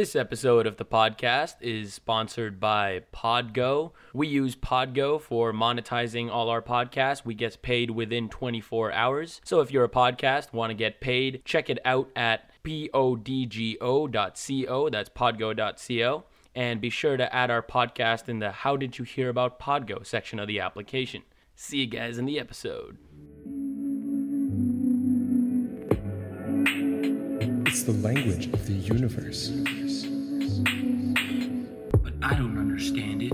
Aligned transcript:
This 0.00 0.16
episode 0.16 0.66
of 0.66 0.78
the 0.78 0.86
podcast 0.86 1.56
is 1.60 1.92
sponsored 1.92 2.58
by 2.58 3.02
Podgo. 3.12 3.92
We 4.14 4.28
use 4.28 4.56
Podgo 4.56 5.20
for 5.20 5.52
monetizing 5.52 6.30
all 6.30 6.48
our 6.48 6.62
podcasts. 6.62 7.22
We 7.22 7.34
get 7.34 7.60
paid 7.60 7.90
within 7.90 8.30
24 8.30 8.92
hours. 8.92 9.42
So 9.44 9.60
if 9.60 9.70
you're 9.70 9.84
a 9.84 9.90
podcast, 9.90 10.54
want 10.54 10.70
to 10.70 10.74
get 10.74 11.02
paid, 11.02 11.42
check 11.44 11.68
it 11.68 11.78
out 11.84 12.08
at 12.16 12.50
podgo.co. 12.64 14.08
That's 14.88 15.10
podgo.co. 15.10 16.24
And 16.54 16.80
be 16.80 16.88
sure 16.88 17.18
to 17.18 17.34
add 17.34 17.50
our 17.50 17.62
podcast 17.62 18.30
in 18.30 18.38
the 18.38 18.52
How 18.52 18.78
Did 18.78 18.98
You 18.98 19.04
Hear 19.04 19.28
About 19.28 19.60
Podgo 19.60 20.06
section 20.06 20.38
of 20.38 20.48
the 20.48 20.60
application. 20.60 21.24
See 21.54 21.80
you 21.80 21.86
guys 21.86 22.16
in 22.16 22.24
the 22.24 22.40
episode. 22.40 22.96
It's 27.66 27.82
the 27.82 27.92
language 27.92 28.46
of 28.46 28.66
the 28.66 28.72
universe. 28.72 29.52
I 32.22 32.34
don't 32.34 32.58
understand 32.58 33.22
it. 33.22 33.32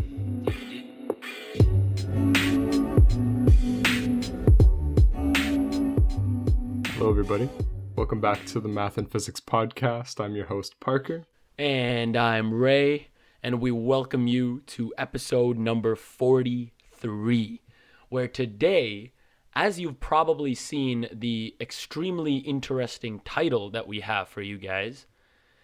Hello, 6.93 7.11
everybody. 7.11 7.49
Welcome 7.97 8.21
back 8.21 8.47
to 8.47 8.61
the 8.61 8.69
Math 8.69 8.97
and 8.97 9.11
Physics 9.11 9.41
Podcast. 9.41 10.25
I'm 10.25 10.37
your 10.37 10.47
host, 10.47 10.79
Parker. 10.79 11.25
And 11.59 12.17
I'm 12.17 12.55
Ray, 12.55 13.09
and 13.43 13.61
we 13.61 13.73
welcome 13.73 14.29
you 14.29 14.61
to 14.67 14.95
episode 14.97 15.59
number 15.59 15.97
43, 15.97 17.63
where 18.09 18.29
today, 18.29 19.13
as 19.57 19.81
you've 19.81 19.99
probably 19.99 20.55
seen 20.55 21.09
the 21.13 21.57
extremely 21.61 22.37
interesting 22.37 23.19
title 23.25 23.69
that 23.71 23.89
we 23.89 23.99
have 24.01 24.29
for 24.29 24.43
you 24.43 24.59
guys, 24.59 25.07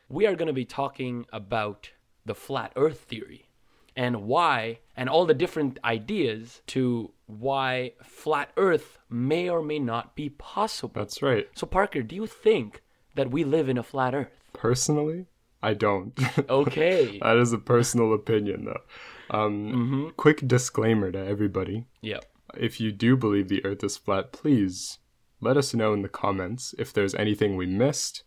we 0.08 0.26
are 0.26 0.34
going 0.34 0.48
to 0.48 0.52
be 0.52 0.64
talking 0.64 1.24
about 1.32 1.90
the 2.24 2.34
flat 2.34 2.72
earth 2.76 3.00
theory 3.00 3.48
and 3.96 4.22
why, 4.22 4.78
and 4.96 5.08
all 5.08 5.26
the 5.26 5.34
different 5.34 5.78
ideas 5.84 6.62
to 6.66 7.12
why 7.26 7.92
flat 8.02 8.50
earth 8.56 8.98
may 9.10 9.48
or 9.48 9.62
may 9.62 9.78
not 9.78 10.14
be 10.16 10.30
possible. 10.30 10.92
That's 10.94 11.22
right. 11.22 11.46
So, 11.54 11.66
Parker, 11.66 12.02
do 12.02 12.14
you 12.14 12.26
think 12.26 12.82
that 13.14 13.30
we 13.30 13.44
live 13.44 13.68
in 13.68 13.78
a 13.78 13.82
flat 13.82 14.14
earth? 14.14 14.40
Personally, 14.52 15.26
I 15.62 15.74
don't. 15.74 16.18
Okay. 16.48 17.18
that 17.22 17.36
is 17.36 17.52
a 17.52 17.58
personal 17.58 18.12
opinion, 18.14 18.64
though. 18.64 19.36
Um, 19.36 20.12
Quick 20.16 20.46
disclaimer 20.46 21.10
to 21.12 21.18
everybody 21.18 21.86
yep. 22.02 22.26
if 22.54 22.80
you 22.80 22.92
do 22.92 23.16
believe 23.16 23.48
the 23.48 23.64
earth 23.64 23.82
is 23.82 23.96
flat, 23.96 24.32
please 24.32 24.98
let 25.40 25.56
us 25.56 25.72
know 25.74 25.92
in 25.94 26.02
the 26.02 26.08
comments 26.08 26.74
if 26.78 26.92
there's 26.92 27.14
anything 27.14 27.56
we 27.56 27.66
missed, 27.66 28.24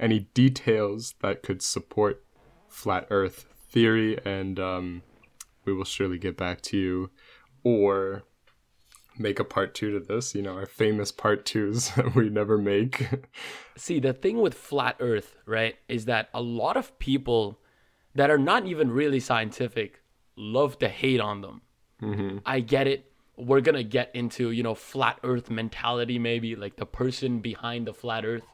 any 0.00 0.20
details 0.34 1.14
that 1.20 1.42
could 1.42 1.60
support 1.62 2.25
flat 2.76 3.06
earth 3.08 3.46
theory, 3.70 4.18
and 4.24 4.60
um, 4.60 5.02
we 5.64 5.72
will 5.72 5.84
surely 5.84 6.18
get 6.18 6.36
back 6.36 6.60
to 6.60 6.76
you 6.76 7.10
or 7.64 8.22
make 9.18 9.40
a 9.40 9.44
part 9.44 9.74
two 9.74 9.90
to 9.92 9.98
this. 9.98 10.34
You 10.34 10.42
know, 10.42 10.52
our 10.52 10.66
famous 10.66 11.10
part 11.10 11.46
twos 11.46 11.90
that 11.96 12.14
we 12.14 12.28
never 12.28 12.58
make. 12.58 13.08
See, 13.76 13.98
the 13.98 14.12
thing 14.12 14.42
with 14.42 14.52
flat 14.54 14.96
earth, 15.00 15.36
right, 15.46 15.76
is 15.88 16.04
that 16.04 16.28
a 16.34 16.42
lot 16.42 16.76
of 16.76 16.98
people 16.98 17.58
that 18.14 18.30
are 18.30 18.38
not 18.38 18.66
even 18.66 18.90
really 18.90 19.20
scientific 19.20 20.02
love 20.36 20.78
to 20.80 20.88
hate 20.88 21.20
on 21.20 21.40
them. 21.40 21.62
I 22.44 22.60
get 22.60 22.86
it. 22.86 23.10
We're 23.38 23.62
going 23.62 23.76
to 23.76 23.84
get 23.84 24.10
into, 24.14 24.50
you 24.50 24.62
know, 24.62 24.74
flat 24.74 25.18
earth 25.22 25.50
mentality, 25.50 26.18
maybe 26.18 26.56
like 26.56 26.76
the 26.76 26.86
person 26.86 27.40
behind 27.40 27.86
the 27.86 27.94
flat 27.94 28.24
earth. 28.24 28.44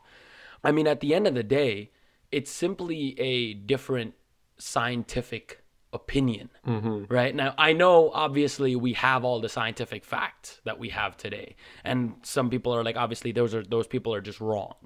I 0.62 0.70
mean, 0.70 0.86
at 0.86 1.00
the 1.00 1.12
end 1.12 1.26
of 1.26 1.34
the 1.34 1.42
day, 1.42 1.90
it's 2.32 2.50
simply 2.50 3.18
a 3.20 3.54
different 3.54 4.14
scientific 4.58 5.62
opinion, 5.92 6.48
mm-hmm. 6.66 7.04
right? 7.12 7.34
Now, 7.34 7.54
I 7.58 7.72
know 7.74 8.10
obviously 8.10 8.74
we 8.74 8.94
have 8.94 9.24
all 9.24 9.40
the 9.40 9.48
scientific 9.48 10.04
facts 10.04 10.60
that 10.64 10.78
we 10.78 10.88
have 10.88 11.16
today, 11.16 11.56
and 11.84 12.14
some 12.22 12.50
people 12.50 12.74
are 12.74 12.82
like, 12.82 12.96
obviously, 12.96 13.32
those 13.32 13.54
are 13.54 13.62
those 13.62 13.86
people 13.86 14.14
are 14.14 14.20
just 14.20 14.40
wrong. 14.40 14.76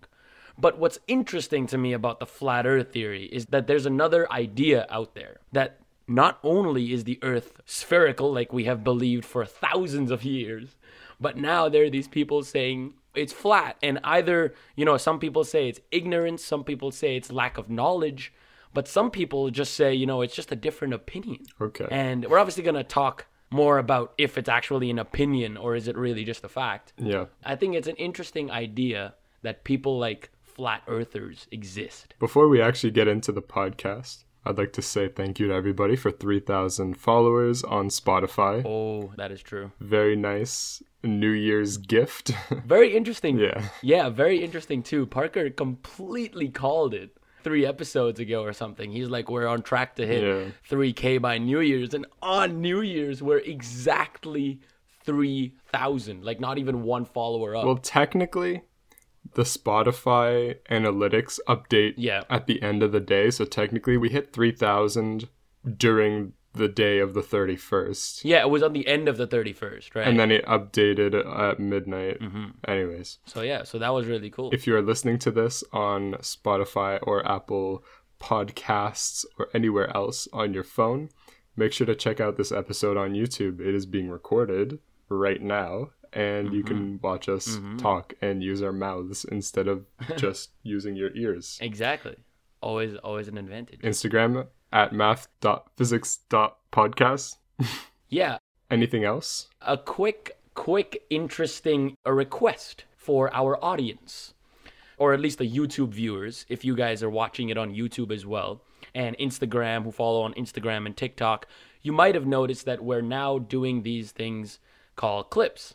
But 0.59 0.78
what's 0.78 0.98
interesting 1.06 1.66
to 1.69 1.78
me 1.78 1.93
about 1.93 2.19
the 2.19 2.26
flat 2.26 2.66
earth 2.66 2.93
theory 2.93 3.26
is 3.26 3.47
that 3.47 3.66
there's 3.66 3.87
another 3.87 4.31
idea 4.32 4.87
out 4.88 5.15
there 5.15 5.41
that 5.53 5.81
not 6.09 6.38
only 6.42 6.92
is 6.92 7.04
the 7.04 7.19
earth 7.22 7.60
spherical, 7.66 8.32
like 8.32 8.53
we 8.53 8.65
have 8.65 8.82
believed 8.82 9.25
for 9.25 9.44
thousands 9.44 10.10
of 10.10 10.25
years, 10.25 10.76
but 11.21 11.37
now 11.37 11.69
there 11.69 11.84
are 11.84 11.91
these 11.91 12.09
people 12.09 12.42
saying 12.42 12.94
it's 13.16 13.32
flat. 13.32 13.77
And 13.82 13.99
either, 14.04 14.54
you 14.77 14.84
know, 14.84 14.97
some 14.97 15.19
people 15.19 15.44
say 15.44 15.69
it's 15.69 15.81
ignorance, 15.91 16.44
some 16.44 16.65
people 16.65 16.91
say 16.91 17.16
it's 17.16 17.32
lack 17.32 17.59
of 17.59 17.71
knowledge, 17.71 18.32
but 18.75 18.87
some 18.87 19.10
people 19.10 19.50
just 19.50 19.75
say, 19.75 19.94
you 19.94 20.06
know, 20.06 20.22
it's 20.22 20.34
just 20.34 20.53
a 20.53 20.56
different 20.56 20.94
opinion. 20.94 21.47
Okay. 21.60 21.87
And 21.91 22.27
we're 22.27 22.38
obviously 22.38 22.62
going 22.62 22.77
to 22.77 22.84
talk 22.84 23.27
more 23.50 23.78
about 23.78 24.12
if 24.19 24.37
it's 24.37 24.49
actually 24.49 24.91
an 24.91 24.99
opinion 24.99 25.56
or 25.56 25.77
is 25.77 25.88
it 25.88 25.97
really 25.97 26.25
just 26.25 26.44
a 26.44 26.49
fact. 26.49 26.93
yeah. 26.99 27.27
I 27.44 27.56
think 27.56 27.75
it's 27.75 27.88
an 27.88 27.97
interesting 27.97 28.50
idea 28.50 29.15
that 29.43 29.65
people 29.65 29.98
like 29.98 30.31
flat 30.43 30.83
earthers 30.88 31.47
exist. 31.50 32.15
Before 32.19 32.48
we 32.48 32.60
actually 32.60 32.91
get 32.91 33.09
into 33.09 33.31
the 33.31 33.43
podcast, 33.43 34.25
I'd 34.47 34.59
like 34.59 34.73
to 34.75 34.83
say 34.83 35.09
thank 35.09 35.39
you 35.41 35.49
to 35.49 35.55
everybody 35.55 35.97
for 35.97 36.11
3,000 36.11 36.95
followers 36.95 37.62
on 37.65 37.89
Spotify. 37.89 38.65
Oh, 38.65 39.12
that 39.17 39.33
is 39.33 39.43
true. 39.43 39.73
Very 39.81 40.17
nice 40.17 40.83
New 41.03 41.31
Year's 41.31 41.77
gift. 41.77 42.33
Very 42.67 42.97
interesting. 42.97 43.39
yeah. 43.39 43.69
Yeah, 43.83 44.09
very 44.09 44.43
interesting 44.43 44.83
too. 44.83 45.07
Parker 45.07 45.51
completely 45.51 46.49
called 46.49 46.95
it 46.95 47.17
three 47.45 47.65
episodes 47.65 48.19
ago 48.19 48.43
or 48.43 48.53
something. 48.53 48.91
He's 48.91 49.09
like, 49.09 49.31
we're 49.31 49.47
on 49.47 49.62
track 49.62 49.95
to 49.97 50.07
hit 50.07 50.23
Yeah. 50.25 50.51
3K 50.69 51.21
by 51.23 51.39
New 51.39 51.61
Year's. 51.61 51.95
And 51.95 52.07
on 52.21 52.61
New 52.61 52.81
Year's, 52.81 53.23
we're 53.23 53.39
exactly 53.39 54.61
3,000. 55.05 56.25
Like, 56.25 56.41
not 56.41 56.59
even 56.59 56.83
one 56.83 57.05
follower 57.05 57.55
up. 57.57 57.65
Well, 57.65 57.77
technically, 57.77 58.63
the 59.34 59.42
Spotify 59.42 60.56
analytics 60.70 61.38
update 61.48 61.94
Yeah. 61.97 62.22
at 62.31 62.47
the 62.47 62.60
end 62.62 62.82
of 62.82 62.92
the 62.92 63.00
day. 63.00 63.31
So 63.31 63.44
technically, 63.44 63.97
we 63.97 64.09
hit 64.10 64.32
3,000 64.32 65.28
during 65.76 66.32
the 66.53 66.69
day 66.69 67.00
of 67.00 67.12
the 67.12 67.20
31st. 67.20 68.25
yeah, 68.25 68.41
it 68.41 68.48
was 68.48 68.62
on 68.62 68.72
the 68.72 68.86
end 68.86 69.09
of 69.09 69.19
the 69.19 69.26
31st, 69.26 69.94
right? 69.94 70.06
And 70.09 70.19
then 70.19 70.31
it 70.31 70.42
updated 70.47 71.12
at 71.38 71.60
midnight. 71.60 72.19
Mm-hmm. 72.20 72.44
Anyways, 72.66 73.19
so, 73.26 73.42
yeah, 73.42 73.62
so 73.65 73.78
that 73.78 73.91
was 73.91 74.06
really 74.06 74.31
cool. 74.31 74.50
if 74.54 74.66
you 74.66 74.75
are 74.75 74.81
listening 74.81 75.19
to 75.19 75.31
this 75.31 75.62
on 75.75 76.12
Spotify 76.22 76.98
or 77.03 77.26
Apple 77.31 77.84
Podcasts 78.19 79.25
or 79.38 79.48
anywhere 79.54 79.94
else 79.97 80.28
on 80.32 80.54
your 80.54 80.62
phone, 80.65 81.09
make 81.56 81.72
sure 81.72 81.86
to 81.86 81.94
check 81.94 82.20
out 82.20 82.36
this 82.36 82.53
episode 82.53 82.97
on 82.97 83.12
YouTube. 83.12 83.60
It 83.60 83.75
is 83.75 83.86
being 83.86 84.09
recorded 84.09 84.78
right 85.09 85.41
now, 85.42 85.91
and 86.12 86.53
you 86.53 86.62
Mm-hmm. 86.65 86.75
can 86.75 87.00
watch 87.03 87.28
us 87.28 87.59
talk 87.78 88.15
and 88.21 88.43
use 88.43 88.62
our 88.62 88.72
mouths 88.72 89.25
instead 89.25 89.69
of 89.69 89.87
just 90.17 90.50
using 90.62 90.97
your 90.97 91.15
ears. 91.17 91.59
exactly. 91.61 92.17
Always, 92.61 92.97
always 92.97 93.28
an 93.28 93.39
advantage. 93.39 93.81
Instagram 93.81 94.47
at 94.72 94.93
math.physics.podcast. 94.93 97.37
Yeah, 98.09 98.39
Anything 98.71 99.05
else? 99.05 99.49
a 99.62 99.77
quick, 99.77 100.39
quick, 100.55 101.03
interesting 101.11 101.97
a 102.05 102.12
request 102.12 102.84
for 102.97 103.33
our 103.34 103.62
audience, 103.65 104.34
or 104.99 105.12
at 105.15 105.21
least 105.21 105.39
the 105.39 105.49
YouTube 105.50 105.91
viewers, 105.91 106.45
if 106.49 106.65
you 106.65 106.75
guys 106.75 107.00
are 107.03 107.11
watching 107.11 107.49
it 107.49 107.56
on 107.56 107.72
YouTube 107.75 108.12
as 108.12 108.27
well, 108.27 108.62
and 108.95 109.16
Instagram, 109.19 109.84
who 109.84 109.93
follow 109.93 110.22
on 110.22 110.34
Instagram 110.34 110.87
and 110.87 110.97
TikTok, 110.97 111.47
you 111.83 111.93
might 111.93 112.15
have 112.16 112.27
noticed 112.27 112.65
that 112.65 112.83
we're 112.83 113.03
now 113.03 113.39
doing 113.39 113.83
these 113.83 114.11
things 114.12 114.59
called 114.97 115.31
clips. 115.31 115.75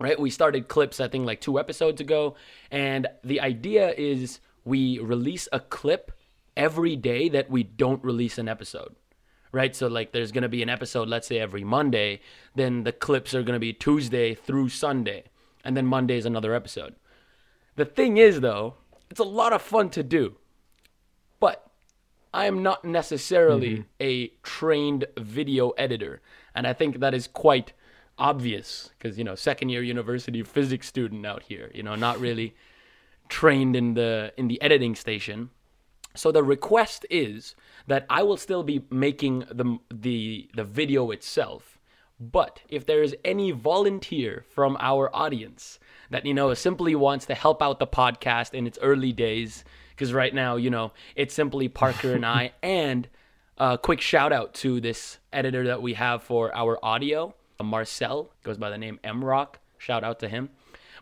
Right? 0.00 0.18
We 0.18 0.30
started 0.30 0.68
clips, 0.68 1.00
I 1.00 1.08
think, 1.08 1.26
like 1.26 1.40
two 1.40 1.58
episodes 1.58 2.00
ago. 2.00 2.34
And 2.70 3.06
the 3.22 3.40
idea 3.40 3.94
is 3.96 4.40
we 4.64 4.98
release 4.98 5.48
a 5.52 5.60
clip 5.60 6.12
every 6.56 6.96
day 6.96 7.28
that 7.28 7.50
we 7.50 7.62
don't 7.62 8.02
release 8.04 8.38
an 8.38 8.48
episode 8.48 8.96
right? 9.54 9.74
So 9.74 9.86
like 9.86 10.12
there's 10.12 10.32
gonna 10.32 10.48
be 10.48 10.62
an 10.62 10.68
episode, 10.68 11.08
let's 11.08 11.28
say 11.28 11.38
every 11.38 11.64
Monday, 11.64 12.20
then 12.54 12.82
the 12.82 12.92
clips 12.92 13.34
are 13.34 13.42
gonna 13.42 13.60
be 13.60 13.72
Tuesday 13.72 14.34
through 14.34 14.68
Sunday, 14.68 15.24
and 15.64 15.76
then 15.76 15.86
Monday 15.86 16.16
is 16.16 16.26
another 16.26 16.54
episode. 16.54 16.96
The 17.76 17.84
thing 17.84 18.16
is 18.16 18.40
though, 18.40 18.74
it's 19.08 19.20
a 19.20 19.24
lot 19.24 19.52
of 19.52 19.62
fun 19.62 19.90
to 19.90 20.02
do, 20.02 20.34
but 21.38 21.70
I 22.34 22.46
am 22.46 22.62
not 22.64 22.84
necessarily 22.84 23.70
mm-hmm. 23.70 23.82
a 24.00 24.28
trained 24.42 25.06
video 25.16 25.70
editor, 25.70 26.20
and 26.54 26.66
I 26.66 26.72
think 26.72 26.98
that 26.98 27.14
is 27.14 27.28
quite 27.28 27.72
obvious 28.18 28.90
because 28.98 29.18
you 29.18 29.24
know 29.24 29.34
second 29.34 29.68
year 29.68 29.82
university 29.82 30.42
physics 30.42 30.86
student 30.86 31.24
out 31.26 31.42
here, 31.44 31.70
you 31.74 31.82
know, 31.82 31.94
not 31.94 32.20
really 32.20 32.54
trained 33.28 33.76
in 33.76 33.94
the 33.94 34.32
in 34.36 34.48
the 34.48 34.60
editing 34.62 34.94
station. 34.94 35.50
So 36.16 36.30
the 36.30 36.44
request 36.44 37.04
is 37.10 37.56
that 37.88 38.06
I 38.08 38.22
will 38.22 38.36
still 38.36 38.62
be 38.62 38.84
making 38.90 39.40
the 39.50 39.78
the 39.92 40.48
the 40.54 40.64
video 40.64 41.10
itself, 41.10 41.78
but 42.20 42.60
if 42.68 42.86
there 42.86 43.02
is 43.02 43.16
any 43.24 43.50
volunteer 43.50 44.44
from 44.48 44.76
our 44.80 45.14
audience 45.14 45.78
that 46.10 46.24
you 46.24 46.34
know 46.34 46.54
simply 46.54 46.94
wants 46.94 47.26
to 47.26 47.34
help 47.34 47.62
out 47.62 47.78
the 47.78 47.86
podcast 47.86 48.54
in 48.54 48.66
its 48.66 48.78
early 48.80 49.12
days, 49.12 49.64
because 49.90 50.12
right 50.12 50.34
now, 50.34 50.56
you 50.56 50.70
know, 50.70 50.92
it's 51.16 51.34
simply 51.34 51.68
Parker 51.68 52.12
and 52.12 52.24
I. 52.24 52.52
And 52.62 53.08
a 53.58 53.78
quick 53.78 54.00
shout 54.00 54.32
out 54.32 54.54
to 54.54 54.80
this 54.80 55.18
editor 55.32 55.66
that 55.66 55.80
we 55.82 55.94
have 55.94 56.22
for 56.22 56.54
our 56.54 56.78
audio, 56.84 57.34
Marcel, 57.62 58.32
goes 58.42 58.58
by 58.58 58.70
the 58.70 58.78
name 58.78 58.98
M 59.04 59.24
Rock. 59.24 59.60
Shout 59.78 60.02
out 60.02 60.18
to 60.20 60.28
him. 60.28 60.50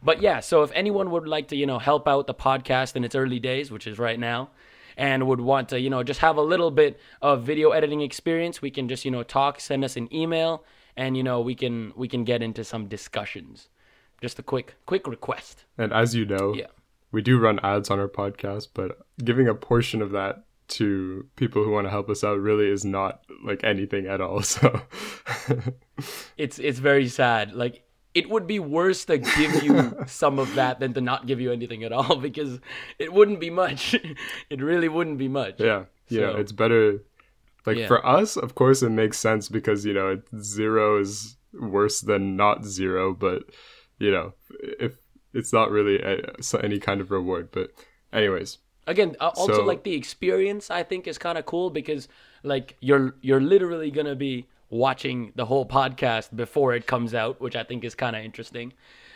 But 0.03 0.21
yeah, 0.21 0.41
so 0.41 0.63
if 0.65 0.73
anyone 0.75 1.11
would 1.13 1.29
like 1.29 1.49
to, 1.49 1.57
you 1.57 1.65
know, 1.67 1.79
help 1.79 2.09
out 2.09 2.27
the 2.27 2.35
podcast 2.35 2.97
in 2.97 3.05
its 3.05 3.15
early 3.15 3.39
days, 3.39 3.71
which 3.71 3.87
is 3.87 3.99
right 3.99 4.19
now, 4.19 4.51
and 4.97 5.27
would 5.29 5.41
want 5.41 5.69
to, 5.71 5.81
you 5.81 5.89
know, 5.89 6.03
just 6.03 6.21
have 6.21 6.37
a 6.37 6.43
little 6.43 6.71
bit 6.73 6.99
of 7.23 7.45
video 7.45 7.71
editing 7.71 8.01
experience, 8.03 8.61
we 8.61 8.71
can 8.71 8.89
just, 8.89 9.05
you 9.05 9.11
know, 9.11 9.23
talk, 9.23 9.61
send 9.61 9.85
us 9.85 9.97
an 9.97 10.13
email, 10.13 10.65
and 10.97 11.17
you 11.17 11.23
know, 11.23 11.41
we 11.41 11.55
can 11.55 11.93
we 11.97 12.09
can 12.09 12.25
get 12.25 12.43
into 12.43 12.65
some 12.65 12.89
discussions. 12.89 13.69
Just 14.21 14.39
a 14.39 14.43
quick 14.43 14.75
quick 14.87 15.07
request. 15.07 15.65
And 15.79 15.93
as 15.93 16.15
you 16.15 16.25
know, 16.27 16.53
Yeah. 16.55 16.67
we 17.13 17.23
do 17.23 17.39
run 17.39 17.61
ads 17.63 17.89
on 17.91 17.99
our 18.01 18.09
podcast, 18.09 18.69
but 18.75 18.99
giving 19.25 19.47
a 19.49 19.55
portion 19.55 20.03
of 20.03 20.11
that 20.11 20.45
to 20.69 21.27
people 21.37 21.63
who 21.65 21.71
want 21.71 21.87
to 21.87 21.91
help 21.91 22.09
us 22.11 22.25
out 22.25 22.39
really 22.41 22.69
is 22.69 22.85
not 22.85 23.23
like 23.45 23.63
anything 23.65 24.07
at 24.07 24.21
all. 24.21 24.43
So 24.53 24.83
It's 26.37 26.59
it's 26.59 26.79
very 26.79 27.09
sad. 27.09 27.53
Like 27.55 27.85
it 28.15 28.29
would 28.29 28.47
be 28.47 28.59
worse 28.59 29.05
to 29.07 29.17
give 29.19 29.63
you 29.63 29.95
some 30.07 30.39
of 30.39 30.55
that 30.55 30.81
than 30.81 30.93
to 30.95 31.01
not 31.01 31.27
give 31.27 31.41
you 31.41 31.51
anything 31.53 31.83
at 31.85 31.93
all 31.93 32.17
because 32.29 32.61
it 32.99 33.13
wouldn't 33.13 33.41
be 33.41 33.51
much. 33.51 33.95
it 34.51 34.61
really 34.61 34.89
wouldn't 34.89 35.19
be 35.19 35.29
much. 35.29 35.61
yeah, 35.61 35.85
So- 36.11 36.37
it's 36.37 36.53
better. 36.53 37.03
Like 37.65 37.77
Yeah. 37.79 37.87
for 37.87 38.05
us, 38.05 38.37
of 38.37 38.55
course, 38.57 38.83
it 38.83 38.91
makes 38.91 39.19
sense 39.19 39.49
because 39.49 39.85
you 39.87 39.95
know 39.95 40.21
zero 40.41 40.99
is 40.99 41.37
worse 41.55 42.01
than 42.01 42.37
not 42.37 42.65
zero. 42.65 43.15
But 43.15 43.45
you 43.99 44.11
know, 44.11 44.35
if 44.61 44.97
it's 45.33 45.53
not 45.53 45.71
really 45.71 45.99
a, 46.03 46.19
any 46.63 46.79
kind 46.81 47.01
of 47.01 47.11
reward. 47.13 47.51
But 47.53 47.71
anyways, 48.13 48.59
again 48.87 49.15
also 49.21 49.53
So- 49.55 49.65
like 49.65 49.85
the 49.85 49.95
experience 49.95 50.69
i 50.71 50.83
think 50.83 51.07
is 51.07 51.17
kind 51.17 51.39
of 51.39 51.47
cool 51.47 51.71
because 51.71 52.09
like 52.43 52.77
you're 52.81 53.15
you're 53.23 53.41
literally 53.41 53.93
gonna 53.93 54.17
be 54.17 54.49
watching 54.73 55.33
the 55.37 55.45
whole 55.45 55.67
podcast 55.67 56.35
before 56.35 56.73
it 56.75 56.87
comes 56.87 57.15
out 57.15 57.41
which 57.41 57.55
i 57.55 57.63
think 57.63 57.85
is 57.85 57.95
kind 57.95 58.17
of 58.17 58.25
interesting 58.25 58.73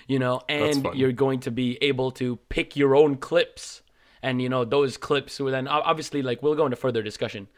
you 0.07 0.19
know 0.19 0.41
and 0.51 0.87
you're 0.95 1.13
going 1.13 1.41
to 1.41 1.51
be 1.51 1.79
able 1.81 2.11
to 2.11 2.37
pick 2.51 2.77
your 2.77 2.95
own 2.95 3.17
clips 3.17 3.81
and 4.23 4.43
you 4.43 4.51
know 4.51 4.65
those 4.67 4.99
clips 4.99 5.41
will 5.41 5.51
then 5.51 5.67
obviously 5.67 6.21
like 6.21 6.43
we'll 6.43 6.55
go 6.55 6.67
into 6.67 6.77
further 6.77 7.03
discussion 7.03 7.49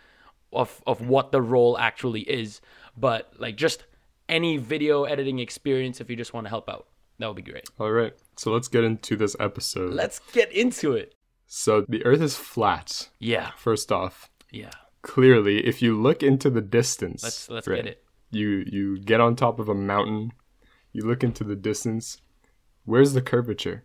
of 0.52 0.80
of 0.86 1.08
what 1.08 1.32
the 1.32 1.42
role 1.42 1.76
actually 1.78 2.20
is 2.22 2.60
but 2.96 3.32
like 3.38 3.56
just 3.56 3.84
any 4.28 4.56
video 4.58 5.02
editing 5.04 5.40
experience 5.40 6.00
if 6.00 6.08
you 6.08 6.14
just 6.14 6.32
want 6.32 6.44
to 6.44 6.48
help 6.48 6.68
out 6.68 6.86
that 7.18 7.26
would 7.26 7.36
be 7.36 7.42
great 7.42 7.68
all 7.80 7.90
right. 7.90 8.14
So 8.36 8.52
let's 8.52 8.68
get 8.68 8.84
into 8.84 9.16
this 9.16 9.34
episode. 9.40 9.92
let's 9.92 10.20
get 10.32 10.52
into 10.52 10.92
it 10.92 11.14
so 11.48 11.84
the 11.88 12.04
Earth 12.06 12.20
is 12.20 12.36
flat. 12.36 13.08
yeah 13.18 13.50
First 13.56 13.90
off, 13.90 14.30
yeah 14.52 14.70
clearly, 15.02 15.66
if 15.66 15.82
you 15.82 16.00
look 16.00 16.22
into 16.22 16.50
the 16.50 16.60
distance, 16.60 17.22
let's 17.22 17.48
let's 17.50 17.66
right, 17.68 17.84
get 17.84 17.86
it 17.86 18.04
You 18.30 18.64
you 18.66 18.98
get 18.98 19.20
on 19.20 19.36
top 19.36 19.58
of 19.58 19.68
a 19.68 19.74
mountain, 19.74 20.32
you 20.92 21.02
look 21.06 21.22
into 21.22 21.44
the 21.44 21.56
distance. 21.56 22.18
Where's 22.84 23.12
the 23.12 23.22
curvature? 23.22 23.84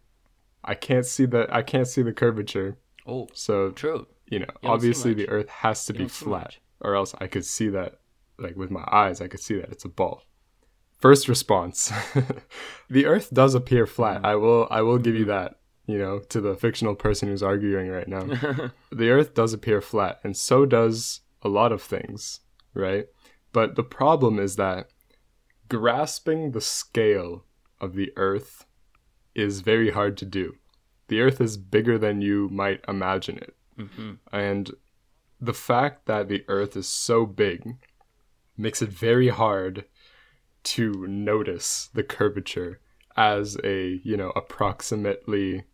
I 0.64 0.76
can't 0.76 1.06
see 1.06 1.26
the 1.26 1.48
I 1.50 1.62
can't 1.62 1.88
see 1.88 2.02
the 2.02 2.14
curvature. 2.14 2.78
oh 3.06 3.28
So 3.34 3.72
true 3.72 4.08
you 4.34 4.40
know, 4.40 4.48
don't 4.62 4.72
obviously 4.72 5.14
the 5.14 5.30
Earth 5.30 5.50
has 5.50 5.86
to 5.86 5.94
be 5.94 6.08
flat, 6.08 6.58
or 6.82 6.96
else 6.96 7.14
I 7.20 7.28
could 7.28 7.46
see 7.46 7.70
that, 7.70 8.00
like 8.40 8.56
with 8.56 8.72
my 8.72 8.84
eyes, 8.92 9.22
I 9.22 9.28
could 9.28 9.40
see 9.40 9.56
that 9.56 9.72
it's 9.72 9.86
a 9.86 9.90
ball. 9.90 10.24
First 11.00 11.28
response: 11.28 11.92
the 12.90 13.06
Earth 13.06 13.30
does 13.32 13.54
appear 13.54 13.86
flat. 13.86 14.24
Mm. 14.24 14.26
I 14.26 14.36
will 14.36 14.68
I 14.72 14.82
will 14.82 14.98
give 14.98 15.16
you 15.16 15.26
that. 15.26 15.60
You 15.86 15.98
know, 15.98 16.20
to 16.20 16.40
the 16.40 16.56
fictional 16.56 16.96
person 16.96 17.28
who's 17.28 17.44
arguing 17.44 17.90
right 17.90 18.08
now, 18.08 18.24
the 18.92 19.10
Earth 19.10 19.34
does 19.34 19.54
appear 19.54 19.82
flat, 19.82 20.20
and 20.24 20.36
so 20.36 20.66
does 20.66 21.22
a 21.42 21.50
lot 21.50 21.72
of 21.72 21.82
things, 21.82 22.40
right? 22.74 23.08
But 23.52 23.76
the 23.76 23.84
problem 23.84 24.40
is 24.40 24.56
that 24.56 24.88
grasping 25.70 26.52
the 26.52 26.62
scale 26.62 27.46
of 27.82 27.96
the 27.96 28.12
Earth 28.16 28.66
is 29.36 29.62
very 29.62 29.92
hard 29.92 30.18
to 30.18 30.26
do. 30.26 30.56
The 31.08 31.22
Earth 31.22 31.42
is 31.42 31.58
bigger 31.58 31.98
than 31.98 32.22
you 32.22 32.50
might 32.50 32.84
imagine 32.88 33.38
it. 33.38 33.56
Mm-hmm. 33.78 34.14
And 34.32 34.72
the 35.40 35.54
fact 35.54 36.06
that 36.06 36.30
the 36.30 36.46
Earth 36.48 36.78
is 36.78 36.88
so 36.88 37.26
big 37.26 37.76
makes 38.58 38.82
it 38.82 38.90
very 38.90 39.30
hard 39.30 39.86
to 40.64 41.06
notice 41.08 41.90
the 41.94 42.04
curvature 42.04 42.80
as 43.18 43.58
a, 43.64 44.00
you 44.04 44.16
know, 44.16 44.32
approximately 44.36 45.66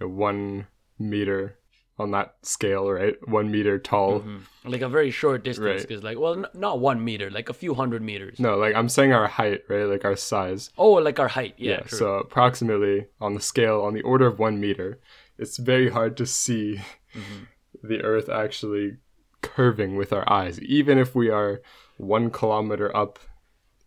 one 0.00 0.66
meter 0.98 1.58
on 1.98 2.10
that 2.10 2.34
scale, 2.42 2.90
right? 2.90 3.16
One 3.26 3.50
meter 3.50 3.78
tall. 3.78 4.22
like 4.64 4.82
a 4.82 4.88
very 4.88 5.10
short 5.10 5.42
distance 5.44 5.64
Right. 5.66 5.80
because 5.88 6.02
like 6.02 6.18
well 6.18 6.34
n- 6.34 6.46
not 6.52 6.78
one 6.78 7.02
meter 7.02 7.30
like 7.30 7.48
a 7.48 7.54
few 7.54 7.72
hundred 7.74 8.02
meters 8.02 8.38
No, 8.38 8.56
like 8.58 8.74
I'm 8.74 8.88
saying 8.90 9.12
our 9.12 9.26
height, 9.26 9.62
right? 9.68 9.84
Like 9.84 10.04
our 10.04 10.16
size. 10.16 10.70
oh 10.76 10.92
like 10.92 11.18
our 11.18 11.28
height 11.28 11.54
yeah, 11.56 11.80
true. 11.80 11.98
so 11.98 12.14
approximately 12.16 13.06
on 13.20 13.34
the 13.34 13.40
scale, 13.40 13.80
on 13.80 13.94
the 13.94 14.02
order 14.02 14.26
of 14.26 14.38
one 14.38 14.60
meter, 14.60 15.00
it's 15.38 15.56
very 15.56 15.88
hard 15.90 16.16
to 16.18 16.26
see 16.26 16.80
Mm-hmm. 17.14 17.44
the 17.88 18.02
Earth 18.02 18.28
actually 18.28 18.98
curving 19.40 19.96
with 19.96 20.12
our 20.12 20.30
eyes, 20.30 20.60
even 20.60 20.98
if 20.98 21.14
we 21.14 21.30
are 21.30 21.62
one 21.96 22.30
kilometer 22.30 22.94
up 22.94 23.18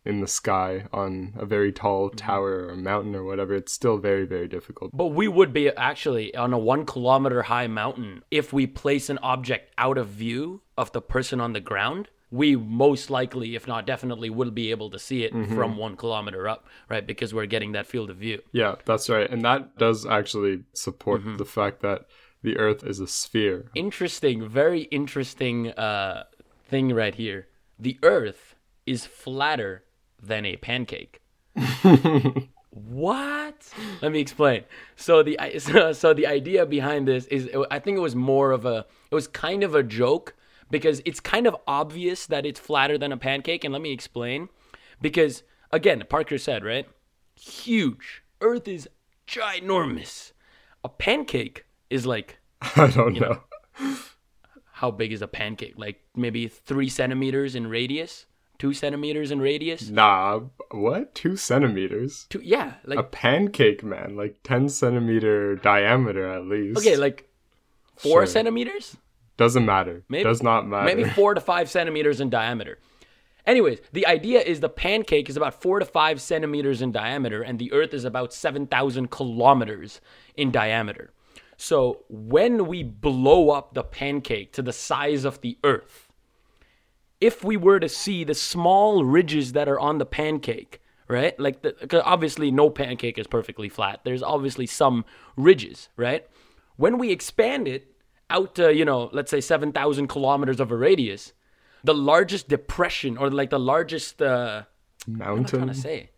in 0.05 0.21
the 0.21 0.27
sky 0.27 0.85
on 0.93 1.33
a 1.37 1.45
very 1.45 1.71
tall 1.71 2.07
Mm-hmm. 2.09 2.17
tower 2.17 2.67
or 2.69 2.75
mountain 2.75 3.15
or 3.15 3.23
whatever. 3.23 3.53
It's 3.53 3.73
still 3.73 3.97
very, 3.97 4.25
very 4.25 4.47
difficult. 4.47 4.91
but 4.93 5.07
we 5.07 5.27
would 5.27 5.51
be 5.53 5.69
actually 5.69 6.33
on 6.35 6.53
a 6.53 6.57
one 6.57 6.85
kilometer 6.85 7.43
high 7.43 7.67
mountain 7.67 8.23
if 8.31 8.53
we 8.53 8.65
place 8.67 9.09
an 9.09 9.17
object 9.21 9.73
out 9.77 9.97
of 9.97 10.07
view 10.07 10.61
of 10.77 10.91
the 10.93 11.01
person 11.01 11.39
on 11.41 11.53
the 11.53 11.59
ground 11.59 12.07
we 12.31 12.55
most 12.55 13.09
likely 13.09 13.55
if 13.55 13.67
not 13.67 13.87
definitely 13.87 14.29
will 14.29 14.51
be 14.51 14.69
able 14.71 14.89
to 14.91 14.99
see 14.99 15.23
it 15.23 15.33
Mm-hmm. 15.33 15.55
from 15.55 15.77
one 15.77 15.95
kilometer 15.97 16.47
up 16.47 16.67
right 16.87 17.05
because 17.05 17.33
we're 17.33 17.47
getting 17.47 17.71
that 17.73 17.87
field 17.87 18.09
of 18.11 18.17
view 18.17 18.39
Yeah, 18.51 18.75
that's 18.85 19.09
right. 19.09 19.29
And 19.29 19.41
that 19.43 19.77
does 19.77 20.05
actually 20.05 20.63
support 20.73 21.21
Mm-hmm. 21.21 21.37
the 21.37 21.45
fact 21.45 21.81
that 21.81 22.05
the 22.41 22.55
Earth 22.57 22.83
is 22.85 22.99
a 22.99 23.07
sphere. 23.07 23.69
interesting 23.75 24.47
very 24.47 24.81
interesting 24.83 25.71
uh 25.71 26.23
thing 26.67 26.93
right 26.93 27.15
here 27.15 27.47
the 27.79 27.97
earth 28.03 28.55
is 28.85 29.05
flatter 29.05 29.83
than 30.21 30.45
a 30.45 30.57
pancake. 30.57 31.21
What? 32.71 33.67
Let 34.01 34.11
me 34.11 34.19
explain. 34.19 34.63
So 34.95 35.23
the 35.23 35.37
so, 35.59 35.91
so 35.93 36.13
the 36.13 36.27
idea 36.27 36.65
behind 36.65 37.07
this 37.07 37.25
is 37.25 37.49
i 37.71 37.79
think 37.79 37.97
it 37.97 38.01
was 38.01 38.15
more 38.15 38.51
of 38.51 38.65
a 38.65 38.85
it 39.11 39.15
was 39.15 39.27
kind 39.27 39.63
of 39.63 39.73
a 39.73 39.83
joke 39.83 40.35
because 40.69 41.01
it's 41.03 41.19
kind 41.19 41.47
of 41.47 41.55
obvious 41.67 42.27
that 42.27 42.45
it's 42.45 42.59
flatter 42.59 42.97
than 42.97 43.11
a 43.11 43.17
pancake 43.17 43.63
and 43.63 43.73
let 43.73 43.81
me 43.81 43.91
explain. 43.91 44.49
Because 45.01 45.43
again 45.71 46.03
parker 46.09 46.37
said 46.37 46.63
right? 46.63 46.87
Huge. 47.35 48.23
Earth 48.41 48.67
is 48.67 48.87
ginormous. 49.27 50.31
A 50.83 50.89
pancake 50.89 51.65
is 51.89 52.05
like 52.05 52.39
I 52.61 52.87
don't 52.87 53.19
know. 53.19 53.41
how 54.73 54.91
big 54.91 55.11
is 55.11 55.23
a 55.23 55.27
pancake? 55.27 55.73
Like 55.75 56.01
maybe 56.15 56.47
three 56.47 56.89
centimeters 56.89 57.55
in 57.55 57.65
radius, 57.67 58.27
two 58.59 58.73
centimeters 58.73 59.31
in 59.31 59.39
radius. 59.41 59.89
Nah, 59.89 60.41
what? 60.71 61.15
Two 61.15 61.35
centimeters? 61.37 62.27
Two, 62.29 62.41
yeah, 62.43 62.73
like 62.85 62.99
A 62.99 63.03
pancake, 63.03 63.83
man. 63.83 64.15
Like 64.15 64.37
10 64.43 64.69
centimeter 64.69 65.55
diameter 65.55 66.27
at 66.31 66.45
least. 66.45 66.77
okay, 66.77 66.95
like 66.97 67.27
four 67.95 68.21
Sure. 68.21 68.25
centimeters, 68.27 68.97
Doesn't 69.37 69.65
matter. 69.65 70.03
Maybe- 70.09 70.23
Does 70.25 70.43
not 70.43 70.67
matter. 70.67 70.85
maybe 70.85 71.09
four 71.15 71.33
to 71.33 71.41
five 71.41 71.69
centimeters 71.69 72.19
in 72.21 72.29
diameter. 72.29 72.77
Anyways, 73.45 73.79
the 73.93 74.05
idea 74.05 74.41
is 74.41 74.59
the 74.59 74.69
pancake 74.69 75.29
is 75.29 75.37
about 75.37 75.59
four 75.59 75.79
to 75.79 75.85
five 75.85 76.21
centimeters 76.21 76.81
in 76.81 76.91
diameter, 76.91 77.41
and 77.41 77.57
the 77.57 77.71
Earth 77.71 77.93
is 77.93 78.03
about 78.03 78.31
seven 78.33 78.67
thousand 78.67 79.09
kilometers 79.09 80.01
in 80.35 80.51
diameter. 80.51 81.13
So 81.57 82.03
when 82.09 82.67
we 82.67 82.83
blow 82.83 83.49
up 83.49 83.73
the 83.73 83.83
pancake 83.83 84.51
to 84.53 84.61
the 84.61 84.73
size 84.73 85.23
of 85.25 85.39
the 85.41 85.57
Earth, 85.63 86.08
if 87.21 87.43
we 87.43 87.57
were 87.57 87.79
to 87.79 87.89
see 87.89 88.23
the 88.23 88.33
small 88.33 89.03
ridges 89.03 89.53
that 89.53 89.67
are 89.67 89.79
on 89.79 89.97
the 89.97 90.05
pancake, 90.05 90.81
right? 91.07 91.37
Like, 91.39 91.61
the, 91.61 91.73
'cause 91.73 92.01
obviously, 92.05 92.51
no 92.51 92.69
pancake 92.69 93.17
is 93.17 93.27
perfectly 93.27 93.67
flat. 93.69 94.01
There's 94.03 94.23
obviously 94.23 94.65
some 94.65 95.05
ridges, 95.35 95.89
right? 95.97 96.25
When 96.77 96.97
we 96.97 97.11
expand 97.11 97.67
it 97.67 97.93
out 98.29 98.55
to, 98.55 98.73
you 98.73 98.85
know, 98.85 99.09
let's 99.11 99.31
say 99.31 99.41
7,000 99.41 100.07
kilometers 100.07 100.59
of 100.59 100.71
a 100.71 100.77
radius, 100.77 101.33
the 101.83 101.93
largest 101.93 102.47
depression 102.47 103.17
or 103.17 103.29
like 103.29 103.49
the 103.49 103.59
largest, 103.59 104.21
uh, 104.21 104.63
what 105.07 105.27
am 105.27 105.39
I 105.39 105.43
trying 105.43 105.67
to 105.67 105.73
say? 105.73 106.11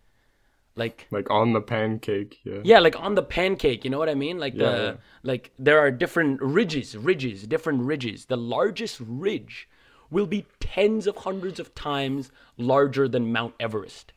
Like, 0.76 1.08
Like 1.12 1.30
on 1.30 1.54
the 1.54 1.62
pancake, 1.62 2.40
yeah. 2.44 2.60
yeah, 2.64 2.80
like 2.80 2.98
on 3.00 3.16
the 3.16 3.24
pancake, 3.24 3.84
you 3.84 3.90
know 3.90 4.00
what 4.00 4.08
I 4.10 4.14
mean? 4.16 4.40
Like 4.40 4.54
Yeah, 4.54 4.70
the 4.72 4.84
yeah. 4.84 4.94
like 5.24 5.52
there 5.60 5.80
are 5.80 5.92
different 5.92 6.42
ridges, 6.42 6.96
ridges, 6.98 7.46
different 7.48 7.84
ridges. 7.84 8.26
The 8.26 8.38
largest 8.38 9.00
ridge 9.02 9.68
will 10.12 10.28
be 10.28 10.46
tens 10.60 11.08
of 11.08 11.18
hundreds 11.18 11.60
of 11.60 11.74
times 11.74 12.32
larger 12.58 13.08
than 13.08 13.32
Mount 13.32 13.56
Everest. 13.60 14.14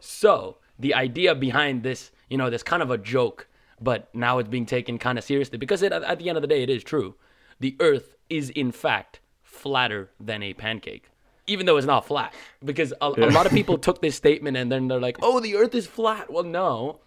So, 0.00 0.56
the 0.78 0.94
idea 0.94 1.34
behind 1.34 1.82
this, 1.82 2.10
you 2.28 2.36
know, 2.36 2.50
this 2.50 2.62
kind 2.62 2.82
of 2.82 2.90
a 2.90 2.98
joke 2.98 3.46
but 3.80 4.08
now 4.14 4.38
it's 4.38 4.48
being 4.48 4.66
taken 4.66 4.98
kind 4.98 5.18
of 5.18 5.24
seriously 5.24 5.58
because 5.58 5.82
it, 5.82 5.92
at 5.92 6.18
the 6.18 6.28
end 6.28 6.38
of 6.38 6.42
the 6.42 6.48
day, 6.48 6.62
it 6.62 6.70
is 6.70 6.82
true. 6.82 7.14
The 7.60 7.76
Earth 7.80 8.16
is 8.30 8.50
in 8.50 8.72
fact 8.72 9.20
flatter 9.42 10.10
than 10.18 10.42
a 10.42 10.54
pancake, 10.54 11.10
even 11.46 11.66
though 11.66 11.76
it's 11.76 11.86
not 11.86 12.06
flat. 12.06 12.34
Because 12.64 12.92
a, 13.00 13.06
a 13.06 13.30
lot 13.30 13.46
of 13.46 13.52
people 13.52 13.78
took 13.86 14.00
this 14.00 14.16
statement 14.16 14.56
and 14.56 14.70
then 14.70 14.88
they're 14.88 15.00
like, 15.00 15.18
"Oh, 15.22 15.40
the 15.40 15.56
Earth 15.56 15.74
is 15.74 15.86
flat." 15.86 16.32
Well, 16.32 16.44
no. 16.44 17.00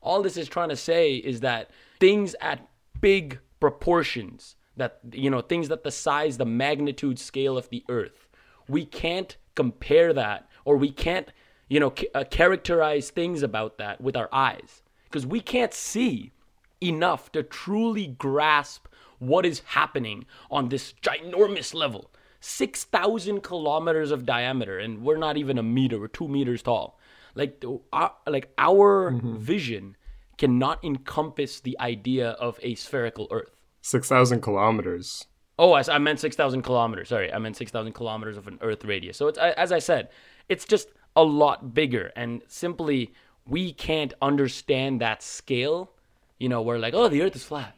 All 0.00 0.22
this 0.22 0.36
is 0.36 0.48
trying 0.48 0.70
to 0.70 0.76
say 0.76 1.14
is 1.14 1.40
that 1.40 1.70
things 2.00 2.34
at 2.40 2.66
big 3.00 3.38
proportions, 3.60 4.56
that 4.76 4.98
you 5.12 5.30
know, 5.30 5.40
things 5.40 5.68
that 5.68 5.84
the 5.84 5.90
size, 5.90 6.38
the 6.38 6.46
magnitude 6.46 7.18
scale 7.18 7.56
of 7.56 7.68
the 7.70 7.84
Earth, 7.88 8.28
we 8.68 8.84
can't 8.84 9.36
compare 9.54 10.12
that, 10.12 10.48
or 10.64 10.76
we 10.76 10.90
can't, 10.90 11.30
you 11.68 11.80
know, 11.80 11.94
uh, 12.14 12.24
characterize 12.30 13.10
things 13.10 13.42
about 13.42 13.78
that 13.78 14.00
with 14.00 14.16
our 14.16 14.28
eyes, 14.32 14.82
because 15.04 15.26
we 15.26 15.40
can't 15.40 15.74
see 15.74 16.32
enough 16.80 17.30
to 17.32 17.42
truly 17.42 18.06
grasp 18.06 18.86
what 19.18 19.46
is 19.46 19.60
happening 19.66 20.26
on 20.50 20.68
this 20.68 20.94
ginormous 21.02 21.74
level 21.74 22.10
6,000 22.40 23.40
kilometers 23.40 24.10
of 24.10 24.26
diameter, 24.26 24.76
and 24.76 25.02
we're 25.02 25.16
not 25.16 25.36
even 25.36 25.58
a 25.58 25.62
meter, 25.62 26.00
we're 26.00 26.08
two 26.08 26.26
meters 26.26 26.60
tall. 26.60 26.98
Like, 27.36 27.64
our, 27.92 28.14
like 28.26 28.52
our 28.58 29.12
vision 29.22 29.96
cannot 30.38 30.84
encompass 30.84 31.60
the 31.60 31.78
idea 31.78 32.30
of 32.30 32.58
a 32.60 32.74
spherical 32.74 33.28
Earth. 33.30 33.61
6,000 33.82 34.40
kilometers. 34.40 35.26
Oh, 35.58 35.72
I, 35.72 35.82
I 35.88 35.98
meant 35.98 36.20
6,000 36.20 36.62
kilometers. 36.62 37.10
Sorry, 37.10 37.32
I 37.32 37.38
meant 37.38 37.56
6,000 37.56 37.92
kilometers 37.92 38.36
of 38.36 38.48
an 38.48 38.58
Earth 38.62 38.84
radius. 38.84 39.16
So 39.16 39.28
it's 39.28 39.38
as 39.38 39.70
I 39.70 39.78
said, 39.78 40.08
it's 40.48 40.64
just 40.64 40.88
a 41.14 41.22
lot 41.22 41.74
bigger, 41.74 42.10
and 42.16 42.42
simply 42.48 43.12
we 43.46 43.72
can't 43.72 44.14
understand 44.22 45.00
that 45.00 45.22
scale. 45.22 45.90
You 46.38 46.48
know, 46.48 46.62
we're 46.62 46.78
like, 46.78 46.94
oh, 46.94 47.08
the 47.08 47.22
Earth 47.22 47.36
is 47.36 47.44
flat. 47.44 47.76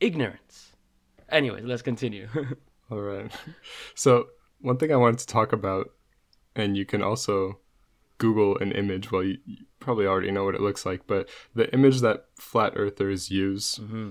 Ignorance. 0.00 0.72
Anyways, 1.30 1.64
let's 1.64 1.82
continue. 1.82 2.28
All 2.90 3.00
right. 3.00 3.30
So, 3.94 4.26
one 4.60 4.76
thing 4.76 4.92
I 4.92 4.96
wanted 4.96 5.20
to 5.20 5.26
talk 5.26 5.52
about, 5.52 5.90
and 6.54 6.76
you 6.76 6.84
can 6.84 7.02
also 7.02 7.58
Google 8.18 8.58
an 8.58 8.72
image. 8.72 9.10
Well, 9.10 9.22
you, 9.22 9.38
you 9.46 9.56
probably 9.80 10.06
already 10.06 10.30
know 10.30 10.44
what 10.44 10.54
it 10.54 10.60
looks 10.60 10.84
like, 10.84 11.06
but 11.06 11.28
the 11.54 11.72
image 11.72 12.00
that 12.00 12.26
flat 12.36 12.72
earthers 12.76 13.30
use, 13.30 13.78
mm-hmm. 13.82 14.10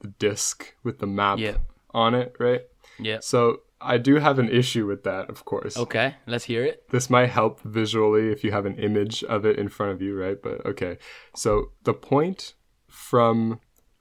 The 0.00 0.08
disc 0.08 0.74
with 0.82 0.98
the 0.98 1.06
map 1.06 1.38
Yeah. 1.38 1.58
on 1.92 2.14
it, 2.14 2.34
right? 2.38 2.62
yeah. 2.98 3.18
So, 3.20 3.60
I 3.78 3.98
do 3.98 4.16
have 4.16 4.38
an 4.38 4.48
issue 4.48 4.86
with 4.86 5.04
that, 5.04 5.28
of 5.28 5.44
course. 5.44 5.76
Okay, 5.76 6.14
let's 6.26 6.44
hear 6.44 6.64
it. 6.64 6.88
This 6.90 7.10
might 7.10 7.28
help 7.28 7.60
visually 7.60 8.30
if 8.30 8.42
you 8.42 8.50
have 8.50 8.64
an 8.64 8.78
image 8.78 9.22
of 9.24 9.44
it 9.44 9.58
in 9.58 9.68
front 9.68 9.92
of 9.92 10.00
you, 10.00 10.18
right? 10.18 10.40
But 10.42 10.64
okay. 10.64 10.96
So, 11.34 11.72
the 11.84 11.92
point 11.92 12.54
from 12.88 13.60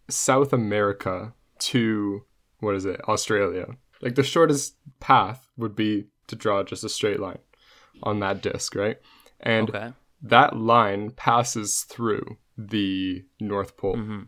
South 0.09 0.53
America 0.53 1.33
to 1.59 2.23
what 2.59 2.75
is 2.75 2.85
it? 2.85 3.01
Australia. 3.07 3.75
Like 4.01 4.15
the 4.15 4.23
shortest 4.23 4.77
path 5.01 5.47
would 5.57 5.75
be 5.75 6.05
to 6.27 6.35
draw 6.35 6.63
just 6.63 6.83
a 6.83 6.89
straight 6.89 7.19
line 7.19 7.39
on 8.03 8.19
that 8.21 8.41
disc, 8.41 8.75
right? 8.75 8.97
And 9.41 9.69
Okay. 9.69 9.91
that 10.21 10.55
line 10.55 11.11
passes 11.11 11.81
through 11.81 12.37
the 12.57 13.25
North 13.41 13.75
Pole. 13.77 13.95
Mm-hmm. 13.97 14.21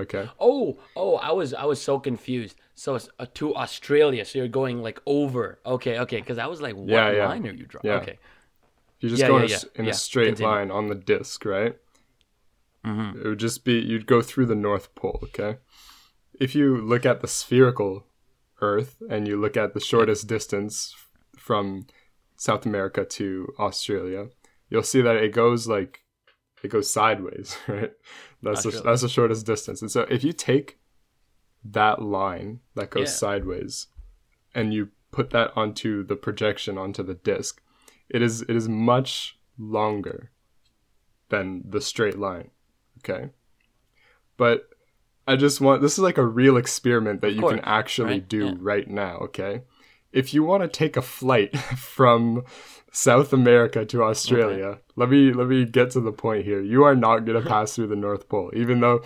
Okay. 0.00 0.28
Oh, 0.38 0.78
oh, 0.96 1.16
I 1.16 1.32
was 1.32 1.52
I 1.54 1.64
was 1.64 1.80
so 1.80 1.98
confused. 1.98 2.56
So 2.74 2.94
it's 2.94 3.08
uh, 3.18 3.26
to 3.34 3.54
Australia. 3.54 4.24
So 4.24 4.38
you're 4.38 4.48
going 4.62 4.82
like 4.82 5.00
over. 5.06 5.58
Okay, 5.64 5.98
okay. 6.00 6.20
Because 6.20 6.38
I 6.38 6.46
was 6.46 6.60
like, 6.60 6.74
what 6.76 6.88
Yeah, 6.88 7.10
yeah. 7.12 7.28
line 7.28 7.46
are 7.46 7.52
you 7.52 7.66
drawing? 7.66 7.86
Yeah. 7.86 8.00
Okay. 8.02 8.18
You 9.00 9.08
just 9.08 9.20
Yeah, 9.22 9.28
go 9.28 9.36
yeah, 9.38 9.44
in, 9.44 9.50
a, 9.50 9.54
s- 9.54 9.64
yeah, 9.64 9.78
in 9.80 9.84
yeah. 9.86 9.90
a 9.90 9.94
straight 9.94 10.26
Continue. 10.36 10.50
line 10.52 10.70
on 10.70 10.86
the 10.88 10.94
disc, 10.94 11.44
right? 11.44 11.74
Mm-hmm. 12.84 13.20
It 13.20 13.28
would 13.28 13.38
just 13.38 13.64
be 13.64 13.74
you'd 13.74 14.06
go 14.06 14.22
through 14.22 14.46
the 14.46 14.54
North 14.54 14.94
Pole, 14.94 15.20
okay? 15.24 15.58
If 16.38 16.54
you 16.54 16.78
look 16.78 17.04
at 17.04 17.20
the 17.20 17.28
spherical 17.28 18.06
Earth 18.62 19.02
and 19.10 19.26
you 19.28 19.38
look 19.40 19.56
at 19.56 19.74
the 19.74 19.80
shortest 19.80 20.26
distance 20.26 20.94
from 21.36 21.86
South 22.36 22.64
America 22.64 23.04
to 23.04 23.52
Australia, 23.58 24.28
you'll 24.70 24.82
see 24.82 25.02
that 25.02 25.16
it 25.16 25.32
goes 25.32 25.66
like 25.68 26.02
it 26.62 26.68
goes 26.68 26.92
sideways, 26.92 27.56
right? 27.68 27.92
That's 28.42 28.62
the, 28.64 28.70
that's 28.82 29.02
the 29.02 29.08
shortest 29.08 29.46
distance. 29.46 29.82
And 29.82 29.90
so 29.90 30.02
if 30.10 30.24
you 30.24 30.32
take 30.32 30.78
that 31.64 32.00
line 32.00 32.60
that 32.74 32.90
goes 32.90 33.08
Yeah. 33.08 33.14
sideways 33.14 33.88
and 34.54 34.72
you 34.72 34.88
put 35.10 35.30
that 35.30 35.52
onto 35.56 36.02
the 36.04 36.16
projection 36.16 36.78
onto 36.78 37.02
the 37.02 37.14
disc, 37.14 37.60
it 38.08 38.22
is 38.22 38.42
it 38.42 38.56
is 38.56 38.68
much 38.68 39.38
longer 39.58 40.30
than 41.28 41.62
the 41.68 41.80
straight 41.80 42.18
line. 42.18 42.50
Okay. 42.98 43.30
But 44.36 44.68
I 45.26 45.36
just 45.36 45.60
want 45.60 45.82
this 45.82 45.92
is 45.92 45.98
like 45.98 46.18
a 46.18 46.24
real 46.26 46.56
experiment 46.56 47.20
that 47.20 47.32
you 47.32 47.40
course, 47.40 47.56
can 47.56 47.64
actually 47.64 48.14
right? 48.14 48.28
do 48.28 48.46
Yeah. 48.46 48.54
right 48.58 48.88
now, 48.88 49.18
okay? 49.18 49.62
If 50.12 50.34
you 50.34 50.42
want 50.42 50.62
to 50.62 50.68
take 50.68 50.96
a 50.96 51.02
flight 51.02 51.56
from 51.76 52.44
South 52.92 53.32
America 53.32 53.84
to 53.84 54.02
Australia, 54.02 54.78
let 54.96 55.08
me 55.10 55.32
let 55.32 55.46
me 55.46 55.64
get 55.64 55.90
to 55.92 56.00
the 56.00 56.12
point 56.12 56.44
here. 56.44 56.60
You 56.60 56.82
are 56.84 56.96
not 56.96 57.24
going 57.24 57.40
to 57.42 57.48
pass 57.48 57.74
through 57.74 57.86
the 57.88 57.96
North 57.96 58.28
Pole 58.28 58.50
even 58.54 58.80
though 58.80 59.02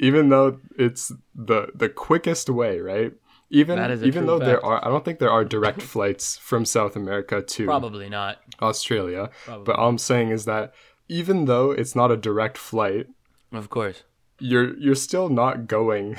even 0.00 0.28
though 0.28 0.58
it's 0.76 1.12
the 1.34 1.68
the 1.74 1.88
quickest 1.88 2.50
way, 2.50 2.80
right? 2.80 3.12
Even 3.50 3.76
That 3.78 3.90
is 3.92 4.02
a 4.02 4.06
even 4.06 4.26
though 4.26 4.38
there 4.38 4.62
are 4.64 4.84
I 4.84 4.88
don't 4.90 5.04
think 5.04 5.20
there 5.20 5.30
are 5.30 5.44
direct 5.44 5.80
flights 5.94 6.36
from 6.36 6.64
South 6.64 6.96
America 6.96 7.40
to 7.40 7.64
Probably 7.64 8.08
not. 8.08 8.38
Australia. 8.60 9.30
Probably. 9.44 9.64
But 9.64 9.76
all 9.76 9.88
I'm 9.88 9.98
saying 9.98 10.30
is 10.30 10.44
that 10.44 10.74
even 11.08 11.46
though 11.46 11.70
it's 11.70 11.94
not 11.96 12.10
a 12.10 12.16
direct 12.16 12.58
flight, 12.58 13.06
Of 13.52 13.70
course. 13.70 14.02
you're 14.40 14.76
you're 14.78 14.94
still 15.08 15.28
not 15.30 15.66
going 15.68 16.16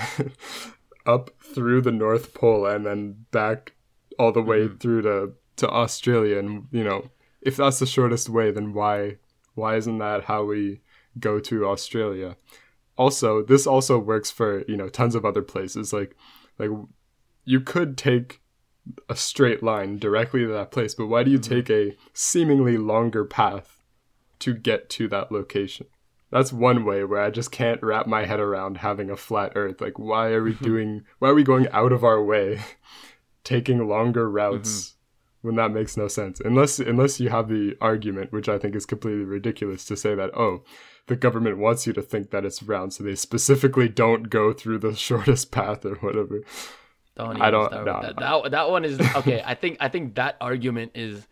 up 1.05 1.29
through 1.39 1.81
the 1.81 1.91
North 1.91 2.33
Pole 2.33 2.65
and 2.65 2.85
then 2.85 3.25
back 3.31 3.73
all 4.19 4.31
the 4.31 4.41
way 4.41 4.67
mm-hmm. 4.67 4.77
through 4.77 5.01
to 5.01 5.31
to 5.55 5.69
Australia 5.69 6.37
and 6.37 6.67
you 6.71 6.83
know 6.83 7.09
if 7.41 7.57
that's 7.57 7.79
the 7.79 7.85
shortest 7.85 8.29
way 8.29 8.51
then 8.51 8.73
why 8.73 9.17
why 9.55 9.75
isn't 9.75 9.97
that 9.97 10.25
how 10.25 10.43
we 10.43 10.81
go 11.19 11.39
to 11.39 11.65
Australia? 11.65 12.37
Also 12.97 13.41
this 13.41 13.65
also 13.65 13.97
works 13.97 14.29
for 14.29 14.63
you 14.67 14.77
know 14.77 14.89
tons 14.89 15.15
of 15.15 15.25
other 15.25 15.41
places. 15.41 15.91
Like 15.93 16.15
like 16.59 16.69
you 17.45 17.61
could 17.61 17.97
take 17.97 18.41
a 19.07 19.15
straight 19.15 19.61
line 19.63 19.99
directly 19.99 20.41
to 20.41 20.47
that 20.47 20.71
place 20.71 20.93
but 20.93 21.07
why 21.07 21.23
do 21.23 21.31
you 21.31 21.39
mm-hmm. 21.39 21.55
take 21.55 21.69
a 21.69 21.95
seemingly 22.13 22.77
longer 22.77 23.25
path 23.25 23.83
to 24.39 24.53
get 24.53 24.89
to 24.91 25.07
that 25.07 25.31
location? 25.31 25.87
That's 26.31 26.53
one 26.53 26.85
way 26.85 27.03
where 27.03 27.21
I 27.21 27.31
just 27.31 27.51
can't 27.51 27.81
wrap 27.81 28.05
my 28.05 28.25
head 28.25 28.39
around 28.39 28.77
having 28.77 29.09
a 29.09 29.17
flat 29.17 29.53
earth. 29.55 29.81
Like, 29.81 29.97
why 29.97 30.29
are 30.29 30.43
we 30.43 30.53
mm-hmm. 30.53 30.63
doing, 30.63 31.03
why 31.17 31.29
are 31.29 31.33
we 31.33 31.43
going 31.43 31.67
out 31.69 31.91
of 31.91 32.03
our 32.03 32.23
way, 32.23 32.61
taking 33.49 33.87
longer 33.87 34.29
routes 34.29 34.69
mm-hmm. 34.69 35.47
when 35.47 35.55
that 35.55 35.71
makes 35.71 35.97
no 35.97 36.07
sense? 36.07 36.39
Unless, 36.39 36.77
unless 36.77 37.19
you 37.19 37.29
have 37.29 37.49
the 37.49 37.75
argument, 37.81 38.31
which 38.31 38.47
I 38.47 38.59
think 38.59 38.75
is 38.75 38.85
completely 38.85 39.25
ridiculous, 39.25 39.85
to 39.85 39.97
say 39.97 40.13
that, 40.13 40.29
oh, 40.37 40.63
the 41.07 41.15
government 41.15 41.57
wants 41.57 41.87
you 41.87 41.93
to 41.93 42.01
think 42.03 42.29
that 42.29 42.45
it's 42.45 42.61
round, 42.61 42.93
so 42.93 43.03
they 43.03 43.15
specifically 43.15 43.89
don't 43.89 44.29
go 44.29 44.53
through 44.53 44.77
the 44.77 44.95
shortest 45.07 45.51
path 45.51 45.83
or 45.83 45.95
whatever. 45.95 46.41
Don't 47.15 47.31
even 47.31 47.41
I 47.41 47.49
don't- 47.49 47.69
start 47.69 47.85
no. 47.85 47.93
with 47.93 48.01
that. 48.03 48.19
that. 48.19 48.51
That 48.51 48.69
one 48.69 48.85
is 48.85 49.01
okay. 49.15 49.41
I 49.43 49.55
think 49.55 49.77
I 49.79 49.89
think 49.89 50.15
that 50.15 50.37
argument 50.39 50.91
is 50.93 51.27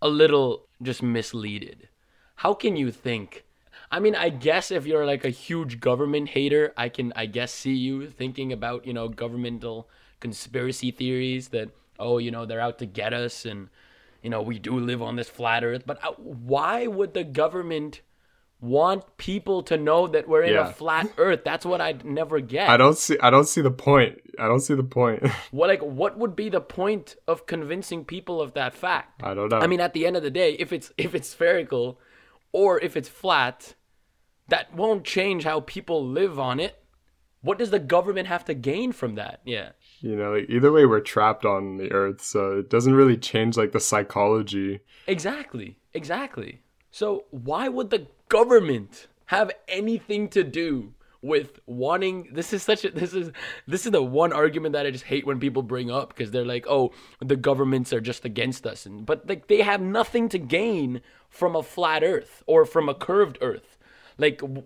a 0.00 0.08
little 0.08 0.66
just 0.80 1.02
misleaded. 1.02 1.88
How 2.36 2.54
can 2.54 2.76
you 2.76 2.92
think? 2.92 3.44
I 3.90 3.98
mean, 3.98 4.14
I 4.14 4.30
guess 4.30 4.70
if 4.70 4.86
you're 4.86 5.04
like 5.04 5.24
a 5.24 5.30
huge 5.30 5.80
government 5.80 6.30
hater, 6.30 6.72
I 6.76 6.88
can 6.88 7.12
I 7.16 7.26
guess 7.26 7.52
see 7.52 7.74
you 7.74 8.08
thinking 8.08 8.52
about 8.52 8.86
you 8.86 8.92
know 8.92 9.08
governmental 9.08 9.88
conspiracy 10.20 10.90
theories 10.90 11.48
that 11.48 11.70
oh 11.98 12.18
you 12.18 12.30
know 12.30 12.44
they're 12.46 12.60
out 12.60 12.78
to 12.78 12.86
get 12.86 13.12
us 13.12 13.44
and 13.44 13.68
you 14.22 14.30
know 14.30 14.42
we 14.42 14.58
do 14.58 14.78
live 14.78 15.02
on 15.02 15.16
this 15.16 15.28
flat 15.28 15.64
Earth. 15.64 15.82
But 15.86 16.02
uh, 16.04 16.12
why 16.18 16.86
would 16.86 17.14
the 17.14 17.24
government? 17.24 18.00
Want 18.58 19.18
people 19.18 19.62
to 19.64 19.76
know 19.76 20.06
that 20.06 20.26
we're 20.26 20.42
in 20.42 20.54
Yeah. 20.54 20.70
a 20.70 20.72
flat 20.72 21.12
Earth? 21.18 21.42
That's 21.44 21.66
what 21.66 21.82
I'd 21.82 22.06
never 22.06 22.40
get. 22.40 22.70
I 22.70 22.78
don't 22.78 22.96
see, 22.96 23.18
I 23.22 23.28
don't 23.28 23.46
see 23.46 23.60
the 23.60 23.70
point. 23.70 24.18
I 24.38 24.48
don't 24.48 24.60
see 24.60 24.72
the 24.74 24.82
point. 24.82 25.22
What 25.50 25.68
like 25.68 25.82
what 25.82 26.16
would 26.18 26.34
be 26.34 26.48
the 26.48 26.62
point 26.62 27.16
of 27.28 27.44
convincing 27.46 28.06
people 28.06 28.40
of 28.40 28.54
that 28.54 28.72
fact? 28.72 29.22
I 29.22 29.34
don't 29.34 29.50
know. 29.50 29.58
I 29.58 29.66
mean, 29.66 29.80
at 29.80 29.92
the 29.92 30.06
end 30.06 30.16
of 30.16 30.22
the 30.22 30.30
day, 30.30 30.54
if 30.54 30.72
it's 30.72 30.90
if 30.96 31.14
it's 31.14 31.28
spherical, 31.28 32.00
or 32.50 32.80
if 32.80 32.96
it's 32.96 33.10
flat, 33.10 33.74
that 34.48 34.74
won't 34.74 35.04
change 35.04 35.44
how 35.44 35.60
people 35.60 36.02
live 36.08 36.38
on 36.38 36.58
it. 36.58 36.82
What 37.42 37.58
does 37.58 37.70
the 37.70 37.78
government 37.78 38.26
have 38.26 38.46
to 38.46 38.54
gain 38.54 38.90
from 38.92 39.16
that? 39.16 39.42
Yeah, 39.44 39.72
you 40.00 40.14
know, 40.16 40.32
like 40.32 40.48
either 40.48 40.72
way, 40.72 40.86
we're 40.86 41.00
trapped 41.00 41.44
on 41.44 41.76
the 41.76 41.90
earth, 41.92 42.22
so 42.22 42.58
it 42.58 42.70
doesn't 42.70 42.94
really 42.94 43.16
change 43.16 43.56
like 43.56 43.72
the 43.72 43.80
psychology. 43.80 44.80
exactly, 45.06 45.78
exactly. 45.94 46.62
So 46.90 47.24
why 47.30 47.68
would 47.68 47.90
the 47.90 48.06
government 48.28 49.08
have 49.26 49.50
anything 49.68 50.28
to 50.30 50.44
do 50.44 50.94
with 51.22 51.60
wanting? 51.66 52.28
This 52.32 52.52
is 52.52 52.62
such 52.62 52.84
a 52.84 52.90
this 52.90 53.14
is 53.14 53.32
this 53.66 53.86
is 53.86 53.92
the 53.92 54.02
one 54.02 54.32
argument 54.32 54.74
that 54.74 54.86
I 54.86 54.90
just 54.90 55.04
hate 55.04 55.26
when 55.26 55.40
people 55.40 55.62
bring 55.62 55.90
up 55.90 56.10
because 56.10 56.30
they're 56.30 56.44
like, 56.44 56.66
oh, 56.68 56.92
the 57.20 57.36
governments 57.36 57.92
are 57.92 58.00
just 58.00 58.24
against 58.24 58.66
us, 58.66 58.86
and 58.86 59.06
but 59.06 59.28
like 59.28 59.48
they 59.48 59.62
have 59.62 59.80
nothing 59.80 60.28
to 60.30 60.38
gain 60.38 61.00
from 61.28 61.56
a 61.56 61.62
flat 61.62 62.02
Earth 62.02 62.42
or 62.46 62.64
from 62.64 62.88
a 62.88 62.94
curved 62.94 63.38
Earth. 63.40 63.78
Like, 64.18 64.38
w- 64.38 64.64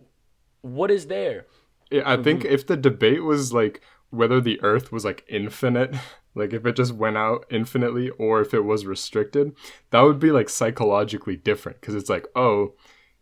what 0.62 0.90
is 0.90 1.06
there? 1.06 1.46
I 1.92 2.16
think 2.16 2.42
mm-hmm. 2.42 2.54
if 2.54 2.66
the 2.66 2.76
debate 2.76 3.24
was 3.24 3.52
like 3.52 3.82
whether 4.10 4.40
the 4.40 4.60
Earth 4.62 4.92
was 4.92 5.04
like 5.04 5.24
infinite, 5.28 5.94
like 6.34 6.52
if 6.52 6.66
it 6.66 6.76
just 6.76 6.92
went 6.92 7.16
out 7.16 7.46
infinitely, 7.50 8.10
or 8.10 8.40
if 8.40 8.54
it 8.54 8.64
was 8.64 8.86
restricted, 8.86 9.54
that 9.90 10.02
would 10.02 10.18
be 10.18 10.30
like 10.30 10.48
psychologically 10.48 11.36
different 11.36 11.80
because 11.80 11.94
it's 11.94 12.10
like, 12.10 12.26
oh, 12.36 12.74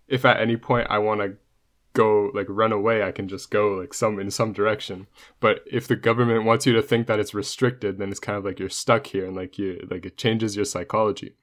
if 0.09 0.25
at 0.25 0.41
any 0.41 0.57
point 0.57 0.89
I 0.91 0.99
want 0.99 1.21
to 1.21 1.37
go 1.95 2.31
like 2.35 2.47
run 2.49 2.73
away, 2.73 3.03
I 3.03 3.13
can 3.13 3.29
just 3.29 3.51
go 3.51 3.71
like 3.71 3.93
some 3.93 4.19
in 4.19 4.31
some 4.31 4.53
direction. 4.53 5.07
But 5.41 5.63
if 5.71 5.89
the 5.89 5.97
government 5.97 6.45
wants 6.45 6.67
you 6.67 6.73
to 6.75 6.83
think 6.83 7.07
that 7.07 7.19
it's 7.19 7.35
restricted, 7.35 7.99
then 7.99 8.11
it's 8.11 8.21
kind 8.21 8.39
of 8.39 8.45
like 8.45 8.59
you're 8.59 8.69
stuck 8.69 9.09
here, 9.09 9.27
and 9.27 9.37
like 9.37 9.59
you 9.59 9.87
like 9.91 10.07
it 10.07 10.17
changes 10.17 10.57
your 10.57 10.65
psychology. 10.65 11.35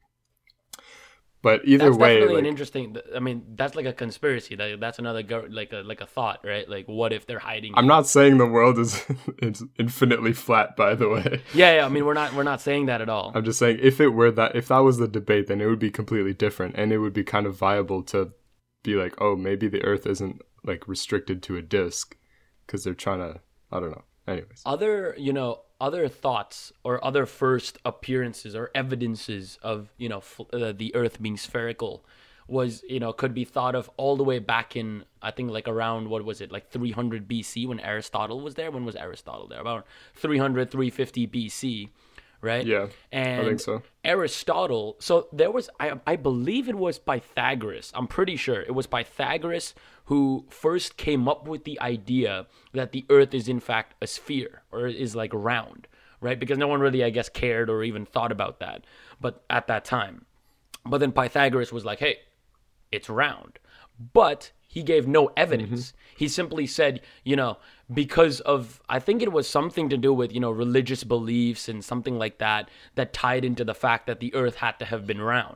But 1.46 1.62
either 1.64 1.92
That's 1.92 1.98
way, 1.98 2.16
definitely 2.16 2.40
an 2.40 2.46
interesting. 2.48 2.98
I 3.16 3.20
mean, 3.20 3.46
that's 3.56 3.76
like 3.76 3.86
a 3.86 3.94
conspiracy. 3.94 4.56
That 4.56 4.80
that's 4.80 4.98
another 4.98 5.22
go- 5.22 5.46
like 5.48 5.72
a 5.74 5.84
like 5.86 6.02
a 6.02 6.08
thought, 6.08 6.40
right? 6.44 6.68
Like, 6.68 6.88
what 6.88 7.14
if 7.14 7.28
they're 7.28 7.38
hiding? 7.38 7.74
I'm 7.76 7.86
not 7.86 8.08
saying 8.08 8.40
the 8.40 8.48
world 8.48 8.80
is 8.80 9.06
is 9.44 9.64
infinitely 9.78 10.34
flat. 10.34 10.76
By 10.76 10.96
the 10.96 11.08
way, 11.08 11.44
yeah, 11.54 11.76
yeah. 11.76 11.86
I 11.86 11.90
mean, 11.90 12.04
we're 12.04 12.16
not 12.16 12.34
we're 12.34 12.42
not 12.42 12.62
saying 12.62 12.88
that 12.88 13.00
at 13.00 13.10
all. 13.10 13.32
I'm 13.36 13.46
just 13.46 13.60
saying 13.60 13.78
if 13.80 14.02
it 14.02 14.08
were 14.08 14.32
that 14.32 14.56
if 14.56 14.70
that 14.70 14.80
was 14.80 14.98
the 14.98 15.08
debate, 15.08 15.46
then 15.46 15.62
it 15.62 15.68
would 15.68 15.78
be 15.78 15.92
completely 15.92 16.34
different, 16.34 16.74
and 16.80 16.92
it 16.92 16.98
would 16.98 17.14
be 17.14 17.24
kind 17.24 17.46
of 17.46 17.56
viable 17.56 18.02
to 18.06 18.32
be 18.82 18.96
like, 18.96 19.14
oh, 19.22 19.36
maybe 19.36 19.68
the 19.68 19.84
Earth 19.84 20.08
isn't 20.08 20.42
like 20.64 20.88
restricted 20.88 21.44
to 21.44 21.58
a 21.58 21.62
disk 21.62 22.18
because 22.66 22.84
they're 22.84 22.96
trying 22.96 23.20
to. 23.20 23.40
I 23.72 23.80
don't 23.80 23.92
know. 23.92 24.04
Anyways, 24.28 24.62
other 24.66 25.16
you 25.18 25.34
know 25.34 25.62
other 25.80 26.08
thoughts 26.08 26.72
or 26.84 27.04
other 27.04 27.26
first 27.26 27.78
appearances 27.86 28.56
or 28.56 28.72
evidences 28.74 29.60
of 29.62 29.90
you 29.98 30.10
know 30.10 30.18
f- 30.18 30.42
uh, 30.54 30.72
the 30.72 30.96
earth 30.96 31.22
being 31.22 31.38
spherical 31.38 32.06
was 32.48 32.84
you 32.88 33.00
know 33.00 33.12
could 33.12 33.34
be 33.34 33.44
thought 33.44 33.76
of 33.76 33.90
all 33.98 34.16
the 34.16 34.24
way 34.24 34.40
back 34.40 34.76
in 34.76 35.04
i 35.22 35.32
think 35.32 35.50
like 35.50 35.68
around 35.68 36.08
what 36.10 36.24
was 36.24 36.42
it 36.42 36.52
like 36.52 36.70
300 36.70 37.28
bc 37.28 37.68
when 37.68 37.80
aristotle 37.80 38.40
was 38.42 38.56
there? 38.56 38.72
When 38.72 38.86
was 38.86 38.96
aristotle 38.96 39.48
there? 39.48 39.60
About 39.60 39.86
300 40.16 40.72
350 40.72 41.28
bc 41.28 41.90
right 42.46 42.66
yeah, 42.66 42.88
and 43.12 43.42
I 43.42 43.46
think 43.46 43.60
so. 43.60 43.82
Aristotle. 44.04 44.96
So 45.00 45.28
there 45.34 45.52
was, 45.52 45.70
I, 45.80 46.00
I 46.06 46.16
believe 46.16 46.70
it 46.70 46.76
was 46.76 47.00
Pythagoras. 47.00 47.92
I'm 47.96 48.08
pretty 48.08 48.36
sure 48.38 48.62
it 48.62 48.76
was 48.76 48.86
Pythagoras 48.88 49.74
who 50.06 50.46
first 50.50 50.96
came 50.96 51.28
up 51.28 51.48
with 51.48 51.64
the 51.64 51.80
idea 51.82 52.46
that 52.74 52.92
the 52.92 53.06
Earth 53.10 53.34
is 53.34 53.48
in 53.48 53.60
fact 53.60 53.96
a 54.02 54.08
sphere 54.08 54.62
or 54.72 54.86
is 54.86 55.16
like 55.16 55.32
round, 55.34 55.88
right? 56.22 56.40
Because 56.40 56.60
no 56.60 56.68
one 56.68 56.80
really, 56.80 57.04
I 57.04 57.10
guess, 57.10 57.28
cared 57.28 57.70
or 57.70 57.84
even 57.84 58.06
thought 58.06 58.32
about 58.32 58.60
that, 58.60 58.86
but 59.20 59.44
at 59.50 59.68
that 59.68 59.84
time. 59.84 60.26
But 60.86 61.00
then 61.00 61.12
Pythagoras 61.12 61.74
was 61.74 61.84
like, 61.84 62.00
hey, 62.00 62.20
it's 62.92 63.10
round. 63.10 63.58
But 64.14 64.52
he 64.76 64.84
gave 64.84 65.08
no 65.08 65.32
evidence. 65.38 65.88
Mm-hmm. 65.88 66.18
He 66.18 66.28
simply 66.28 66.68
said, 66.68 67.00
you 67.24 67.38
know, 67.38 67.60
because 67.94 68.42
of, 68.42 68.82
I 68.90 69.00
think 69.00 69.22
it 69.22 69.32
was 69.32 69.48
something 69.48 69.88
to 69.88 69.96
do 69.96 70.14
with, 70.14 70.34
you 70.34 70.42
know, 70.42 70.52
religious 70.52 71.06
beliefs 71.06 71.70
and 71.70 71.82
something 71.82 72.18
like 72.18 72.40
that, 72.40 72.70
that 72.96 73.14
tied 73.14 73.46
into 73.46 73.64
the 73.64 73.74
fact 73.74 74.06
that 74.08 74.20
the 74.20 74.36
earth 74.36 74.56
had 74.56 74.78
to 74.80 74.86
have 74.86 75.08
been 75.08 75.22
round. 75.22 75.56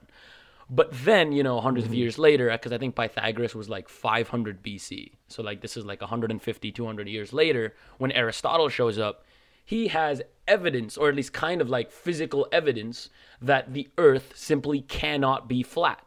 But 0.69 0.93
then, 1.03 1.33
you 1.33 1.43
know, 1.43 1.59
100s 1.59 1.79
of 1.79 1.83
mm-hmm. 1.83 1.95
years 1.95 2.17
later, 2.17 2.49
because 2.49 2.71
I 2.71 2.77
think 2.77 2.95
Pythagoras 2.95 3.53
was 3.53 3.67
like 3.67 3.89
500 3.89 4.63
BC. 4.63 5.11
So, 5.27 5.43
like, 5.43 5.59
this 5.59 5.75
is 5.75 5.85
like 5.85 5.99
150, 5.99 6.71
200 6.71 7.09
years 7.09 7.33
later, 7.33 7.75
when 7.97 8.13
Aristotle 8.13 8.69
shows 8.69 8.97
up, 8.97 9.25
he 9.65 9.89
has 9.89 10.21
evidence, 10.47 10.95
or 10.95 11.09
at 11.09 11.15
least 11.15 11.33
kind 11.33 11.59
of 11.59 11.69
like 11.69 11.91
physical 11.91 12.47
evidence, 12.53 13.09
that 13.41 13.73
the 13.73 13.89
earth 13.97 14.31
simply 14.33 14.79
cannot 14.79 15.49
be 15.49 15.61
flat 15.61 16.05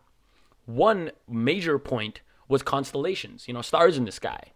one 0.67 1.11
major 1.29 1.79
point 1.79 2.21
was 2.53 2.63
constellations, 2.63 3.49
you 3.49 3.55
know, 3.55 3.63
stars 3.63 3.97
in 3.97 4.05
the 4.05 4.13
sky. 4.13 4.53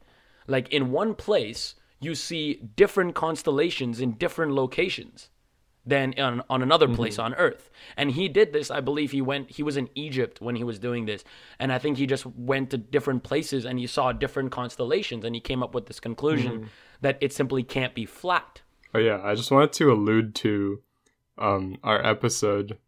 Like 0.47 0.69
in 0.69 0.93
one 0.93 1.15
place, 1.15 1.75
you 1.99 2.15
see 2.15 2.63
different 2.77 3.15
constellations 3.15 4.01
in 4.01 4.13
different 4.13 4.53
locations 4.53 5.31
than 5.87 6.15
on, 6.19 6.43
on 6.51 6.63
another 6.63 6.89
place 6.89 7.19
on 7.19 7.33
earth. 7.35 7.71
And 7.97 8.11
he 8.11 8.29
did 8.29 8.53
this, 8.53 8.71
I 8.71 8.81
believe 8.81 9.13
he 9.13 9.23
went 9.23 9.51
he 9.51 9.63
was 9.63 9.77
in 9.77 9.89
Egypt 9.95 10.41
when 10.41 10.57
he 10.57 10.65
was 10.65 10.79
doing 10.79 11.07
this. 11.07 11.25
And 11.59 11.73
I 11.73 11.79
think 11.79 11.97
he 11.97 12.07
just 12.07 12.27
went 12.27 12.71
to 12.71 12.79
different 12.79 13.23
places 13.23 13.65
and 13.65 13.79
he 13.79 13.87
saw 13.87 14.13
different 14.13 14.53
constellations 14.53 15.25
and 15.25 15.35
he 15.35 15.41
came 15.41 15.63
up 15.63 15.75
with 15.75 15.87
this 15.87 16.01
conclusion 16.01 16.69
that 17.01 17.19
it 17.21 17.33
simply 17.33 17.63
can't 17.63 17.95
be 17.95 18.05
flat. 18.05 18.61
Oh 18.95 18.99
yeah, 18.99 19.21
I 19.23 19.35
just 19.35 19.51
wanted 19.51 19.73
to 19.75 19.93
allude 19.93 20.35
to 20.37 20.83
um 21.39 21.79
our 21.83 22.05
episode, 22.05 22.79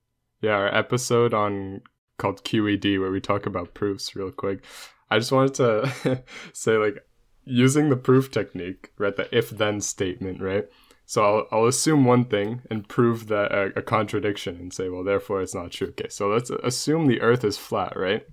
yeah, 0.43 0.53
our 0.53 0.75
episode 0.75 1.33
on 1.33 1.83
called 2.19 2.45
QED 2.45 3.01
where 3.01 3.13
we 3.13 3.21
talk 3.21 3.47
about 3.47 3.75
proofs 3.75 4.15
real 4.17 4.33
quick. 4.33 4.65
I 5.11 5.19
just 5.19 5.33
wanted 5.33 5.55
to 5.55 6.23
say 6.53 6.77
like 6.77 7.05
using 7.45 7.89
the 7.89 7.97
proof 7.97 8.31
technique, 8.31 8.93
right? 8.99 9.17
The 9.17 9.35
if 9.37 9.51
then 9.51 9.81
statement, 9.81 10.41
right? 10.41 10.67
So 11.07 11.25
I'll, 11.25 11.47
I'll 11.51 11.67
assume 11.67 12.05
one 12.05 12.27
thing 12.27 12.63
and 12.71 12.87
prove 12.87 13.29
that 13.29 13.51
a, 13.51 13.79
a 13.79 13.83
contradiction 13.83 14.57
and 14.57 14.73
say, 14.73 14.91
well, 14.91 15.03
therefore 15.03 15.41
it's 15.41 15.55
not 15.55 15.71
true. 15.71 15.89
Okay, 15.89 16.11
so 16.11 16.29
let's 16.29 16.51
assume 16.51 17.07
the 17.07 17.23
Earth 17.23 17.45
is 17.45 17.57
flat, 17.57 17.97
right? 17.97 18.27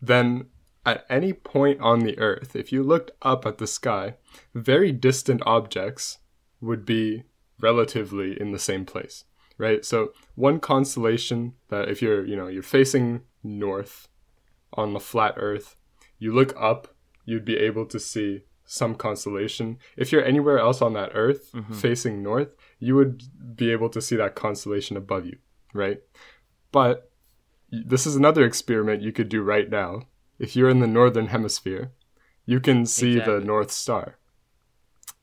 Then 0.00 0.46
at 0.86 1.04
any 1.10 1.34
point 1.34 1.80
on 1.82 2.00
the 2.00 2.18
Earth, 2.18 2.56
if 2.56 2.72
you 2.72 2.82
looked 2.82 3.10
up 3.20 3.44
at 3.44 3.58
the 3.58 3.66
sky, 3.66 4.14
very 4.54 4.90
distant 4.90 5.42
objects 5.44 6.18
would 6.62 6.86
be 6.86 7.24
relatively 7.60 8.40
in 8.40 8.52
the 8.52 8.58
same 8.58 8.86
place, 8.86 9.24
right? 9.58 9.84
So 9.84 10.12
one 10.34 10.60
constellation 10.60 11.52
that 11.68 11.90
if 11.90 12.00
you're, 12.00 12.24
you 12.24 12.36
know, 12.36 12.48
you're 12.48 12.62
facing 12.62 13.20
north 13.42 14.08
on 14.72 14.92
the 14.92 15.00
flat 15.00 15.34
Earth, 15.36 15.76
you 16.18 16.32
look 16.32 16.54
up, 16.58 16.94
you'd 17.24 17.44
be 17.44 17.56
able 17.56 17.86
to 17.86 17.98
see 17.98 18.42
some 18.64 18.94
constellation. 18.94 19.78
If 19.96 20.12
you're 20.12 20.24
anywhere 20.24 20.58
else 20.58 20.82
on 20.82 20.92
that 20.92 21.12
Earth 21.14 21.52
mm-hmm. 21.52 21.74
facing 21.74 22.22
north, 22.22 22.54
you 22.78 22.94
would 22.96 23.22
be 23.56 23.70
able 23.72 23.88
to 23.90 24.02
see 24.02 24.16
that 24.16 24.34
constellation 24.34 24.96
above 24.96 25.24
you, 25.26 25.38
right? 25.72 26.00
But 26.70 27.10
this 27.70 28.06
is 28.06 28.14
another 28.14 28.44
experiment 28.44 29.02
you 29.02 29.12
could 29.12 29.28
do 29.28 29.42
right 29.42 29.68
now. 29.70 30.02
If 30.38 30.54
you're 30.54 30.68
in 30.68 30.80
the 30.80 30.86
northern 30.86 31.28
hemisphere, 31.28 31.92
you 32.44 32.60
can 32.60 32.86
see 32.86 33.12
Exactly. 33.12 33.34
the 33.34 33.44
North 33.44 33.70
Star. 33.70 34.18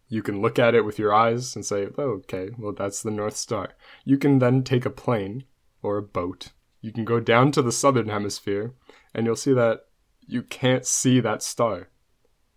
You 0.07 0.21
can 0.21 0.41
look 0.41 0.59
at 0.59 0.75
it 0.75 0.85
with 0.85 0.99
your 0.99 1.13
eyes 1.13 1.55
and 1.55 1.65
say, 1.65 1.87
oh, 1.97 2.21
okay, 2.23 2.49
well, 2.57 2.73
that's 2.73 3.01
the 3.01 3.11
North 3.11 3.35
Star. 3.35 3.69
You 4.03 4.17
can 4.17 4.39
then 4.39 4.63
take 4.63 4.85
a 4.85 4.91
plane 4.91 5.45
or 5.81 5.97
a 5.97 6.03
boat. 6.03 6.51
You 6.85 6.91
can 6.91 7.03
go 7.03 7.19
down 7.19 7.51
to 7.53 7.63
the 7.63 7.71
southern 7.71 8.09
hemisphere 8.09 8.75
and 9.15 9.25
you'll 9.25 9.35
see 9.35 9.53
that 9.53 9.85
you 10.27 10.43
can't 10.43 10.85
see 10.85 11.19
that 11.19 11.41
star. 11.41 11.89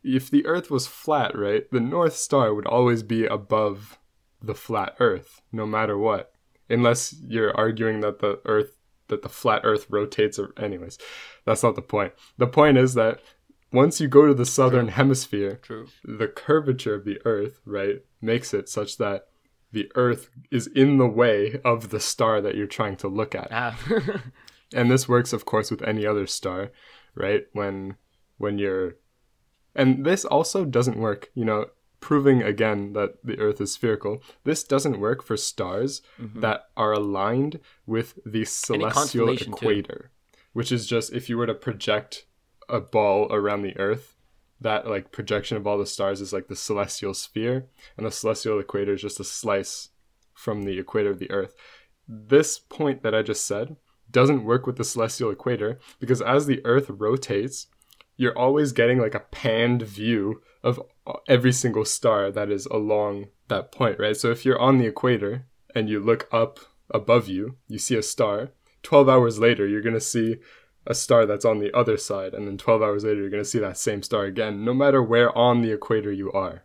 If 0.05 0.31
the 0.31 0.45
Earth 0.45 0.71
was 0.71 0.87
flat, 0.87 1.35
right, 1.35 1.65
the 1.71 1.81
North 1.81 2.15
Star 2.15 2.53
would 2.53 2.67
always 2.67 3.03
be 3.03 3.25
above 3.25 3.99
the 4.43 4.55
flat 4.55 4.97
Earth, 5.01 5.41
no 5.51 5.65
matter 5.65 5.97
what. 5.97 6.31
Unless 6.69 7.15
you're 7.27 7.57
arguing 7.57 8.01
that 8.01 8.19
the 8.19 8.39
Earth, 8.45 8.77
that 9.09 9.23
the 9.23 9.31
flat 9.31 9.63
Earth 9.65 9.87
rotates, 9.89 10.39
or, 10.39 10.53
anyways, 10.59 10.99
that's 11.47 11.63
not 11.63 11.75
the 11.75 11.81
point. 11.81 12.13
The 12.37 12.47
point 12.47 12.77
is 12.77 12.93
that 12.95 13.21
once 13.73 13.99
you 13.99 14.09
go 14.09 14.27
to 14.27 14.35
the 14.35 14.45
southern 14.45 14.89
hemisphere, 14.89 15.59
True. 15.63 15.89
the 16.05 16.29
curvature 16.29 16.95
of 16.95 17.07
the 17.07 17.19
earth, 17.25 17.61
right, 17.65 18.03
makes 18.21 18.53
it 18.53 18.69
such 18.69 18.99
that 18.99 19.29
the 19.73 19.91
earth 19.95 20.31
is 20.51 20.67
in 20.69 20.99
the 20.99 21.07
way 21.07 21.61
of 21.65 21.91
the 21.91 22.01
star 22.01 22.41
that 22.41 22.55
you're 22.55 22.67
trying 22.67 22.97
to 22.97 23.09
look 23.09 23.35
at. 23.35 23.49
Ah. 23.51 23.79
And 24.75 24.91
this 24.91 25.09
works 25.09 25.33
of 25.33 25.47
course 25.47 25.71
with 25.71 25.83
any 25.83 26.05
other 26.05 26.27
star, 26.27 26.73
right? 27.15 27.47
When 27.53 27.97
when 28.37 28.59
you're 28.59 28.97
and 29.75 30.05
this 30.05 30.25
also 30.27 30.67
doesn't 30.67 30.99
work, 30.99 31.31
you 31.35 31.45
know, 31.45 31.67
proving 32.01 32.43
again 32.43 32.93
that 32.93 33.25
the 33.25 33.39
earth 33.39 33.61
is 33.61 33.73
spherical. 33.73 34.23
This 34.45 34.65
doesn't 34.65 35.01
work 35.01 35.23
for 35.23 35.37
stars 35.37 36.03
that 36.19 36.65
are 36.77 36.93
aligned 36.93 37.61
with 37.87 38.19
the 38.27 38.45
celestial 38.45 38.91
constellation, 38.91 39.53
too. 39.53 39.57
equator, 39.57 40.11
which 40.53 40.71
is 40.71 40.87
just 40.87 41.13
if 41.13 41.29
you 41.29 41.39
were 41.39 41.47
to 41.47 41.55
project 41.55 42.27
a 42.69 42.81
ball 42.81 43.33
around 43.33 43.63
the 43.63 43.77
earth 43.79 44.18
that 44.61 44.87
like 44.87 45.13
projection 45.13 45.57
of 45.57 45.67
all 45.67 45.79
the 45.79 45.87
stars 45.87 46.21
is 46.21 46.33
like 46.33 46.49
the 46.49 46.57
celestial 46.57 47.15
sphere 47.15 47.67
and 47.97 48.07
the 48.07 48.11
celestial 48.11 48.59
equator 48.59 48.95
is 48.95 49.03
just 49.03 49.21
a 49.21 49.25
slice 49.25 49.91
from 50.35 50.63
the 50.63 50.79
equator 50.79 51.11
of 51.11 51.19
the 51.19 51.31
earth. 51.31 51.55
This 52.09 52.59
point 52.59 53.03
that 53.03 53.15
i 53.15 53.23
just 53.23 53.47
said 53.47 53.77
doesn't 54.11 54.45
work 54.45 54.67
with 54.67 54.77
the 54.77 54.85
celestial 54.85 55.31
equator 55.31 55.79
because 56.01 56.23
as 56.23 56.47
the 56.47 56.65
earth 56.65 56.89
rotates 56.89 57.67
you're 58.17 58.37
always 58.37 58.73
getting 58.73 58.99
like 58.99 59.15
a 59.15 59.21
panned 59.21 59.83
view 59.83 60.43
of 60.65 60.81
uh, 61.07 61.13
every 61.29 61.53
single 61.53 61.85
star 61.85 62.33
that 62.33 62.51
is 62.51 62.67
along 62.67 63.27
that 63.49 63.71
point 63.71 63.99
right? 63.99 64.17
So 64.17 64.31
if 64.31 64.45
you're 64.45 64.59
on 64.59 64.79
the 64.79 64.87
equator 64.87 65.47
and 65.75 65.89
you 65.89 66.01
look 66.01 66.29
up 66.33 66.59
above 66.91 67.29
you 67.29 67.57
you 67.69 67.79
see 67.79 67.97
a 67.97 68.03
star 68.03 68.51
12 68.83 69.09
hours 69.09 69.39
later 69.39 69.67
you're 69.67 69.83
going 69.83 69.95
to 69.95 70.01
see 70.01 70.37
a 70.89 70.95
star 70.95 71.27
that's 71.27 71.45
on 71.45 71.59
the 71.59 71.73
other 71.77 71.99
side, 71.99 72.33
and 72.33 72.49
then 72.49 72.57
12 72.57 72.83
hours 72.83 73.05
later, 73.05 73.21
you're 73.21 73.31
going 73.31 73.43
to 73.43 73.49
see 73.49 73.59
that 73.59 73.77
same 73.77 74.03
star 74.03 74.25
again, 74.25 74.65
no 74.65 74.73
matter 74.73 75.03
where 75.03 75.37
on 75.37 75.61
the 75.61 75.71
equator 75.71 76.11
you 76.11 76.33
are. 76.33 76.65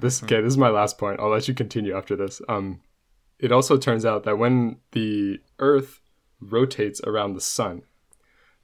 This, 0.00 0.22
okay, 0.22 0.40
this 0.40 0.52
is 0.52 0.56
my 0.56 0.68
last 0.68 0.96
point. 0.96 1.18
I'll 1.18 1.28
let 1.28 1.48
you 1.48 1.54
continue 1.54 1.94
after 1.94 2.14
this. 2.14 2.40
Um, 2.48 2.80
it 3.40 3.50
also 3.50 3.76
turns 3.76 4.06
out 4.06 4.22
that 4.22 4.38
when 4.38 4.76
the 4.92 5.40
Earth 5.58 6.00
rotates 6.40 7.00
around 7.00 7.34
the 7.34 7.40
sun, 7.40 7.82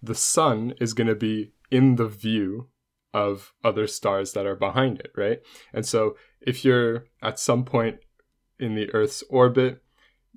the 0.01 0.15
sun 0.15 0.75
is 0.81 0.95
going 0.95 1.09
to 1.09 1.17
be 1.17 1.53
in 1.73 1.97
the 1.97 2.07
view 2.07 2.69
of 3.13 3.53
other 3.65 3.89
stars 3.89 4.33
that 4.33 4.47
are 4.47 4.55
behind 4.55 5.01
it, 5.01 5.13
right? 5.17 5.41
And 5.73 5.85
so 5.85 6.17
if 6.41 6.65
you're 6.65 7.07
at 7.21 7.41
some 7.41 7.65
point 7.65 7.99
in 8.61 8.77
the 8.77 8.93
Earth's 8.95 9.25
orbit, 9.29 9.83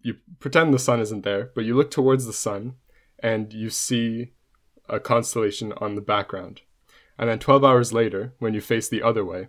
you 0.02 0.16
pretend 0.40 0.74
the 0.74 0.80
sun 0.80 1.00
isn't 1.00 1.24
there, 1.24 1.52
but 1.54 1.64
you 1.64 1.76
look 1.76 1.92
towards 1.92 2.26
the 2.26 2.34
sun 2.34 2.74
and 3.20 3.54
you 3.54 3.70
see 3.70 4.32
a 4.90 5.00
constellation 5.00 5.74
on 5.74 5.96
the 5.96 6.02
background. 6.02 6.62
And 7.18 7.30
then 7.30 7.40
12 7.40 7.64
hours 7.64 7.94
later, 7.94 8.34
when 8.40 8.54
you 8.54 8.62
face 8.62 8.88
the 8.88 9.02
other 9.02 9.26
way, 9.26 9.48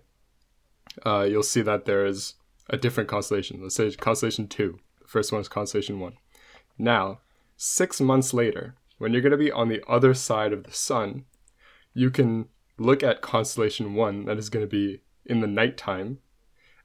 uh, 1.04 1.26
you'll 1.28 1.42
see 1.42 1.60
that 1.62 1.84
there 1.84 2.06
is 2.06 2.34
a 2.68 2.76
different 2.76 3.08
constellation. 3.08 3.62
Let's 3.62 3.74
say 3.74 3.90
constellation 3.92 4.48
2. 4.48 4.78
The 5.02 5.08
first 5.08 5.32
one 5.32 5.40
is 5.40 5.48
constellation 5.48 6.00
1. 6.00 6.14
Now, 6.78 7.20
six 7.56 8.00
months 8.00 8.32
later, 8.32 8.74
when 8.98 9.12
you're 9.12 9.22
going 9.22 9.32
to 9.32 9.38
be 9.38 9.52
on 9.52 9.68
the 9.68 9.82
other 9.88 10.14
side 10.14 10.52
of 10.52 10.64
the 10.64 10.72
sun, 10.72 11.24
you 11.94 12.10
can 12.10 12.48
look 12.78 13.02
at 13.02 13.20
constellation 13.20 13.94
1 13.94 14.24
that 14.26 14.38
is 14.38 14.50
going 14.50 14.64
to 14.64 14.70
be 14.70 15.02
in 15.26 15.40
the 15.40 15.46
nighttime. 15.46 16.18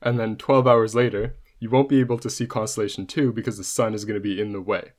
And 0.01 0.19
then 0.19 0.35
12 0.35 0.67
hours 0.67 0.95
later, 0.95 1.37
you 1.59 1.69
won't 1.69 1.89
be 1.89 1.99
able 1.99 2.19
to 2.19 2.29
see 2.29 2.45
constellation 2.45 3.07
2 3.07 3.31
because 3.31 3.57
the 3.57 3.63
sun 3.63 3.93
is 3.93 4.05
going 4.05 4.15
to 4.15 4.21
be 4.21 4.39
in 4.39 4.51
the 4.51 4.61
way. 4.61 4.91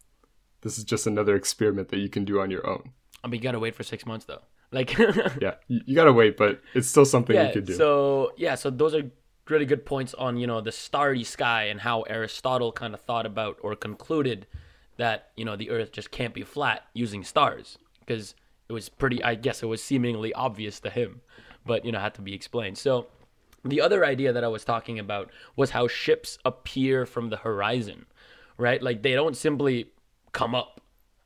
This 0.62 0.78
is 0.78 0.84
just 0.84 1.06
another 1.06 1.36
experiment 1.36 1.90
that 1.90 1.98
you 1.98 2.08
can 2.08 2.24
do 2.24 2.40
on 2.40 2.50
your 2.50 2.66
own. 2.66 2.92
I 3.24 3.26
mean, 3.26 3.40
you 3.40 3.42
gotta 3.42 3.58
wait 3.58 3.74
for 3.74 3.82
six 3.82 4.04
months 4.04 4.26
though. 4.26 4.42
Like, 4.70 4.96
Yeah, 5.40 5.54
you, 5.68 5.94
gotta 5.94 6.12
wait, 6.12 6.36
but 6.36 6.60
it's 6.74 6.88
still 6.88 7.06
something 7.06 7.34
yeah. 7.34 7.46
you 7.46 7.52
could 7.52 7.64
do. 7.66 7.74
So 7.74 8.32
yeah, 8.36 8.54
so 8.54 8.70
those 8.70 8.94
are 8.94 9.10
really 9.48 9.66
good 9.66 9.84
points 9.84 10.14
on 10.14 10.36
you 10.36 10.46
know 10.46 10.60
the 10.60 10.72
starry 10.72 11.24
sky 11.24 11.64
and 11.64 11.80
how 11.80 12.02
Aristotle 12.02 12.70
kind 12.72 12.94
of 12.94 13.00
thought 13.00 13.26
about 13.26 13.58
or 13.62 13.74
concluded 13.74 14.46
that 14.98 15.30
you 15.36 15.44
know 15.44 15.56
the 15.56 15.70
Earth 15.70 15.92
just 15.92 16.10
can't 16.10 16.34
be 16.34 16.42
flat 16.42 16.84
using 16.92 17.24
stars 17.24 17.78
because 18.00 18.34
it 18.68 18.72
was 18.72 18.88
pretty. 18.88 19.22
I 19.24 19.34
guess 19.34 19.62
it 19.62 19.66
was 19.66 19.82
seemingly 19.82 20.32
obvious 20.34 20.80
to 20.80 20.90
him, 20.90 21.22
but 21.64 21.84
you 21.84 21.92
know 21.92 21.98
had 21.98 22.14
to 22.14 22.22
be 22.22 22.34
explained. 22.34 22.76
So 22.78 23.06
the 23.64 23.80
other 23.80 24.04
idea 24.04 24.32
that 24.32 24.44
I 24.44 24.48
was 24.48 24.64
talking 24.64 24.98
about 24.98 25.30
was 25.56 25.70
how 25.70 25.88
ships 25.88 26.38
appear 26.44 27.06
from 27.06 27.30
the 27.30 27.38
horizon, 27.38 28.06
right? 28.58 28.82
Like 28.82 29.02
they 29.02 29.12
don't 29.12 29.36
simply 29.36 29.90
come 30.32 30.54
up, 30.54 30.80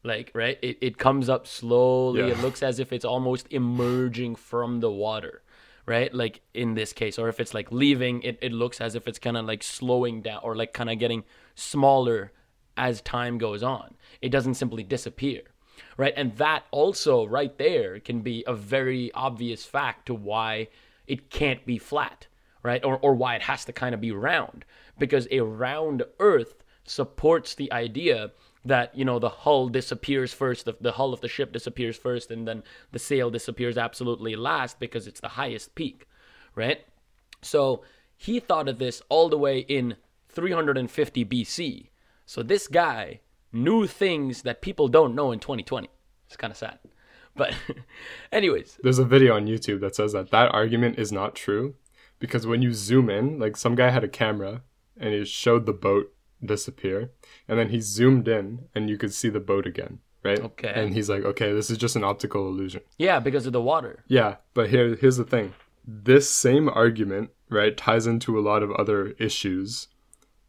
like 0.04 0.30
right. 0.34 0.58
It 0.62 0.78
it 0.80 0.98
comes 0.98 1.28
up 1.28 1.46
slowly. 1.46 2.20
Yeah. 2.20 2.28
It 2.28 2.40
looks 2.40 2.62
as 2.62 2.78
if 2.78 2.92
it's 2.92 3.04
almost 3.04 3.46
emerging 3.50 4.36
from 4.36 4.80
the 4.80 4.90
water, 4.90 5.42
right? 5.86 6.12
Like 6.12 6.40
in 6.54 6.74
this 6.74 6.92
case, 6.92 7.18
or 7.18 7.28
if 7.28 7.40
it's 7.40 7.54
like 7.54 7.72
leaving, 7.72 8.22
it 8.22 8.38
it 8.40 8.52
looks 8.52 8.80
as 8.80 8.94
if 8.94 9.08
it's 9.08 9.18
kind 9.18 9.36
of 9.36 9.46
like 9.46 9.62
slowing 9.62 10.22
down 10.22 10.40
or 10.42 10.56
like 10.56 10.72
kind 10.72 10.90
of 10.90 10.98
getting 10.98 11.24
smaller 11.54 12.32
as 12.76 13.00
time 13.02 13.38
goes 13.38 13.62
on. 13.62 13.96
It 14.22 14.30
doesn't 14.30 14.54
simply 14.54 14.84
disappear. 14.84 15.42
Right. 15.96 16.14
And 16.16 16.36
that 16.36 16.64
also, 16.70 17.26
right 17.26 17.56
there, 17.58 17.98
can 18.00 18.20
be 18.20 18.44
a 18.46 18.54
very 18.54 19.12
obvious 19.12 19.64
fact 19.64 20.06
to 20.06 20.14
why 20.14 20.68
it 21.06 21.30
can't 21.30 21.64
be 21.66 21.78
flat, 21.78 22.26
right? 22.62 22.84
Or, 22.84 22.98
or 22.98 23.14
why 23.14 23.34
it 23.34 23.42
has 23.42 23.64
to 23.64 23.72
kind 23.72 23.94
of 23.94 24.00
be 24.00 24.12
round. 24.12 24.64
Because 24.98 25.26
a 25.30 25.40
round 25.40 26.04
Earth 26.20 26.62
supports 26.84 27.54
the 27.54 27.72
idea 27.72 28.30
that, 28.64 28.96
you 28.96 29.04
know, 29.04 29.18
the 29.18 29.28
hull 29.28 29.68
disappears 29.68 30.32
first, 30.32 30.64
the, 30.64 30.76
the 30.80 30.92
hull 30.92 31.12
of 31.12 31.20
the 31.20 31.28
ship 31.28 31.52
disappears 31.52 31.96
first, 31.96 32.30
and 32.30 32.46
then 32.46 32.62
the 32.92 32.98
sail 32.98 33.30
disappears 33.30 33.78
absolutely 33.78 34.36
last 34.36 34.78
because 34.78 35.06
it's 35.06 35.20
the 35.20 35.28
highest 35.28 35.74
peak, 35.74 36.06
right? 36.54 36.80
So 37.42 37.82
he 38.16 38.40
thought 38.40 38.68
of 38.68 38.78
this 38.78 39.00
all 39.08 39.28
the 39.28 39.38
way 39.38 39.60
in 39.60 39.96
350 40.28 41.24
BC. 41.24 41.88
So 42.26 42.42
this 42.42 42.66
guy 42.68 43.20
knew 43.52 43.86
things 43.86 44.42
that 44.42 44.60
people 44.60 44.88
don't 44.88 45.14
know 45.14 45.32
in 45.32 45.38
2020. 45.38 45.88
It's 46.26 46.36
kind 46.36 46.50
of 46.50 46.56
sad. 46.56 46.78
But, 47.34 47.54
anyways, 48.32 48.78
There's 48.82 48.98
a 48.98 49.04
video 49.04 49.36
on 49.36 49.46
YouTube 49.46 49.80
that 49.80 49.94
says 49.94 50.12
that 50.12 50.30
that 50.30 50.52
argument 50.52 50.98
is 50.98 51.12
not 51.12 51.34
true 51.34 51.74
because 52.18 52.46
when 52.46 52.62
you 52.62 52.72
zoom 52.72 53.08
in, 53.08 53.38
like 53.38 53.56
some 53.56 53.74
guy 53.74 53.90
had 53.90 54.04
a 54.04 54.08
camera 54.08 54.62
and 54.96 55.14
he 55.14 55.24
showed 55.24 55.64
the 55.64 55.72
boat 55.72 56.12
disappear, 56.44 57.10
and 57.46 57.58
then 57.58 57.70
he 57.70 57.80
zoomed 57.80 58.28
in 58.28 58.66
and 58.74 58.88
you 58.88 58.96
could 58.96 59.12
see 59.12 59.28
the 59.28 59.40
boat 59.40 59.66
again, 59.66 59.98
right? 60.22 60.40
Okay. 60.40 60.72
And 60.74 60.94
he's 60.94 61.08
like, 61.08 61.24
okay, 61.24 61.52
this 61.52 61.70
is 61.70 61.78
just 61.78 61.96
an 61.96 62.04
optical 62.04 62.48
illusion. 62.48 62.82
yeah, 62.98 63.20
because 63.20 63.46
of 63.46 63.52
the 63.52 63.62
water. 63.62 64.04
Yeah, 64.06 64.36
but 64.54 64.70
here 64.70 64.94
here's 64.96 65.16
the 65.16 65.24
thing. 65.24 65.54
This 65.86 66.28
same 66.28 66.68
argument, 66.68 67.30
right, 67.48 67.76
ties 67.76 68.06
into 68.06 68.38
a 68.38 68.42
lot 68.42 68.62
of 68.62 68.70
other 68.72 69.08
issues. 69.18 69.88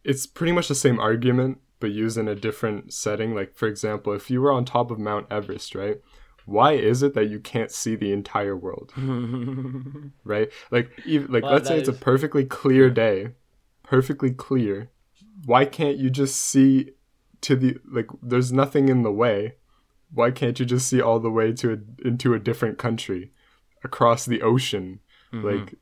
It's 0.04 0.26
pretty 0.26 0.52
much 0.52 0.68
the 0.68 0.76
same 0.76 1.00
argument 1.00 1.60
but 1.80 1.92
used 1.92 2.18
in 2.18 2.28
a 2.28 2.36
different 2.36 2.94
setting. 2.94 3.34
Like 3.34 3.56
for 3.56 3.68
example, 3.68 4.14
if 4.14 4.30
you 4.30 4.42
were 4.42 4.52
on 4.52 4.66
top 4.66 4.92
of 4.92 5.00
Mount 5.00 5.28
Everest, 5.32 5.76
right? 5.76 6.02
Why 6.46 6.74
is 6.74 7.04
it 7.04 7.14
that 7.14 7.30
you 7.30 7.40
can't 7.40 7.72
see 7.72 7.96
the 7.96 8.12
entire 8.12 8.58
world? 8.58 8.92
right? 10.24 10.50
Like 10.72 10.92
even, 11.06 11.32
like 11.32 11.44
let's 11.44 11.68
say 11.68 11.78
it's 11.78 11.88
a 11.88 11.94
perfectly 11.94 12.44
clear 12.44 12.90
day, 12.90 13.30
perfectly 13.84 14.32
clear. 14.32 14.90
Why 15.46 15.66
can't 15.66 15.98
you 15.98 16.10
just 16.10 16.38
see 16.38 16.92
to 17.42 17.56
the 17.56 17.78
like 17.90 18.08
there's 18.22 18.52
nothing 18.52 18.90
in 18.90 19.04
the 19.04 19.12
way? 19.12 19.56
Why 20.12 20.32
can't 20.32 20.60
you 20.60 20.66
just 20.66 20.88
see 20.88 21.02
all 21.02 21.20
the 21.20 21.30
way 21.30 21.54
to 21.54 21.74
a, 21.74 22.08
into 22.08 22.34
a 22.34 22.40
different 22.40 22.78
country 22.78 23.32
across 23.84 24.26
the 24.26 24.42
ocean? 24.42 25.00
Like 25.32 25.76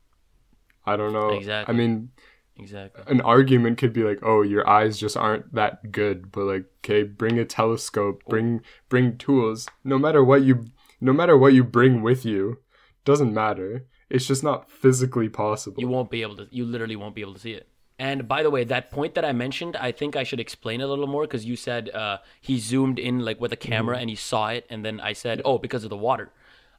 I 0.84 0.96
don't 0.96 1.12
know. 1.12 1.30
Mm-hmm. 1.30 1.38
Exactly. 1.38 1.74
I 1.74 1.78
mean, 1.78 2.10
Exactly. 2.56 3.04
an 3.06 3.20
argument 3.20 3.78
could 3.78 3.92
be 3.92 4.02
like, 4.02 4.18
"Oh, 4.22 4.42
your 4.42 4.68
eyes 4.68 4.98
just 4.98 5.16
aren't 5.16 5.54
that 5.54 5.92
good," 5.92 6.32
but 6.32 6.44
like, 6.44 6.64
okay, 6.84 7.02
bring 7.04 7.38
a 7.38 7.44
telescope, 7.44 8.22
bring 8.28 8.62
bring 8.88 9.16
tools. 9.16 9.68
No 9.84 9.98
matter 9.98 10.24
what 10.24 10.42
you, 10.42 10.66
no 11.00 11.12
matter 11.12 11.36
what 11.36 11.54
you 11.54 11.64
bring 11.64 12.02
with 12.02 12.24
you, 12.24 12.58
doesn't 13.04 13.32
matter. 13.32 13.86
It's 14.10 14.26
just 14.26 14.42
not 14.42 14.70
physically 14.70 15.28
possible. 15.28 15.80
You 15.80 15.88
won't 15.88 16.10
be 16.10 16.22
able 16.22 16.36
to, 16.36 16.46
you 16.50 16.64
literally 16.64 16.96
won't 16.96 17.14
be 17.14 17.20
able 17.20 17.34
to 17.34 17.40
see 17.40 17.52
it. 17.52 17.68
And 17.98 18.28
by 18.28 18.42
the 18.44 18.50
way, 18.50 18.62
that 18.64 18.90
point 18.90 19.14
that 19.14 19.24
I 19.24 19.32
mentioned, 19.32 19.74
I 19.76 19.90
think 19.90 20.14
I 20.14 20.22
should 20.22 20.38
explain 20.38 20.80
a 20.80 20.86
little 20.86 21.08
more 21.08 21.22
because 21.22 21.44
you 21.44 21.56
said 21.56 21.90
uh, 21.90 22.18
he 22.40 22.58
zoomed 22.58 22.98
in 22.98 23.20
like 23.20 23.40
with 23.40 23.52
a 23.52 23.56
camera 23.56 23.98
and 23.98 24.08
he 24.08 24.16
saw 24.16 24.48
it, 24.48 24.66
and 24.70 24.84
then 24.84 25.00
I 25.00 25.12
said, 25.14 25.42
oh, 25.44 25.58
because 25.58 25.82
of 25.84 25.90
the 25.90 25.96
water. 25.96 26.30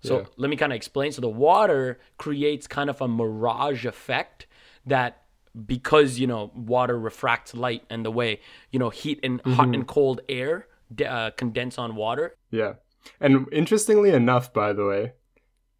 So 0.01 0.19
Yeah. 0.19 0.25
let 0.37 0.49
me 0.49 0.55
kind 0.55 0.71
of 0.71 0.77
explain. 0.77 1.11
So 1.11 1.19
the 1.19 1.27
water 1.29 1.99
creates 2.17 2.67
kind 2.67 2.89
of 2.89 3.01
a 3.01 3.07
mirage 3.07 3.85
effect 3.85 4.47
that 4.85 5.23
because 5.65 6.19
you 6.19 6.27
know 6.27 6.51
water 6.55 6.97
refracts 6.97 7.53
light 7.53 7.83
and 7.89 8.05
the 8.05 8.11
way 8.11 8.39
you 8.71 8.79
know 8.79 8.89
heat 8.91 9.19
and 9.23 9.41
hot 9.41 9.73
and 9.75 9.85
cold 9.87 10.21
air 10.29 10.67
uh, 11.05 11.31
condense 11.31 11.77
on 11.77 11.95
water. 11.95 12.35
Yeah. 12.49 12.73
And 13.19 13.47
interestingly 13.51 14.11
enough, 14.11 14.53
by 14.53 14.71
the 14.73 14.85
way, 14.85 15.13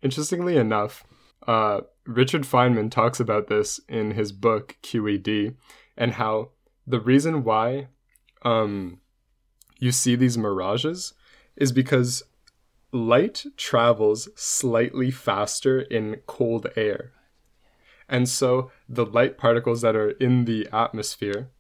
interestingly 0.02 0.58
enough, 0.58 1.04
uh, 1.48 1.82
Richard 2.10 2.42
Feynman 2.42 2.90
talks 2.90 3.20
about 3.20 3.50
this 3.50 3.80
in 3.88 4.12
his 4.12 4.32
book 4.32 4.78
QED 4.82 5.56
and 5.96 6.14
how 6.14 6.50
the 6.88 7.00
reason 7.00 7.44
why 7.44 7.90
um, 8.42 9.00
you 9.78 9.92
see 9.92 10.16
these 10.16 10.36
mirages 10.36 11.14
is 11.56 11.72
because 11.72 12.24
light 12.92 13.46
travels 13.58 14.28
slightly 14.36 15.12
faster 15.12 15.82
in 15.82 16.22
cold 16.26 16.66
air. 16.76 17.12
And 18.08 18.28
so 18.28 18.72
the 18.88 19.06
light 19.06 19.38
particles 19.38 19.82
that 19.82 19.96
are 19.96 20.10
in 20.10 20.46
the 20.46 20.68
atmosphere 20.74 21.52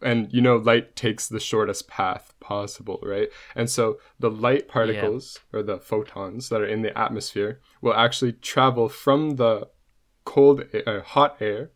and 0.00 0.32
you 0.32 0.40
know 0.40 0.56
light 0.56 0.96
takes 0.96 1.28
the 1.28 1.40
shortest 1.40 1.88
path 1.88 2.34
possible 2.40 2.98
right 3.02 3.28
and 3.54 3.70
so 3.70 3.98
the 4.18 4.30
light 4.30 4.68
particles 4.68 5.38
or 5.52 5.62
the 5.62 5.78
photons 5.78 6.48
that 6.48 6.60
are 6.60 6.66
in 6.66 6.82
the 6.82 6.96
atmosphere 6.98 7.60
will 7.80 7.94
actually 7.94 8.32
travel 8.32 8.88
from 8.88 9.36
the 9.36 9.66
cold 10.24 10.64
air, 10.72 10.88
uh, 10.88 11.02
hot 11.02 11.36
air 11.40 11.70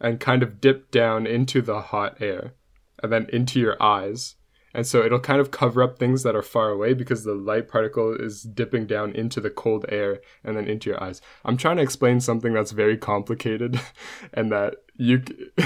and 0.00 0.20
kind 0.20 0.42
of 0.42 0.60
dip 0.60 0.90
down 0.90 1.26
into 1.26 1.62
the 1.62 1.80
hot 1.80 2.20
air 2.20 2.54
and 3.02 3.12
then 3.12 3.26
into 3.32 3.60
your 3.60 3.80
eyes 3.82 4.36
and 4.74 4.86
so 4.86 5.04
it'll 5.04 5.20
kind 5.20 5.40
of 5.40 5.50
cover 5.50 5.82
up 5.82 5.98
things 5.98 6.22
that 6.22 6.34
are 6.34 6.42
far 6.42 6.70
away 6.70 6.94
because 6.94 7.24
the 7.24 7.34
light 7.34 7.68
particle 7.68 8.14
is 8.14 8.42
dipping 8.42 8.86
down 8.86 9.12
into 9.12 9.40
the 9.40 9.50
cold 9.50 9.84
air 9.88 10.20
and 10.42 10.56
then 10.56 10.66
into 10.66 10.90
your 10.90 11.02
eyes. 11.02 11.20
I'm 11.44 11.56
trying 11.56 11.76
to 11.76 11.82
explain 11.82 12.20
something 12.20 12.52
that's 12.52 12.72
very 12.72 12.96
complicated 12.96 13.80
and 14.32 14.50
that 14.50 14.76
you 14.96 15.22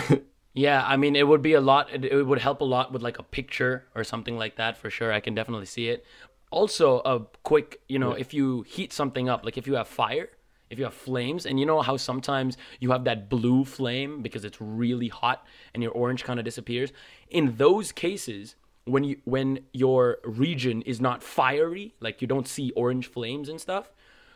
Yeah, 0.54 0.82
I 0.86 0.96
mean, 0.96 1.16
it 1.16 1.28
would 1.28 1.42
be 1.42 1.52
a 1.52 1.60
lot. 1.60 1.92
It, 1.92 2.06
it 2.06 2.22
would 2.22 2.38
help 2.38 2.62
a 2.62 2.64
lot 2.64 2.90
with 2.90 3.02
like 3.02 3.18
a 3.18 3.22
picture 3.22 3.84
or 3.94 4.04
something 4.04 4.38
like 4.38 4.56
that 4.56 4.78
for 4.78 4.88
sure. 4.88 5.12
I 5.12 5.20
can 5.20 5.34
definitely 5.34 5.66
see 5.66 5.88
it. 5.88 6.04
Also, 6.50 7.00
a 7.00 7.26
quick, 7.42 7.82
you 7.88 7.98
know, 7.98 8.12
if 8.12 8.32
you 8.32 8.62
heat 8.62 8.92
something 8.92 9.28
up, 9.28 9.44
like 9.44 9.58
if 9.58 9.66
you 9.66 9.74
have 9.74 9.86
fire, 9.86 10.30
if 10.70 10.78
you 10.78 10.84
have 10.84 10.94
flames, 10.94 11.46
and 11.46 11.60
you 11.60 11.66
know 11.66 11.82
how 11.82 11.96
sometimes 11.96 12.56
you 12.80 12.90
have 12.90 13.04
that 13.04 13.28
blue 13.28 13.64
flame 13.64 14.22
because 14.22 14.44
it's 14.44 14.60
really 14.60 15.08
hot 15.08 15.46
and 15.74 15.82
your 15.82 15.92
orange 15.92 16.24
kind 16.24 16.38
of 16.38 16.44
disappears. 16.44 16.92
In 17.30 17.56
those 17.56 17.92
cases, 17.92 18.56
when 18.84 19.04
you 19.04 19.16
when 19.24 19.60
your 19.72 20.18
region 20.24 20.82
is 20.82 21.00
not 21.00 21.22
fiery, 21.22 21.94
like 22.00 22.20
you 22.20 22.28
don't 22.28 22.48
see 22.48 22.70
orange 22.72 23.06
flames 23.08 23.48
and 23.48 23.60
stuff, 23.60 23.92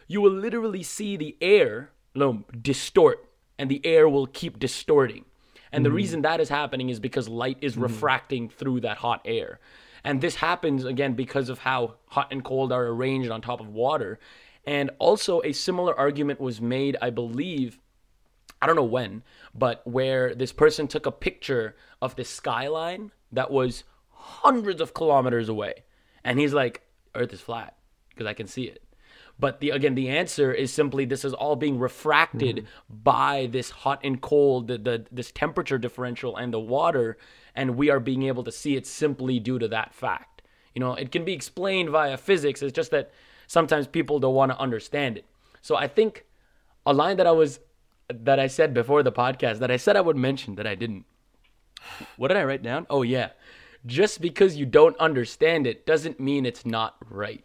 you 0.09 0.21
will 0.21 0.33
literally 0.33 0.83
see 0.83 1.17
the 1.17 1.37
air 1.41 1.91
no, 2.15 2.45
distort, 2.61 3.25
and 3.59 3.71
the 3.71 3.81
air 3.85 4.09
will 4.09 4.27
keep 4.27 4.59
distorting. 4.59 5.25
And 5.73 5.85
the 5.85 5.91
mm. 5.91 5.95
reason 5.95 6.23
that 6.23 6.41
is 6.41 6.49
happening 6.49 6.89
is 6.89 6.99
because 6.99 7.29
light 7.29 7.59
is 7.61 7.75
mm-hmm. 7.75 7.83
refracting 7.83 8.49
through 8.49 8.81
that 8.81 8.99
hot 8.99 9.23
air. 9.25 9.61
And 10.03 10.21
this 10.21 10.37
happens 10.37 10.85
again 10.85 11.13
because 11.13 11.49
of 11.49 11.61
how 11.61 11.95
hot 12.09 12.33
and 12.33 12.43
cold 12.43 12.73
are 12.73 12.87
arranged 12.87 13.31
on 13.31 13.41
top 13.41 13.61
of 13.61 13.69
water. 13.69 14.19
And 14.67 14.91
also, 14.99 15.41
a 15.43 15.53
similar 15.53 15.99
argument 15.99 16.41
was 16.41 16.61
made, 16.61 16.97
I 17.01 17.11
believe, 17.11 17.79
I 18.61 18.67
don't 18.67 18.77
know 18.77 18.85
when, 18.85 19.23
but 19.55 19.87
where 19.87 20.35
this 20.35 20.53
person 20.53 20.87
took 20.87 21.07
a 21.07 21.13
picture 21.13 21.77
of 22.03 22.17
the 22.17 22.25
skyline 22.25 23.11
that 23.33 23.51
was 23.51 23.85
hundreds 24.11 24.81
of 24.81 24.95
kilometers 24.95 25.49
away. 25.49 25.85
And 26.25 26.39
he's 26.39 26.53
like, 26.53 26.83
Earth 27.15 27.33
is 27.33 27.41
flat 27.41 27.77
because 28.11 28.27
I 28.27 28.35
can 28.35 28.47
see 28.47 28.65
it. 28.65 28.85
But 29.39 29.61
the 29.61 29.71
again, 29.71 29.95
the 29.95 30.11
answer 30.11 30.53
is 30.53 30.71
simply 30.71 31.07
this 31.07 31.25
is 31.25 31.33
all 31.33 31.57
being 31.57 31.79
refracted 31.79 32.57
mm-hmm. 32.57 32.97
by 33.03 33.49
this 33.51 33.71
hot 33.71 34.01
and 34.05 34.21
cold, 34.21 34.69
the, 34.69 34.77
the 34.77 35.07
this 35.11 35.33
temperature 35.33 35.79
differential 35.79 36.37
and 36.37 36.53
the 36.53 36.61
water, 36.61 37.17
and 37.55 37.77
we 37.77 37.89
are 37.89 38.01
being 38.01 38.25
able 38.25 38.45
to 38.45 38.53
see 38.53 38.77
it 38.77 38.87
simply 38.87 39.41
due 39.41 39.59
to 39.59 39.69
that 39.69 39.95
fact. 39.95 40.43
You 40.75 40.81
know, 40.81 40.93
it 40.93 41.11
can 41.11 41.25
be 41.25 41.33
explained 41.33 41.89
via 41.89 42.19
physics. 42.19 42.61
It's 42.61 42.75
just 42.75 42.91
that 42.91 43.11
sometimes 43.51 43.89
people 43.89 44.21
don't 44.21 44.37
want 44.37 44.53
to 44.53 44.59
understand 44.61 45.19
it. 45.19 45.25
So 45.61 45.75
I 45.75 45.89
think 45.89 46.25
a 46.87 46.93
line 46.93 47.17
that 47.17 47.27
I 47.27 47.33
was 47.33 47.59
that 48.09 48.39
I 48.39 48.47
said 48.47 48.73
before 48.73 49.03
the 49.03 49.11
podcast 49.11 49.59
that 49.59 49.73
I 49.73 49.77
said 49.77 49.97
I 49.97 50.01
would 50.01 50.17
mention 50.17 50.55
that 50.55 50.69
I 50.69 50.77
didn't. 50.77 51.05
What 52.17 52.29
did 52.29 52.37
I 52.37 52.45
write 52.45 52.63
down? 52.63 52.87
Oh 52.89 53.03
yeah. 53.03 53.31
Just 53.85 54.21
because 54.21 54.57
you 54.57 54.67
don't 54.67 54.97
understand 54.99 55.67
it 55.67 55.85
doesn't 55.85 56.21
mean 56.21 56.47
it's 56.47 56.65
not 56.65 56.95
right. 57.11 57.45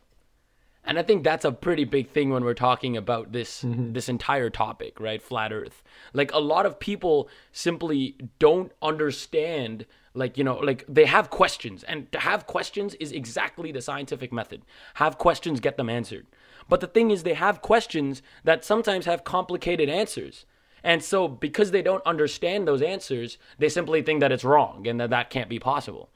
And 0.85 0.99
I 0.99 1.03
think 1.03 1.23
that's 1.23 1.45
a 1.45 1.51
pretty 1.51 1.83
big 1.83 2.09
thing 2.09 2.29
when 2.29 2.43
we're 2.43 2.53
talking 2.53 2.95
about 2.95 3.31
this 3.31 3.63
mm-hmm. 3.63 3.93
this 3.93 4.07
entire 4.07 4.49
topic, 4.49 4.99
right? 4.99 5.21
Flat 5.21 5.51
earth. 5.51 5.83
Like 6.13 6.31
a 6.33 6.39
lot 6.39 6.65
of 6.65 6.79
people 6.79 7.27
simply 7.51 8.15
don't 8.39 8.71
understand 8.81 9.85
like, 10.13 10.37
you 10.37 10.43
know, 10.43 10.57
like 10.57 10.85
they 10.87 11.05
have 11.05 11.29
questions 11.29 11.83
and 11.83 12.09
to 12.11 12.19
have 12.19 12.47
questions 12.47 12.93
is 12.95 13.11
exactly 13.11 13.71
the 13.71 13.81
scientific 13.81 14.31
method. 14.31 14.61
Have 14.95 15.17
questions, 15.17 15.59
get 15.59 15.75
them 15.75 15.89
answered. 15.89 16.27
But 16.69 16.79
the 16.79 16.87
thing 16.87 17.11
is 17.11 17.23
they 17.23 17.33
have 17.33 17.61
questions 17.61 18.21
that 18.43 18.63
sometimes 18.63 19.05
have 19.05 19.23
complicated 19.23 19.89
answers. 19.89 20.45
And 20.83 21.03
so 21.03 21.27
because 21.27 21.71
they 21.71 21.81
don't 21.81 22.05
understand 22.05 22.67
those 22.67 22.81
answers, 22.81 23.37
they 23.57 23.69
simply 23.69 24.01
think 24.03 24.19
that 24.21 24.31
it's 24.31 24.43
wrong 24.43 24.87
and 24.87 24.99
that 24.99 25.09
that 25.09 25.29
can't 25.29 25.49
be 25.49 25.59
possible. 25.59 26.09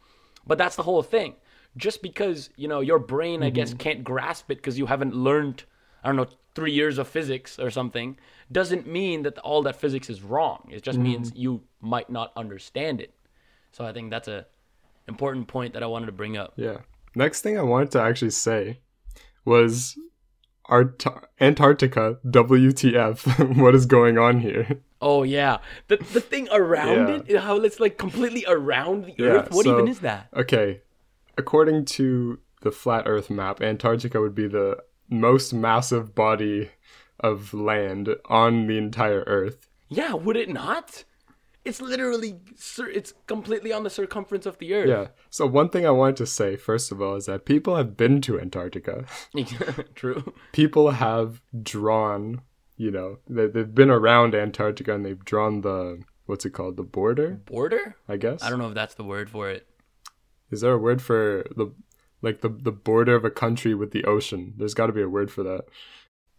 But 0.46 0.58
that's 0.58 0.76
the 0.76 0.84
whole 0.84 1.04
thing 1.04 1.36
just 1.80 2.02
because 2.02 2.50
you 2.58 2.68
know 2.68 2.82
your 2.82 3.00
brain 3.00 3.40
mm-hmm. 3.40 3.48
i 3.48 3.50
guess 3.50 3.70
mm-hmm. 3.70 3.80
can't 3.80 4.04
grasp 4.04 4.52
it 4.52 4.58
because 4.58 4.78
you 4.78 4.86
haven't 4.86 5.16
learned 5.16 5.64
i 6.04 6.08
don't 6.08 6.16
know 6.16 6.28
three 6.54 6.72
years 6.72 6.98
of 6.98 7.08
physics 7.08 7.58
or 7.58 7.72
something 7.72 8.18
doesn't 8.52 8.86
mean 8.86 9.24
that 9.24 9.38
all 9.40 9.64
that 9.64 9.76
physics 9.76 10.10
is 10.10 10.22
wrong 10.22 10.68
it 10.70 10.84
just 10.84 10.98
mm-hmm. 10.98 11.08
means 11.08 11.32
you 11.36 11.62
might 11.82 12.10
not 12.10 12.32
understand 12.36 13.02
it 13.02 13.14
so 13.72 13.86
i 13.86 13.94
think 13.94 14.12
that's 14.12 14.28
a 14.28 14.46
important 15.08 15.48
point 15.48 15.74
that 15.74 15.82
i 15.82 15.88
wanted 15.88 16.06
to 16.06 16.12
bring 16.12 16.38
up 16.38 16.54
yeah 16.56 16.78
next 17.16 17.42
thing 17.42 17.58
i 17.58 17.64
wanted 17.64 17.90
to 17.90 18.00
actually 18.00 18.30
say 18.30 18.80
was 19.46 19.98
Art- 20.66 21.04
Antarctica, 21.42 22.20
WTF? 22.28 23.58
what 23.62 23.74
is 23.74 23.88
going 23.88 24.20
on 24.20 24.40
here? 24.40 24.82
Oh 25.02 25.24
yeah, 25.24 25.60
the 25.88 25.98
the 25.98 26.20
thing 26.20 26.48
around 26.52 27.26
yeah. 27.28 27.38
it, 27.38 27.42
how 27.42 27.58
it's 27.58 27.80
like 27.80 27.98
completely 27.98 28.46
around 28.48 29.06
the 29.06 29.24
Earth. 29.24 29.48
Yeah, 29.50 29.56
what 29.56 29.66
so, 29.66 29.74
even 29.74 29.88
is 29.88 30.02
that? 30.02 30.28
Okay, 30.36 30.82
according 31.40 31.86
to 31.86 32.40
the 32.62 32.72
flat 32.72 33.06
Earth 33.08 33.30
map, 33.30 33.62
Antarctica 33.62 34.20
would 34.22 34.36
be 34.36 34.48
the 34.48 34.78
most 35.10 35.54
massive 35.54 36.14
body 36.14 36.70
of 37.20 37.54
land 37.54 38.10
on 38.26 38.68
the 38.68 38.78
entire 38.78 39.24
Earth. 39.26 39.68
Yeah, 39.88 40.14
would 40.14 40.36
it 40.36 40.50
not? 40.50 41.06
It's 41.66 41.82
literally 41.82 42.40
it's 42.80 43.14
completely 43.28 43.74
on 43.74 43.84
the 43.84 43.90
circumference 43.90 44.46
of 44.46 44.58
the 44.60 44.74
Earth. 44.74 44.90
Yeah. 44.90 45.08
So 45.30 45.46
one 45.46 45.70
thing 45.70 45.86
I 45.86 45.92
wanted 45.92 46.18
to 46.18 46.26
say 46.26 46.56
first 46.56 46.92
of 46.92 47.02
all 47.02 47.16
is 47.16 47.26
that 47.26 47.46
people 47.46 47.76
have 47.76 47.98
been 47.98 48.22
to 48.22 48.40
Antarctica. 48.40 49.06
True. 49.96 50.34
People 50.52 50.92
have 50.92 51.42
drawn, 51.62 52.42
you 52.78 52.92
know, 52.92 53.18
they, 53.28 53.48
they've 53.48 53.74
been 53.74 53.90
around 53.90 54.36
Antarctica 54.36 54.94
and 54.94 55.06
they've 55.06 55.26
drawn 55.26 55.62
the 55.62 56.02
what's 56.26 56.46
it 56.46 56.52
called, 56.52 56.78
the 56.78 56.84
border? 56.84 57.42
Border? 57.46 57.96
I 58.08 58.18
guess. 58.18 58.44
I 58.44 58.50
don't 58.50 58.60
know 58.60 58.70
if 58.70 58.76
that's 58.76 58.94
the 58.94 59.04
word 59.04 59.30
for 59.30 59.50
it. 59.50 59.68
Is 60.52 60.62
there 60.62 60.74
a 60.74 60.78
word 60.78 61.02
for 61.02 61.46
the 61.56 61.74
like 62.22 62.42
the 62.42 62.50
the 62.50 62.72
border 62.72 63.16
of 63.16 63.26
a 63.26 63.32
country 63.32 63.74
with 63.74 63.92
the 63.92 64.04
ocean? 64.06 64.54
There's 64.58 64.74
got 64.74 64.88
to 64.88 64.94
be 64.94 65.02
a 65.02 65.10
word 65.10 65.32
for 65.32 65.44
that. 65.44 65.66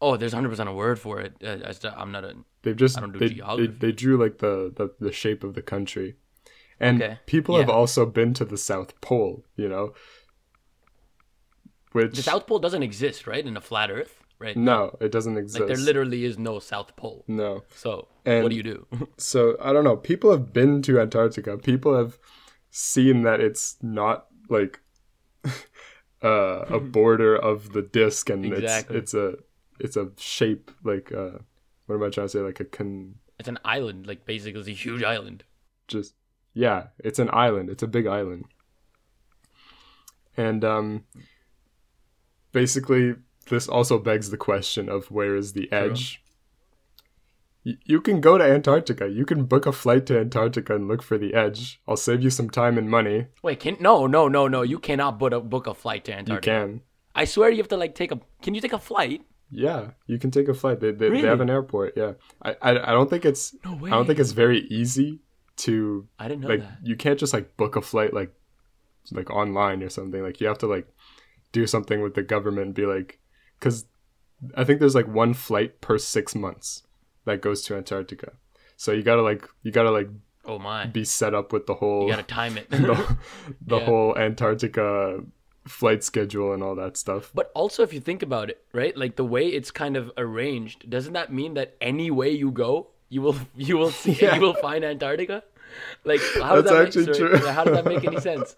Oh, 0.03 0.17
there's 0.17 0.33
100 0.33 0.49
percent 0.49 0.69
a 0.69 0.73
word 0.73 0.99
for 0.99 1.21
it. 1.21 1.35
I, 1.43 1.75
am 2.01 2.11
not 2.11 2.25
a. 2.25 2.35
They've 2.63 2.77
just 2.77 2.97
I 2.97 3.01
don't 3.01 3.13
do 3.13 3.19
they. 3.19 3.35
They, 3.35 3.67
they 3.67 3.93
drew 3.93 4.17
like 4.17 4.39
the, 4.39 4.73
the 4.75 4.91
the 4.99 5.13
shape 5.13 5.45
of 5.45 5.55
the 5.55 5.63
country, 5.63 6.17
and 6.79 7.03
okay. 7.03 7.19
people 7.27 7.55
yeah. 7.55 7.63
have 7.63 7.71
also 7.71 8.07
been 8.07 8.35
to 8.35 8.45
the 8.45 8.57
South 8.57 8.99
Pole. 9.01 9.45
You 9.57 9.69
know, 9.69 9.95
which 11.93 12.17
the 12.17 12.23
South 12.23 12.47
Pole 12.47 12.59
doesn't 12.59 12.83
exist, 12.83 13.27
right? 13.27 13.47
In 13.47 13.57
a 13.57 13.61
flat 13.61 13.91
Earth, 13.91 14.23
right? 14.39 14.57
No, 14.57 14.97
it 15.01 15.13
doesn't 15.13 15.37
exist. 15.37 15.61
Like 15.61 15.69
there 15.69 15.77
literally 15.77 16.25
is 16.25 16.39
no 16.39 16.59
South 16.61 16.97
Pole. 16.97 17.25
No. 17.29 17.63
So 17.75 18.09
and 18.25 18.43
what 18.43 18.51
do 18.51 18.57
you 18.57 18.63
do? 18.63 18.87
so 19.19 19.57
I 19.61 19.73
don't 19.73 19.85
know. 19.85 19.97
People 19.97 20.31
have 20.31 20.53
been 20.53 20.83
to 20.83 20.99
Antarctica. 20.99 21.59
People 21.59 21.97
have 21.97 22.19
seen 22.71 23.23
that 23.23 23.41
it's 23.41 23.77
not 23.83 24.27
like 24.49 24.81
uh, 26.23 26.65
a 26.69 26.81
border 26.81 27.37
of 27.37 27.73
the 27.73 27.83
disc 27.83 28.31
and 28.31 28.45
exactly. 28.45 28.97
it's 28.97 29.15
it's 29.15 29.15
a 29.15 29.35
it's 29.79 29.97
a 29.97 30.11
shape 30.19 30.71
like 30.85 31.13
uh 31.13 31.39
what 31.87 31.97
am 31.97 32.03
I 32.05 32.11
trying 32.11 32.27
to 32.27 32.29
say? 32.29 32.41
Like 32.41 32.61
a 32.61 32.65
con 32.65 33.17
it's 33.39 33.49
an 33.49 33.59
island 33.65 34.07
like 34.07 34.25
basically 34.25 34.61
it's 34.61 34.69
a 34.69 34.73
huge 34.73 35.03
island. 35.03 35.45
Just 35.89 36.15
yeah 36.55 36.89
it's 36.99 37.19
an 37.19 37.31
island 37.33 37.71
it's 37.71 37.83
a 37.83 37.89
big 37.89 38.07
island. 38.07 38.45
And 40.37 40.65
um 40.65 41.05
basically 42.53 43.17
this 43.49 43.69
also 43.69 43.99
begs 43.99 44.31
the 44.31 44.37
question 44.37 44.89
of 44.89 45.11
where 45.11 45.35
is 45.35 45.55
the 45.55 45.71
edge 45.73 46.23
you 47.63 48.01
can 48.01 48.21
go 48.21 48.39
to 48.39 48.45
Antarctica. 48.45 49.09
You 49.09 49.25
can 49.27 49.45
book 49.45 49.67
a 49.67 49.73
flight 49.73 50.07
to 50.07 50.19
Antarctica 50.19 50.75
and 50.75 50.89
look 50.89 51.03
for 51.03 51.19
the 51.19 51.35
edge. 51.35 51.81
I'll 51.87 51.97
save 51.97 52.23
you 52.23 52.31
some 52.31 52.49
time 52.49 52.79
and 52.79 52.89
money. 52.89 53.27
Wait, 53.43 53.61
can 53.61 53.77
no, 53.81 54.07
no, 54.07 54.29
no, 54.29 54.49
no. 54.49 54.63
You 54.63 54.79
cannot 54.79 55.19
book 55.19 55.33
a 55.33 55.41
book 55.41 55.67
a 55.67 55.75
flight 55.75 56.05
to 56.07 56.15
Antarctica. 56.15 56.51
You 56.51 56.59
can. 56.59 56.81
I 57.15 57.25
swear 57.25 57.51
you 57.51 57.59
have 57.59 57.69
to 57.69 57.77
like 57.77 57.95
take 57.95 58.13
a. 58.13 58.21
Can 58.43 58.55
you 58.55 58.61
take 58.61 58.73
a 58.73 58.79
flight? 58.79 59.23
Yeah, 59.51 59.91
you 60.07 60.19
can 60.19 60.31
take 60.31 60.49
a 60.49 60.55
flight. 60.55 60.81
They 60.81 60.93
they, 60.93 61.11
really? 61.11 61.23
they 61.23 61.29
have 61.29 61.41
an 61.41 61.51
airport. 61.51 61.95
Yeah, 61.97 62.13
I, 62.43 62.57
I 62.63 62.71
I 62.71 62.93
don't 62.93 63.11
think 63.11 63.25
it's. 63.25 63.55
No 63.65 63.75
way. 63.75 63.91
I 63.91 63.95
don't 63.95 64.07
think 64.07 64.19
it's 64.19 64.33
very 64.33 64.61
easy 64.69 65.21
to. 65.59 66.09
I 66.19 66.29
didn't 66.29 66.43
know 66.43 66.49
like, 66.49 66.61
that. 66.61 66.79
You 66.83 66.97
can't 66.97 67.19
just 67.19 67.35
like 67.35 67.57
book 67.59 67.77
a 67.77 67.83
flight 67.83 68.15
like, 68.15 68.33
like 69.11 69.29
online 69.31 69.83
or 69.83 69.91
something. 69.91 70.23
Like 70.23 70.41
you 70.41 70.47
have 70.47 70.59
to 70.59 70.67
like, 70.67 70.89
do 71.53 71.67
something 71.67 72.01
with 72.01 72.15
the 72.15 72.23
government 72.23 72.67
and 72.67 72.75
be 72.75 72.87
like, 72.87 73.19
because, 73.59 73.85
I 74.57 74.65
think 74.65 74.81
there's 74.81 74.95
like 74.95 75.09
one 75.09 75.35
flight 75.35 75.81
per 75.81 75.99
six 75.99 76.35
months 76.35 76.85
that 77.25 77.41
goes 77.41 77.63
to 77.63 77.77
Antarctica. 77.77 78.33
So 78.77 78.93
you 78.93 79.03
gotta 79.03 79.23
like 79.23 79.47
you 79.63 79.71
gotta 79.71 79.91
like 79.91 80.09
oh 80.47 80.59
my 80.59 80.87
be 80.87 81.05
set 81.05 81.35
up 81.35 81.53
with 81.53 81.67
the 81.67 81.75
whole 81.75 82.05
you 82.05 82.11
gotta 82.11 82.23
time 82.23 82.57
it 82.57 82.71
the, 82.71 83.17
the 83.67 83.79
yeah. 83.79 83.85
whole 83.85 84.17
Antarctica 84.17 85.21
flight 85.69 86.03
schedule 86.03 86.53
and 86.53 86.63
all 86.63 86.75
that 86.75 86.97
stuff. 86.97 87.31
But 87.35 87.51
also 87.55 87.83
if 87.83 87.93
you 87.93 88.01
think 88.01 88.23
about 88.23 88.51
it, 88.51 88.65
right? 88.73 88.97
Like 88.97 89.17
the 89.17 89.25
way 89.25 89.49
it's 89.49 89.71
kind 89.71 89.97
of 89.97 90.11
arranged, 90.17 90.89
doesn't 90.89 91.13
that 91.13 91.33
mean 91.33 91.55
that 91.55 91.77
any 91.81 92.11
way 92.11 92.31
you 92.31 92.51
go, 92.51 92.89
you 93.09 93.21
will 93.23 93.37
you 93.57 93.77
will 93.77 93.91
see 93.91 94.13
yeah. 94.23 94.35
you 94.35 94.41
will 94.41 94.55
find 94.55 94.85
Antarctica? 94.85 95.43
Like 96.05 96.21
how 96.35 96.57
does 96.57 96.65
that 96.65 96.87
actually 96.87 97.07
make, 97.07 97.17
true. 97.17 97.37
how 97.47 97.65
does 97.65 97.75
that 97.75 97.85
make 97.85 98.05
any 98.05 98.19
sense? 98.21 98.57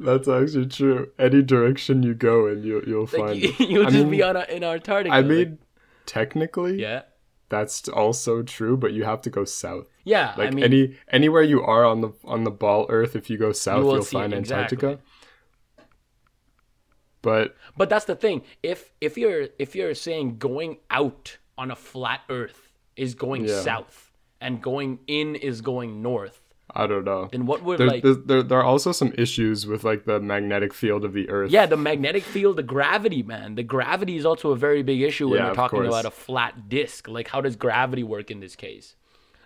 That's 0.00 0.28
actually 0.28 0.66
true. 0.66 1.10
Any 1.18 1.42
direction 1.42 2.02
you 2.02 2.14
go 2.14 2.48
and 2.48 2.64
you 2.64 2.82
you'll 2.86 3.02
like 3.02 3.10
find 3.10 3.40
you, 3.40 3.78
will 3.78 3.84
just 3.84 3.94
mean, 3.94 4.10
be 4.10 4.22
on 4.22 4.36
a, 4.36 4.42
in 4.50 4.62
Antarctica. 4.62 5.14
I 5.14 5.22
mean, 5.22 5.50
like, 5.50 5.58
technically, 6.06 6.80
yeah 6.80 7.02
that's 7.50 7.88
also 7.88 8.42
true, 8.42 8.76
but 8.76 8.92
you 8.92 9.04
have 9.04 9.20
to 9.22 9.30
go 9.30 9.44
south. 9.44 9.86
Yeah, 10.04 10.34
like 10.38 10.48
I 10.48 10.50
mean, 10.52 10.64
any 10.64 10.96
anywhere 11.08 11.42
you 11.42 11.62
are 11.62 11.84
on 11.84 12.00
the 12.00 12.10
on 12.24 12.44
the 12.44 12.50
ball 12.50 12.86
Earth, 12.88 13.14
if 13.14 13.28
you 13.28 13.36
go 13.36 13.52
south, 13.52 13.80
you 13.80 13.86
will 13.86 14.02
find 14.02 14.32
exactly. 14.32 14.76
Antarctica. 14.76 15.02
But 17.22 17.56
but 17.76 17.90
that's 17.90 18.06
the 18.06 18.16
thing. 18.16 18.42
If 18.62 18.92
if 19.00 19.18
you're 19.18 19.48
if 19.58 19.74
you're 19.74 19.94
saying 19.94 20.38
going 20.38 20.78
out 20.90 21.38
on 21.58 21.70
a 21.70 21.76
flat 21.76 22.22
Earth 22.30 22.72
is 22.96 23.14
going 23.14 23.44
yeah. 23.44 23.60
south 23.60 24.12
and 24.40 24.62
going 24.62 25.00
in 25.06 25.34
is 25.34 25.60
going 25.60 26.00
north, 26.00 26.40
I 26.74 26.86
don't 26.86 27.04
know. 27.04 27.28
And 27.32 27.46
what 27.46 27.62
would 27.62 27.78
there's, 27.78 27.90
like 27.90 28.02
there's, 28.02 28.18
there 28.24 28.42
there 28.42 28.58
are 28.58 28.64
also 28.64 28.92
some 28.92 29.12
issues 29.16 29.66
with 29.66 29.84
like 29.84 30.04
the 30.04 30.20
magnetic 30.20 30.72
field 30.72 31.04
of 31.04 31.12
the 31.12 31.28
Earth. 31.28 31.50
Yeah, 31.50 31.66
the 31.66 31.76
magnetic 31.76 32.22
field, 32.22 32.56
the 32.56 32.62
gravity, 32.62 33.22
man. 33.22 33.54
The 33.54 33.62
gravity 33.62 34.16
is 34.16 34.24
also 34.24 34.50
a 34.50 34.56
very 34.56 34.82
big 34.82 35.00
issue 35.00 35.28
when 35.28 35.38
yeah, 35.38 35.46
you're 35.46 35.54
talking 35.54 35.86
about 35.86 36.04
a 36.04 36.10
flat 36.10 36.68
disk. 36.68 37.08
Like, 37.08 37.28
how 37.28 37.40
does 37.40 37.56
gravity 37.56 38.02
work 38.02 38.30
in 38.30 38.40
this 38.40 38.56
case? 38.56 38.96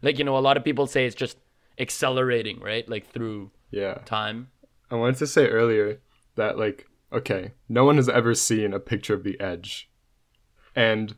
Like, 0.02 0.18
you 0.18 0.24
know, 0.24 0.37
a 0.37 0.40
lot 0.40 0.56
of 0.56 0.64
people 0.64 0.87
say 0.87 1.06
it's 1.06 1.14
just 1.14 1.38
accelerating, 1.78 2.60
right? 2.60 2.88
Like 2.88 3.10
through 3.10 3.50
yeah 3.70 3.98
time. 4.04 4.50
I 4.90 4.96
wanted 4.96 5.16
to 5.16 5.26
say 5.26 5.48
earlier 5.48 6.00
that 6.37 6.58
like 6.58 6.87
okay, 7.12 7.52
no 7.68 7.84
one 7.84 7.96
has 7.96 8.08
ever 8.08 8.34
seen 8.34 8.74
a 8.74 8.80
picture 8.80 9.14
of 9.14 9.24
the 9.24 9.40
edge, 9.40 9.88
and 10.74 11.14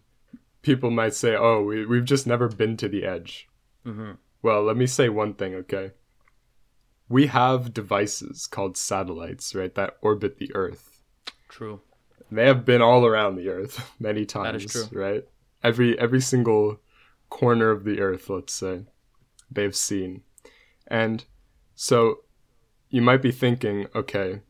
people 0.62 0.90
might 0.90 1.14
say, 1.14 1.35
oh, 1.35 1.62
we 1.62 1.87
we've 1.87 2.05
just 2.05 2.27
never 2.27 2.49
been 2.49 2.77
to 2.77 2.88
the 2.88 3.05
edge. 3.05 3.49
Mm-hmm. 3.87 4.12
Well, 4.42 4.62
let 4.62 4.77
me 4.77 4.87
say 4.87 5.09
one 5.09 5.35
thing, 5.35 5.55
okay? 5.55 5.92
We 7.09 7.27
have 7.29 7.72
devices 7.72 8.46
called 8.46 8.77
satellites, 8.77 9.55
right, 9.55 9.75
that 9.75 9.96
orbit 10.03 10.38
the 10.38 10.55
Earth. 10.55 11.01
True. 11.49 11.81
they 12.31 12.46
have 12.46 12.64
been 12.64 12.83
all 12.83 13.07
around 13.07 13.37
the 13.37 13.49
Earth 13.49 13.92
many 14.01 14.27
times. 14.27 14.64
That 14.64 14.79
is 14.79 14.88
true. 14.88 15.01
Right? 15.01 15.25
Every 15.62 15.99
every 15.99 16.20
single 16.20 16.81
corner 17.31 17.70
of 17.70 17.85
the 17.85 18.01
Earth, 18.01 18.29
let's 18.29 18.53
say, 18.53 18.85
they've 19.51 19.75
seen. 19.77 20.22
And 20.87 21.25
so 21.75 22.20
you 22.90 23.03
might 23.03 23.22
be 23.22 23.33
thinking, 23.33 23.87
okay, 23.94 24.40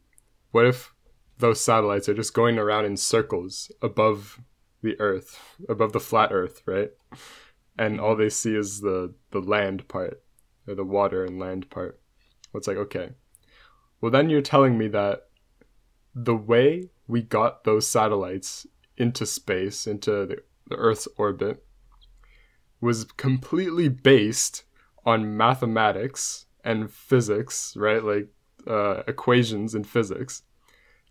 what 0.51 0.67
if 0.67 0.93
those 1.39 1.61
satellites 1.61 2.09
are 2.09 2.15
just 2.15 2.35
going 2.35 2.59
around 2.59 2.87
in 2.87 2.97
circles 2.97 3.71
above 3.83 4.41
the 4.83 4.99
Earth, 5.01 5.41
above 5.69 5.93
the 5.93 6.01
flat 6.01 6.33
Earth, 6.33 6.63
right? 6.67 6.91
And 7.79 8.01
all 8.01 8.17
they 8.17 8.31
see 8.31 8.55
is 8.55 8.81
the 8.81 9.15
the 9.31 9.41
land 9.41 9.89
part, 9.89 10.23
or 10.67 10.75
the 10.75 10.85
water 10.85 11.25
and 11.25 11.39
land 11.39 11.71
part. 11.71 12.01
It's 12.55 12.67
like 12.67 12.79
okay, 12.79 13.11
well 14.01 14.11
then 14.11 14.31
you're 14.31 14.43
telling 14.43 14.79
me 14.79 14.89
that 14.89 15.29
the 16.15 16.37
way 16.37 16.89
we 17.07 17.23
got 17.23 17.65
those 17.65 17.87
satellites 17.87 18.67
into 18.97 19.27
space, 19.27 19.87
into 19.87 20.27
the, 20.27 20.39
the 20.69 20.77
Earth's 20.77 21.07
orbit, 21.19 21.63
was 22.81 23.05
completely 23.05 23.89
based 23.89 24.65
on 25.05 25.37
mathematics 25.37 26.47
and 26.65 26.91
physics, 26.91 27.75
right? 27.77 28.03
Like 28.03 28.29
uh, 28.67 29.03
equations 29.07 29.75
in 29.75 29.85
physics 29.85 30.43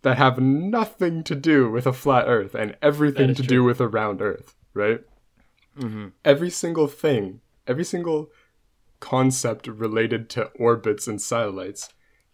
that 0.01 0.17
have 0.17 0.39
nothing 0.39 1.23
to 1.23 1.35
do 1.35 1.69
with 1.69 1.87
a 1.87 1.93
flat 1.93 2.25
Earth 2.27 2.53
and 2.53 2.75
everything 2.81 3.29
to 3.29 3.41
true. 3.41 3.47
do 3.47 3.63
with 3.63 3.79
a 3.79 3.87
round 3.87 4.21
Earth, 4.21 4.55
right? 4.73 5.01
Mm-hmm. 5.77 6.07
Every 6.23 6.49
single 6.49 6.87
thing, 6.87 7.41
every 7.67 7.83
single 7.83 8.29
concept 8.99 9.67
related 9.67 10.29
to 10.31 10.45
orbits 10.57 11.07
and 11.07 11.21
satellites 11.21 11.89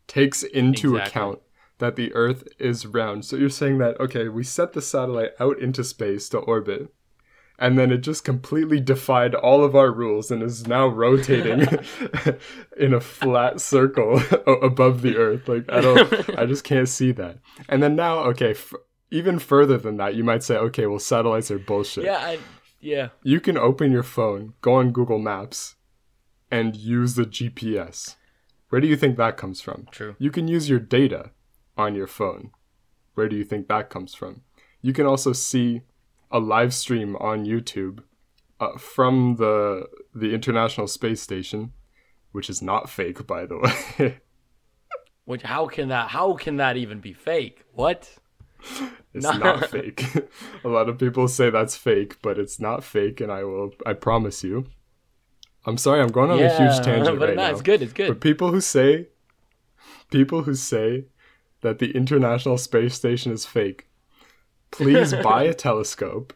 takes 0.08 0.44
into 0.44 0.96
Exactly. 0.96 1.10
account 1.10 1.40
that 1.80 1.96
the 1.96 2.14
Earth 2.14 2.48
is 2.60 2.86
round. 2.86 3.26
So 3.26 3.36
you're 3.36 3.50
saying 3.50 3.80
that, 3.80 4.00
okay, 4.00 4.28
we 4.28 4.44
set 4.44 4.74
the 4.74 4.82
satellite 4.82 5.32
out 5.40 5.60
into 5.60 5.84
space 5.84 6.30
to 6.30 6.38
orbit, 6.38 6.94
and 7.58 7.78
then 7.78 7.92
it 7.92 8.00
just 8.00 8.24
completely 8.24 8.80
defied 8.80 9.34
all 9.34 9.64
of 9.64 9.76
our 9.76 9.92
rules 9.92 10.30
and 10.32 10.44
is 10.44 10.68
now 10.68 10.88
rotating 10.88 11.62
in 12.78 12.94
a 12.94 13.00
flat 13.00 13.60
circle 13.62 14.22
above 14.62 15.02
the 15.02 15.18
Earth. 15.18 15.48
Like, 15.48 15.66
I 15.72 15.82
don't, 15.82 16.38
I 16.38 16.46
just 16.46 16.64
can't 16.64 16.90
see 16.90 17.12
that. 17.14 17.40
And 17.68 17.82
then 17.82 17.96
now, 17.96 18.20
okay, 18.26 18.52
f- 18.52 18.74
even 19.10 19.40
further 19.40 19.78
than 19.78 19.98
that, 19.98 20.16
you 20.16 20.24
might 20.24 20.44
say, 20.44 20.56
okay, 20.58 20.86
well, 20.86 21.00
satellites 21.00 21.50
are 21.52 21.60
bullshit 21.60 22.06
Yeah, 22.06 22.18
I, 22.18 22.40
yeah. 22.82 23.10
you 23.24 23.40
can 23.40 23.58
open 23.58 23.92
your 23.92 24.04
phone, 24.04 24.54
go 24.62 24.74
on 24.74 24.92
Google 24.92 25.20
Maps, 25.20 25.76
and 26.50 26.76
use 26.76 27.16
the 27.16 27.26
GPS. 27.26 28.16
Where 28.70 28.82
do 28.82 28.88
you 28.88 28.96
think 28.96 29.18
that 29.18 29.38
comes 29.38 29.62
from? 29.62 29.88
True. 29.92 30.16
You 30.20 30.32
can 30.32 30.48
use 30.48 30.70
your 30.70 30.80
data 30.80 31.32
on 31.78 31.96
your 31.96 32.08
phone. 32.08 32.52
Where 33.14 33.28
do 33.28 33.36
you 33.36 33.44
think 33.44 33.68
that 33.68 33.90
comes 33.90 34.14
from? 34.14 34.42
You 34.82 34.94
can 34.94 35.06
also 35.06 35.34
see 35.34 35.82
a 36.32 36.40
live 36.40 36.74
stream 36.74 37.16
on 37.18 37.46
YouTube 37.46 38.04
uh, 38.60 38.78
from 38.78 39.36
the 39.38 39.88
the 40.16 40.34
International 40.34 40.88
Space 40.88 41.22
Station, 41.22 41.74
which 42.32 42.50
is 42.50 42.62
not 42.62 42.90
fake, 42.90 43.28
by 43.28 43.46
the 43.46 43.58
way. 44.00 44.20
Which 45.26 45.44
how 45.44 45.68
can 45.68 45.90
that 45.90 46.10
how 46.10 46.34
can 46.34 46.58
that 46.58 46.78
even 46.78 47.00
be 47.00 47.14
fake? 47.14 47.64
What? 47.74 48.18
It's 49.14 49.26
No. 49.26 49.34
not 49.34 49.70
fake. 49.70 50.06
a 50.64 50.70
lot 50.70 50.88
of 50.88 50.98
people 50.98 51.28
say 51.28 51.50
that's 51.50 51.76
fake, 51.76 52.22
but 52.22 52.40
it's 52.40 52.62
not 52.62 52.82
fake, 52.84 53.20
and 53.20 53.30
I 53.32 53.44
will. 53.44 53.72
I 53.86 53.92
promise 53.94 54.42
you. 54.44 54.68
I'm 55.66 55.78
sorry, 55.78 56.00
I'm 56.02 56.12
going 56.12 56.32
on 56.32 56.40
a 56.40 56.48
huge 56.50 56.84
tangent 56.84 57.20
but 57.20 57.28
right 57.28 57.36
no, 57.36 57.44
now. 57.48 57.52
it's 57.52 57.62
good. 57.62 57.82
It's 57.82 57.92
good. 57.94 58.08
But 58.08 58.22
people 58.22 58.52
who 58.52 58.62
say, 58.62 59.08
people 60.12 60.44
who 60.44 60.56
say 60.56 61.06
that 61.60 61.80
the 61.80 61.92
International 61.92 62.58
Space 62.58 62.96
Station 62.96 63.32
is 63.34 63.46
fake, 63.46 63.88
please 64.72 65.14
buy 65.14 65.44
a 65.44 65.54
telescope, 65.54 66.34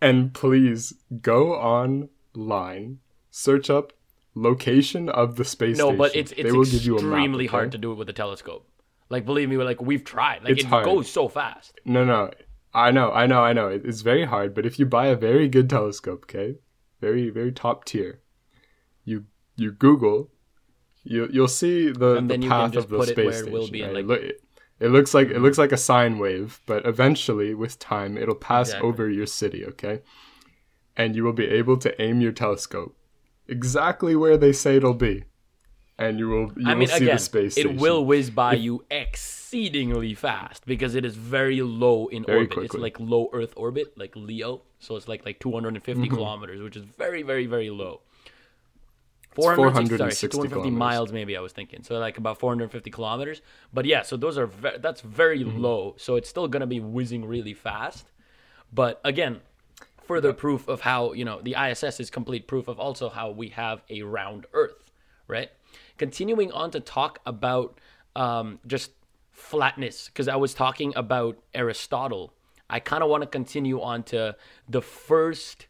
and 0.00 0.32
please 0.32 0.94
go 1.20 1.54
online, 1.54 2.98
search 3.30 3.68
up 3.70 3.92
location 4.34 5.08
of 5.10 5.36
the 5.36 5.44
space 5.44 5.76
no, 5.78 5.86
station. 5.88 5.98
but 5.98 6.16
it's 6.16 6.32
it's 6.32 6.42
they 6.44 6.52
will 6.52 6.64
give 6.64 6.82
you 6.84 6.96
a 6.98 7.02
map, 7.02 7.12
extremely 7.12 7.44
okay? 7.44 7.50
hard 7.56 7.72
to 7.72 7.78
do 7.78 7.92
it 7.92 7.96
with 7.96 8.08
a 8.08 8.12
telescope. 8.14 8.66
Like 9.08 9.24
believe 9.24 9.48
me, 9.48 9.56
like 9.56 9.80
we've 9.80 10.04
tried. 10.04 10.42
Like 10.42 10.52
It's 10.52 10.64
it 10.64 10.66
hard. 10.68 10.84
goes 10.84 11.10
so 11.10 11.28
fast. 11.28 11.78
No, 11.84 12.04
no. 12.04 12.30
I 12.74 12.90
know, 12.90 13.10
I 13.12 13.26
know, 13.26 13.40
I 13.42 13.52
know. 13.52 13.68
It's 13.68 14.02
very 14.02 14.24
hard, 14.26 14.54
but 14.54 14.66
if 14.66 14.78
you 14.78 14.84
buy 14.86 15.06
a 15.06 15.16
very 15.16 15.48
good 15.48 15.70
telescope, 15.70 16.24
okay, 16.24 16.56
very, 17.00 17.30
very 17.30 17.50
top 17.52 17.84
tier, 17.86 18.20
you 19.04 19.24
you 19.56 19.72
Google, 19.72 20.30
you 21.02 21.28
you'll 21.32 21.48
see 21.48 21.86
the, 21.86 22.14
the 22.16 22.20
then 22.20 22.42
you 22.42 22.50
can 22.50 22.70
path 22.70 22.76
of 22.76 22.88
the 22.90 22.98
it 23.00 23.08
space 23.08 23.18
it 23.36 23.38
station. 23.38 23.52
will 23.52 23.68
be 23.70 23.80
and, 23.82 23.94
right? 23.94 24.06
like- 24.06 24.20
it, 24.20 24.24
it, 24.24 24.40
it 24.78 24.88
looks 24.88 25.14
like 25.14 25.28
it 25.28 25.38
looks 25.40 25.56
like 25.56 25.72
a 25.72 25.76
sine 25.78 26.18
wave, 26.18 26.60
but 26.66 26.84
eventually, 26.84 27.54
with 27.54 27.78
time, 27.78 28.18
it'll 28.18 28.34
pass 28.34 28.68
Exactly. 28.68 28.88
over 28.90 29.08
your 29.08 29.24
city, 29.26 29.64
okay, 29.64 30.02
and 30.96 31.16
you 31.16 31.24
will 31.24 31.32
be 31.32 31.46
able 31.46 31.78
to 31.78 32.02
aim 32.02 32.20
your 32.20 32.32
telescope 32.32 32.94
exactly 33.48 34.14
where 34.16 34.36
they 34.36 34.52
say 34.52 34.76
it'll 34.76 34.92
be, 34.92 35.24
and 35.98 36.18
you 36.18 36.28
will 36.28 36.52
you 36.58 36.66
I 36.66 36.74
will 36.74 36.80
mean, 36.80 36.88
see 36.88 37.04
again, 37.04 37.16
the 37.16 37.22
space 37.22 37.56
it 37.56 37.76
will 37.76 38.04
whiz 38.04 38.30
by 38.30 38.54
you 38.54 38.84
exceedingly 38.90 40.14
fast 40.14 40.66
because 40.66 40.94
it 40.94 41.04
is 41.04 41.16
very 41.16 41.62
low 41.62 42.06
in 42.08 42.24
Very 42.24 42.42
orbit. 42.42 42.58
It's 42.64 42.74
like 42.74 42.98
low 43.00 43.30
Earth 43.32 43.52
orbit, 43.56 43.96
like 43.96 44.14
Leo. 44.16 44.62
So 44.78 44.96
it's 44.96 45.08
like 45.08 45.24
like 45.24 45.38
250 45.40 46.02
Mm-hmm. 46.02 46.14
kilometers, 46.14 46.60
which 46.62 46.76
is 46.76 46.84
very, 46.84 47.22
very, 47.22 47.46
very 47.46 47.70
low. 47.70 48.00
460 49.34 49.96
sorry, 49.96 50.10
250 50.14 50.48
kilometers. 50.48 50.78
miles, 50.78 51.12
maybe 51.12 51.36
I 51.36 51.40
was 51.40 51.52
thinking. 51.52 51.82
So 51.82 51.98
like 51.98 52.16
about 52.18 52.38
450 52.38 52.90
kilometers. 52.90 53.42
But 53.72 53.84
yeah, 53.84 54.02
so 54.02 54.16
those 54.16 54.38
are 54.38 54.46
ve- 54.46 54.78
that's 54.80 55.02
very 55.02 55.44
Mm-hmm. 55.44 55.58
low. 55.60 55.94
So 55.98 56.16
it's 56.16 56.28
still 56.28 56.48
gonna 56.48 56.66
be 56.66 56.80
whizzing 56.80 57.24
really 57.24 57.54
fast. 57.54 58.10
But 58.72 59.00
again, 59.04 59.40
further 60.02 60.32
proof 60.32 60.68
of 60.68 60.80
how 60.82 61.12
you 61.12 61.24
know 61.24 61.40
the 61.42 61.54
ISS 61.54 62.00
is 62.00 62.10
complete 62.10 62.46
proof 62.48 62.68
of 62.68 62.78
also 62.80 63.08
how 63.10 63.30
we 63.30 63.50
have 63.50 63.82
a 63.90 64.02
round 64.02 64.46
Earth, 64.52 64.90
right? 65.28 65.50
Continuing 65.98 66.52
on 66.52 66.70
to 66.72 66.80
talk 66.80 67.20
about 67.26 67.78
um, 68.14 68.60
just 68.66 68.92
flatness, 69.32 70.08
because 70.08 70.28
I 70.28 70.36
was 70.36 70.54
talking 70.54 70.92
about 70.96 71.38
Aristotle. 71.54 72.32
I 72.68 72.80
kind 72.80 73.02
of 73.02 73.10
want 73.10 73.22
to 73.22 73.28
continue 73.28 73.80
on 73.80 74.02
to 74.04 74.36
the 74.68 74.82
first 74.82 75.66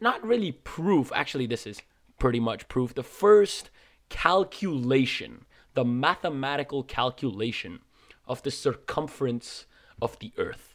not 0.00 0.24
really 0.24 0.52
proof. 0.52 1.10
Actually, 1.14 1.46
this 1.46 1.66
is 1.66 1.82
pretty 2.18 2.40
much 2.40 2.68
proof. 2.68 2.94
The 2.94 3.02
first 3.02 3.70
calculation, 4.08 5.46
the 5.74 5.84
mathematical 5.84 6.82
calculation 6.82 7.80
of 8.26 8.42
the 8.42 8.50
circumference 8.50 9.66
of 10.00 10.18
the 10.18 10.32
Earth. 10.38 10.74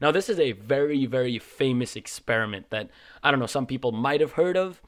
Now, 0.00 0.10
this 0.10 0.30
is 0.30 0.40
a 0.40 0.52
very, 0.52 1.04
very 1.04 1.38
famous 1.38 1.94
experiment 1.94 2.70
that 2.70 2.88
I 3.22 3.30
don't 3.30 3.40
know. 3.40 3.46
Some 3.46 3.66
people 3.66 3.92
might 3.92 4.20
have 4.20 4.32
heard 4.32 4.56
of. 4.56 4.80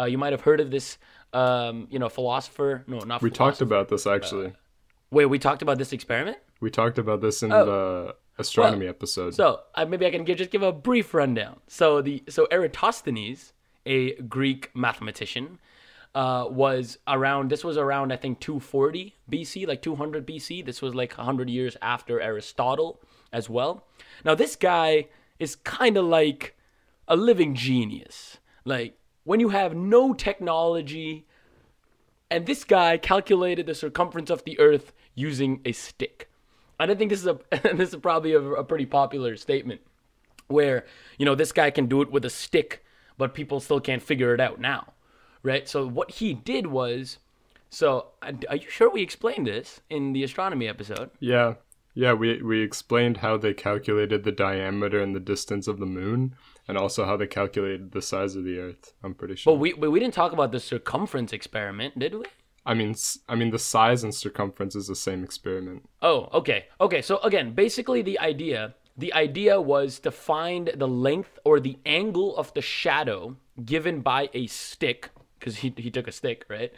Uh, 0.00 0.06
you 0.06 0.16
might 0.16 0.32
have 0.32 0.40
heard 0.40 0.60
of 0.60 0.70
this, 0.70 0.96
um, 1.32 1.86
you 1.90 1.98
know, 1.98 2.08
philosopher. 2.08 2.84
No, 2.86 3.00
not. 3.00 3.20
we 3.20 3.30
talked 3.30 3.60
about 3.60 3.88
this 3.88 4.06
actually. 4.06 4.52
Wait, 5.10 5.26
we 5.26 5.38
talked 5.38 5.62
about 5.62 5.78
this 5.78 5.92
experiment. 5.92 6.38
we 6.60 6.70
talked 6.70 6.98
about 6.98 7.20
this 7.20 7.42
in 7.42 7.50
the 7.50 8.14
astronomy 8.38 8.86
episode. 8.86 9.28
Oh. 9.28 9.30
So 9.30 9.60
uh, 9.74 9.84
maybe 9.84 10.06
I 10.06 10.10
can 10.10 10.24
gi- 10.24 10.34
just 10.34 10.50
give 10.50 10.62
a 10.62 10.72
brief 10.72 11.14
rundown. 11.14 11.60
So 11.66 12.00
the 12.00 12.22
so 12.28 12.46
Eratosthenes, 12.50 13.52
a 13.86 14.14
Greek 14.22 14.70
mathematician, 14.74 15.58
uh, 16.14 16.46
was 16.48 16.98
around. 17.06 17.50
This 17.50 17.64
was 17.64 17.76
around 17.76 18.12
I 18.12 18.16
think 18.16 18.40
240 18.40 19.16
BC, 19.30 19.66
like 19.66 19.82
200 19.82 20.26
BC. 20.26 20.64
This 20.64 20.82
was 20.82 20.94
like 20.94 21.16
100 21.16 21.50
years 21.50 21.76
after 21.82 22.20
Aristotle 22.20 23.00
as 23.32 23.48
well. 23.48 23.86
Now 24.24 24.34
this 24.34 24.56
guy 24.56 25.08
is 25.38 25.56
kind 25.56 25.96
of 25.96 26.04
like 26.04 26.56
a 27.06 27.16
living 27.16 27.54
genius. 27.54 28.38
Like 28.64 28.99
when 29.24 29.40
you 29.40 29.50
have 29.50 29.74
no 29.74 30.12
technology, 30.12 31.26
and 32.30 32.46
this 32.46 32.64
guy 32.64 32.96
calculated 32.96 33.66
the 33.66 33.74
circumference 33.74 34.30
of 34.30 34.44
the 34.44 34.58
Earth 34.58 34.92
using 35.14 35.60
a 35.64 35.72
stick. 35.72 36.30
And 36.78 36.90
I 36.90 36.94
think 36.94 37.10
this 37.10 37.20
is 37.20 37.26
a 37.26 37.38
this 37.74 37.90
is 37.90 37.96
probably 37.96 38.32
a, 38.32 38.40
a 38.40 38.64
pretty 38.64 38.86
popular 38.86 39.36
statement, 39.36 39.80
where 40.48 40.86
you 41.18 41.26
know 41.26 41.34
this 41.34 41.52
guy 41.52 41.70
can 41.70 41.86
do 41.86 42.02
it 42.02 42.10
with 42.10 42.24
a 42.24 42.30
stick, 42.30 42.84
but 43.18 43.34
people 43.34 43.60
still 43.60 43.80
can't 43.80 44.02
figure 44.02 44.34
it 44.34 44.40
out 44.40 44.60
now, 44.60 44.94
right? 45.42 45.68
So 45.68 45.86
what 45.86 46.12
he 46.12 46.32
did 46.32 46.68
was, 46.68 47.18
so 47.68 48.06
are 48.22 48.56
you 48.56 48.70
sure 48.70 48.90
we 48.90 49.02
explained 49.02 49.46
this 49.46 49.80
in 49.90 50.12
the 50.12 50.24
astronomy 50.24 50.68
episode? 50.68 51.10
Yeah. 51.20 51.54
Yeah, 51.92 52.12
we 52.12 52.40
we 52.40 52.62
explained 52.62 53.18
how 53.18 53.36
they 53.36 53.52
calculated 53.52 54.22
the 54.22 54.32
diameter 54.32 55.00
and 55.00 55.14
the 55.14 55.20
distance 55.20 55.66
of 55.66 55.80
the 55.80 55.86
moon 55.86 56.36
and 56.70 56.78
also 56.78 57.04
how 57.04 57.16
they 57.16 57.26
calculated 57.26 57.90
the 57.90 58.00
size 58.00 58.36
of 58.36 58.44
the 58.44 58.58
earth. 58.58 58.94
I'm 59.02 59.14
pretty 59.14 59.36
sure. 59.36 59.52
But 59.52 59.60
we 59.60 59.72
but 59.72 59.90
we 59.90 60.00
didn't 60.00 60.14
talk 60.14 60.32
about 60.32 60.52
the 60.52 60.60
circumference 60.60 61.32
experiment, 61.32 61.98
did 61.98 62.14
we? 62.14 62.24
I 62.64 62.74
mean 62.74 62.94
I 63.28 63.34
mean 63.34 63.50
the 63.50 63.58
size 63.58 64.04
and 64.04 64.14
circumference 64.14 64.74
is 64.76 64.86
the 64.86 64.96
same 64.96 65.24
experiment. 65.24 65.88
Oh, 66.00 66.28
okay. 66.32 66.66
Okay, 66.80 67.02
so 67.02 67.18
again, 67.18 67.52
basically 67.52 68.02
the 68.02 68.18
idea, 68.20 68.74
the 68.96 69.12
idea 69.12 69.60
was 69.60 69.98
to 70.00 70.10
find 70.10 70.70
the 70.74 70.88
length 70.88 71.38
or 71.44 71.58
the 71.60 71.76
angle 71.84 72.36
of 72.36 72.54
the 72.54 72.62
shadow 72.62 73.36
given 73.64 74.00
by 74.00 74.30
a 74.32 74.46
stick 74.46 75.10
because 75.38 75.56
he 75.56 75.74
he 75.76 75.90
took 75.90 76.06
a 76.06 76.12
stick, 76.12 76.44
right? 76.48 76.72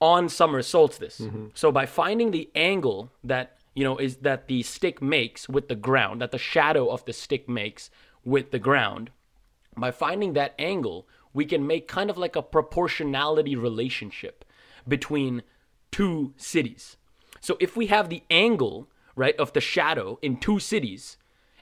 On 0.00 0.28
summer 0.28 0.62
solstice. 0.62 1.18
Mm-hmm. 1.18 1.46
So 1.54 1.72
by 1.72 1.86
finding 1.86 2.30
the 2.30 2.48
angle 2.54 3.10
that 3.24 3.58
you 3.74 3.84
know, 3.84 3.96
is 3.96 4.16
that 4.18 4.48
the 4.48 4.62
stick 4.62 5.00
makes 5.00 5.48
with 5.48 5.68
the 5.68 5.74
ground, 5.74 6.20
that 6.20 6.30
the 6.30 6.38
shadow 6.38 6.88
of 6.88 7.04
the 7.06 7.12
stick 7.12 7.48
makes 7.48 7.90
with 8.24 8.50
the 8.50 8.58
ground, 8.58 9.10
by 9.76 9.90
finding 9.90 10.32
that 10.34 10.54
angle, 10.58 11.06
we 11.32 11.44
can 11.44 11.66
make 11.66 11.88
kind 11.88 12.10
of 12.10 12.18
like 12.18 12.36
a 12.36 12.42
proportionality 12.42 13.56
relationship 13.56 14.44
between 14.86 15.42
two 15.90 16.34
cities. 16.36 16.96
So 17.40 17.56
if 17.60 17.76
we 17.76 17.86
have 17.86 18.08
the 18.08 18.22
angle, 18.30 18.88
right, 19.16 19.36
of 19.36 19.52
the 19.52 19.60
shadow 19.60 20.18
in 20.22 20.36
two 20.38 20.58
cities, 20.58 21.16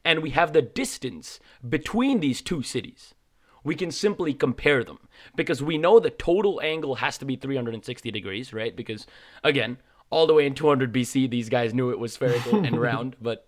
and 0.04 0.22
we 0.22 0.30
have 0.30 0.52
the 0.52 0.62
distance 0.62 1.40
between 1.66 2.20
these 2.20 2.40
two 2.40 2.62
cities, 2.62 3.14
we 3.62 3.74
can 3.74 3.90
simply 3.90 4.32
compare 4.32 4.82
them 4.82 4.98
because 5.36 5.62
we 5.62 5.76
know 5.76 6.00
the 6.00 6.10
total 6.10 6.60
angle 6.62 6.96
has 6.96 7.18
to 7.18 7.24
be 7.24 7.36
360 7.36 8.10
degrees, 8.10 8.52
right? 8.52 8.74
Because 8.74 9.06
again, 9.44 9.78
all 10.08 10.26
the 10.26 10.34
way 10.34 10.46
in 10.46 10.54
200 10.54 10.92
BC, 10.92 11.30
these 11.30 11.48
guys 11.48 11.72
knew 11.72 11.90
it 11.90 11.98
was 11.98 12.12
spherical 12.12 12.64
and 12.64 12.80
round. 12.80 13.16
But, 13.20 13.46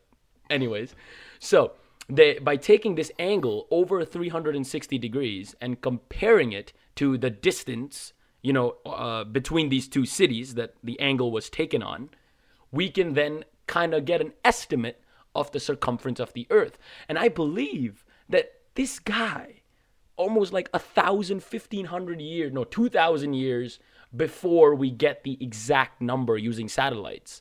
anyways, 0.49 0.95
so 1.39 1.73
they 2.17 2.39
by 2.39 2.57
taking 2.57 2.95
this 2.95 3.11
angle 3.19 3.67
over 3.71 4.05
360 4.05 4.99
degrees 4.99 5.55
and 5.61 5.81
comparing 5.81 6.53
it 6.53 6.73
to 6.97 7.17
the 7.17 7.31
distance, 7.31 8.13
you 8.43 8.53
know, 8.53 8.77
uh, 8.85 9.25
between 9.25 9.69
these 9.69 9.89
two 9.89 10.05
cities 10.05 10.55
that 10.55 10.75
the 10.83 10.99
angle 11.01 11.31
was 11.31 11.49
taken 11.49 11.83
on, 11.83 12.11
we 12.71 12.91
can 12.91 13.15
then 13.15 13.45
kind 13.67 13.95
of 13.95 14.05
get 14.05 14.21
an 14.21 14.33
estimate 14.45 15.03
of 15.35 15.51
the 15.53 15.61
circumference 15.61 16.21
of 16.21 16.33
the 16.35 16.47
Earth. 16.51 16.79
And 17.09 17.19
I 17.19 17.29
believe 17.29 18.05
that 18.29 18.53
this 18.75 18.99
guy, 18.99 19.63
almost 20.17 20.53
like 20.53 20.69
a 20.75 20.79
thousand, 20.79 21.43
fifteen 21.43 21.87
hundred 21.87 22.21
years, 22.21 22.53
no, 22.53 22.65
two 22.65 22.89
thousand 22.89 23.35
years 23.35 23.79
before 24.15 24.75
we 24.75 24.91
get 24.91 25.25
the 25.25 25.39
exact 25.41 26.03
number 26.03 26.37
using 26.37 26.69
satellites. 26.69 27.41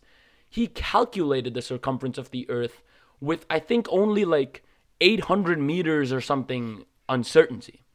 He 0.50 0.68
calculated 0.68 1.54
the 1.54 1.62
circumference 1.62 2.18
of 2.18 2.32
the 2.32 2.50
Earth 2.50 2.82
with, 3.22 3.46
I 3.50 3.60
think, 3.60 3.88
only 3.90 4.26
like 4.26 4.64
800 5.00 5.60
meters 5.60 6.12
or 6.12 6.20
something 6.20 6.86
uncertainty. 7.08 7.86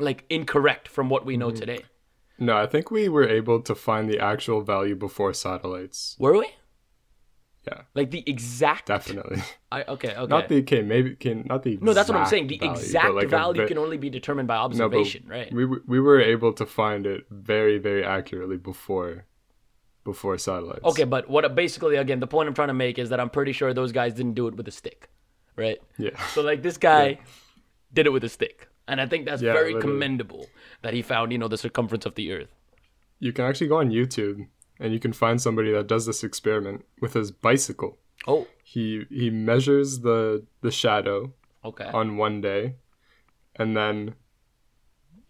Like 0.00 0.24
incorrect 0.28 0.88
from 0.88 1.08
what 1.08 1.24
we 1.24 1.36
know 1.36 1.48
Mm-hmm. 1.48 1.56
today. 1.60 1.84
No, 2.38 2.56
I 2.56 2.66
think 2.66 2.90
we 2.90 3.08
were 3.08 3.26
able 3.26 3.62
to 3.62 3.74
find 3.74 4.10
the 4.10 4.18
actual 4.18 4.60
value 4.60 4.94
before 4.94 5.32
satellites. 5.32 6.16
Were 6.18 6.36
we? 6.36 6.48
Yeah, 7.66 7.82
Like 7.94 8.10
the 8.10 8.22
exact. 8.26 8.86
definitely. 8.86 9.42
I, 9.72 9.82
okay, 9.84 10.14
okay. 10.16 10.26
Not 10.26 10.48
the 10.48 10.58
okay, 10.60 10.82
maybe 10.82 11.16
can 11.16 11.44
not 11.48 11.62
the 11.62 11.78
no, 11.80 11.94
that's 11.94 12.08
what 12.10 12.18
I'm 12.18 12.26
saying. 12.26 12.46
The 12.48 12.58
value, 12.58 12.72
exact 12.72 13.14
like 13.14 13.28
value 13.28 13.62
ve- 13.62 13.68
can 13.68 13.78
only 13.78 13.96
be 13.96 14.10
determined 14.10 14.46
by 14.48 14.56
No, 14.56 14.62
observation, 14.64 15.24
right? 15.26 15.52
We 15.52 15.64
we 15.64 15.98
were 15.98 16.20
able 16.20 16.52
to 16.52 16.66
find 16.66 17.06
it 17.06 17.24
very 17.30 17.78
very 17.78 18.04
accurately 18.04 18.56
before 18.58 19.24
before 20.12 20.38
satellites. 20.38 20.84
Okay, 20.90 21.04
but 21.04 21.28
what 21.28 21.44
basically 21.54 21.96
again 22.04 22.20
the 22.20 22.26
point 22.34 22.48
I'm 22.48 22.54
trying 22.60 22.72
to 22.76 22.80
make 22.86 22.98
is 22.98 23.10
that 23.10 23.20
I'm 23.20 23.28
pretty 23.38 23.52
sure 23.58 23.74
those 23.74 23.92
guys 24.00 24.14
didn't 24.14 24.34
do 24.40 24.46
it 24.50 24.54
with 24.56 24.66
a 24.68 24.74
stick, 24.80 25.10
right? 25.64 25.78
Yeah. 25.98 26.16
So 26.34 26.40
like 26.50 26.62
this 26.62 26.78
guy 26.88 27.18
did 27.92 28.06
it 28.06 28.12
with 28.16 28.24
a 28.24 28.28
stick, 28.38 28.68
and 28.88 29.00
I 29.04 29.06
think 29.06 29.26
that's 29.26 29.42
Yeah, 29.42 29.52
very 29.52 29.74
literally. 29.74 29.92
commendable 29.94 30.46
that 30.82 30.94
he 30.94 31.02
found 31.02 31.32
you 31.32 31.38
know 31.42 31.48
the 31.48 31.58
circumference 31.66 32.06
of 32.06 32.14
the 32.14 32.26
Earth. 32.32 32.52
You 33.18 33.32
can 33.36 33.44
actually 33.44 33.68
go 33.68 33.78
on 33.84 33.90
YouTube 33.90 34.46
and 34.80 34.92
you 34.94 35.00
can 35.00 35.12
find 35.12 35.40
somebody 35.40 35.70
that 35.72 35.86
does 35.94 36.04
this 36.06 36.22
experiment 36.22 36.84
with 37.00 37.12
his 37.14 37.30
bicycle. 37.48 37.92
Oh, 38.26 38.46
He 38.74 39.04
he 39.10 39.28
measures 39.30 40.00
the 40.08 40.44
the 40.66 40.70
shadow 40.82 41.18
okay. 41.64 41.90
on 42.00 42.16
one 42.26 42.40
day 42.40 42.62
and 43.58 43.76
then 43.80 44.14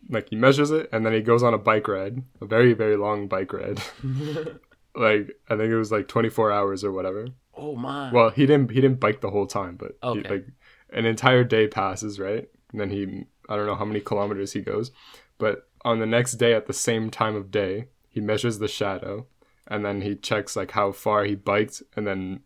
like 0.08 0.26
he 0.30 0.36
measures 0.36 0.70
it 0.78 0.88
and 0.92 1.04
then 1.04 1.12
he 1.12 1.20
goes 1.20 1.42
on 1.42 1.54
a 1.54 1.58
bike 1.70 1.88
ride, 1.88 2.16
a 2.40 2.46
very 2.46 2.72
very 2.82 2.96
long 2.96 3.28
bike 3.28 3.52
ride. 3.52 3.80
like 4.96 5.36
I 5.48 5.56
think 5.56 5.70
it 5.70 5.76
was 5.76 5.92
like 5.92 6.08
24 6.08 6.52
hours 6.52 6.84
or 6.84 6.92
whatever. 6.92 7.28
oh 7.56 7.76
my. 7.76 8.10
Well, 8.12 8.30
he 8.30 8.46
didn't 8.46 8.70
he 8.70 8.80
didn't 8.80 9.00
bike 9.00 9.20
the 9.20 9.30
whole 9.30 9.46
time, 9.46 9.76
but 9.76 9.96
he, 10.14 10.22
like 10.22 10.46
an 10.92 11.04
entire 11.04 11.44
day 11.44 11.66
passes, 11.68 12.18
right? 12.18 12.48
And 12.72 12.80
then 12.80 12.90
he 12.90 13.24
I 13.48 13.56
don't 13.56 13.66
know 13.66 13.74
how 13.74 13.84
many 13.84 14.00
kilometers 14.00 14.52
he 14.52 14.60
goes, 14.60 14.90
but 15.38 15.68
on 15.84 16.00
the 16.00 16.06
next 16.06 16.32
day 16.34 16.52
at 16.54 16.66
the 16.66 16.72
same 16.72 17.10
time 17.10 17.36
of 17.36 17.50
day, 17.50 17.86
he 18.08 18.20
measures 18.20 18.58
the 18.58 18.68
shadow 18.68 19.26
and 19.68 19.84
then 19.84 20.00
he 20.00 20.14
checks 20.16 20.56
like 20.56 20.72
how 20.72 20.92
far 20.92 21.24
he 21.24 21.34
biked 21.34 21.82
and 21.94 22.06
then 22.06 22.40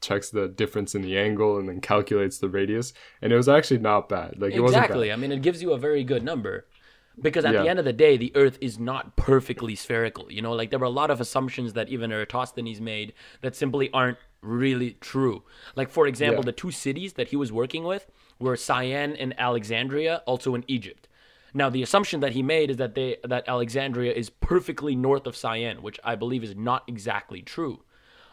checks 0.00 0.30
the 0.30 0.48
difference 0.48 0.94
in 0.94 1.02
the 1.02 1.16
angle 1.16 1.58
and 1.58 1.68
then 1.68 1.80
calculates 1.80 2.38
the 2.38 2.48
radius 2.48 2.92
and 3.20 3.32
it 3.32 3.36
was 3.36 3.48
actually 3.48 3.78
not 3.78 4.08
bad. 4.08 4.40
Like 4.40 4.52
it 4.52 4.60
wasn't 4.60 4.84
exactly. 4.84 5.12
I 5.12 5.16
mean, 5.16 5.32
it 5.32 5.42
gives 5.42 5.62
you 5.62 5.72
a 5.72 5.78
very 5.78 6.04
good 6.04 6.22
number. 6.22 6.66
Because 7.22 7.44
at 7.44 7.52
the 7.52 7.68
end 7.68 7.78
of 7.78 7.84
the 7.84 7.92
day, 7.92 8.16
the 8.16 8.32
Earth 8.34 8.58
is 8.60 8.78
not 8.78 9.16
perfectly 9.16 9.74
spherical. 9.76 10.30
You 10.30 10.42
know, 10.42 10.52
like 10.52 10.70
there 10.70 10.78
were 10.78 10.86
a 10.86 10.90
lot 10.90 11.10
of 11.10 11.20
assumptions 11.20 11.72
that 11.74 11.88
even 11.88 12.10
Eratosthenes 12.10 12.80
made 12.80 13.12
that 13.40 13.54
simply 13.54 13.90
aren't 13.92 14.18
really 14.42 14.96
true. 15.00 15.44
Like, 15.76 15.88
for 15.88 16.06
example, 16.08 16.42
Yeah. 16.42 16.46
the 16.46 16.52
two 16.52 16.72
cities 16.72 17.12
that 17.12 17.28
he 17.28 17.36
was 17.36 17.52
working 17.52 17.84
with 17.84 18.10
were 18.40 18.56
Syene 18.56 19.14
and 19.16 19.38
Alexandria, 19.38 20.22
also 20.26 20.54
in 20.56 20.64
Egypt. 20.66 21.08
Now, 21.54 21.70
the 21.70 21.82
assumption 21.82 22.20
that 22.20 22.32
he 22.32 22.42
made 22.42 22.70
is 22.70 22.78
that 22.78 22.94
they 22.94 23.18
that 23.22 23.44
Alexandria 23.46 24.12
is 24.12 24.30
perfectly 24.30 24.96
north 24.96 25.26
of 25.26 25.36
Syene, 25.36 25.82
which 25.82 26.00
I 26.02 26.16
believe 26.16 26.42
is 26.42 26.56
not 26.56 26.82
exactly 26.88 27.42
true. 27.42 27.82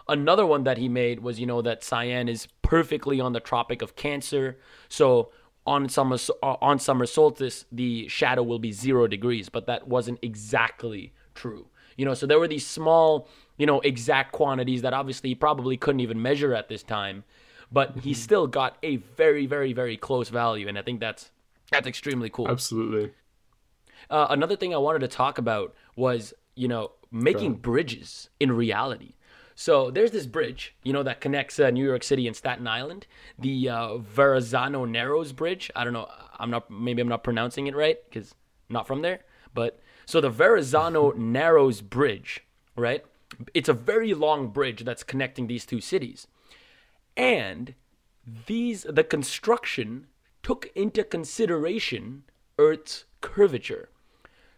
Another 0.07 0.45
one 0.45 0.63
that 0.63 0.79
he 0.79 0.89
made 0.89 1.19
was, 1.19 1.39
you 1.39 1.45
know, 1.45 1.61
that 1.61 1.83
Syene 1.83 2.27
is 2.27 2.47
perfectly 2.63 3.19
on 3.19 3.33
the 3.33 3.39
Tropic 3.39 3.83
of 3.83 3.95
Cancer. 3.95 4.57
So 4.87 5.31
on 5.69 5.87
summer 5.87 6.17
on 6.41 6.79
summer 6.79 7.05
solstice, 7.05 7.65
the 7.71 8.07
shadow 8.07 8.41
will 8.41 8.57
be 8.57 8.71
zero 8.71 9.07
degrees, 9.07 9.49
but 9.49 9.67
that 9.67 9.87
wasn't 9.87 10.17
exactly 10.23 11.13
true. 11.35 11.67
You 11.95 12.05
know, 12.05 12.15
so 12.15 12.25
there 12.25 12.39
were 12.39 12.47
these 12.47 12.65
small, 12.65 13.27
you 13.57 13.67
know, 13.67 13.79
exact 13.81 14.31
quantities 14.31 14.81
that 14.81 14.93
obviously 14.93 15.29
he 15.29 15.35
probably 15.35 15.77
couldn't 15.77 15.99
even 15.99 16.21
measure 16.21 16.55
at 16.55 16.69
this 16.69 16.81
time, 16.81 17.23
but 17.71 17.99
he 17.99 18.15
still 18.15 18.47
got 18.47 18.77
a 18.81 18.95
very, 18.95 19.45
very, 19.45 19.71
very 19.73 19.95
close 19.95 20.29
value, 20.29 20.67
and 20.67 20.77
I 20.77 20.81
think 20.81 20.99
that's 20.99 21.29
that's 21.71 21.87
extremely 21.87 22.31
cool. 22.31 22.49
Absolutely. 22.49 23.11
Uh, 24.09 24.27
another 24.31 24.55
thing 24.55 24.73
I 24.73 24.77
wanted 24.77 24.99
to 24.99 25.07
talk 25.07 25.37
about 25.37 25.75
was, 25.95 26.33
you 26.55 26.67
know, 26.67 26.93
making 27.11 27.55
bridges 27.55 28.29
in 28.39 28.51
reality. 28.51 29.13
So 29.59 29.91
there's 29.91 30.11
this 30.11 30.25
bridge, 30.25 30.73
you 30.83 30.93
know, 30.93 31.03
that 31.03 31.19
connects 31.19 31.59
uh, 31.59 31.69
New 31.69 31.83
York 31.83 32.01
City 32.01 32.27
and 32.27 32.35
Staten 32.35 32.65
Island, 32.65 33.05
the 33.37 33.67
uh, 33.67 33.97
Verrazano 33.97 34.85
Narrows 34.85 35.33
Bridge. 35.33 35.69
I 35.75 35.83
don't 35.83 35.91
know, 35.91 36.07
I'm 36.39 36.49
not, 36.49 36.71
maybe 36.71 37.01
I'm 37.01 37.09
not 37.09 37.25
pronouncing 37.25 37.67
it 37.67 37.75
right 37.75 37.97
because 38.05 38.33
not 38.69 38.87
from 38.87 39.01
there. 39.01 39.19
But 39.53 39.81
so 40.05 40.21
the 40.21 40.29
Verrazano 40.29 41.11
Narrows 41.17 41.81
Bridge, 41.81 42.45
right? 42.77 43.03
It's 43.53 43.67
a 43.67 43.73
very 43.73 44.13
long 44.13 44.47
bridge 44.47 44.85
that's 44.85 45.03
connecting 45.03 45.47
these 45.47 45.65
two 45.65 45.81
cities, 45.81 46.25
and 47.17 47.75
these 48.47 48.83
the 48.83 49.03
construction 49.03 50.07
took 50.41 50.71
into 50.73 51.03
consideration 51.03 52.23
Earth's 52.57 53.03
curvature. 53.19 53.89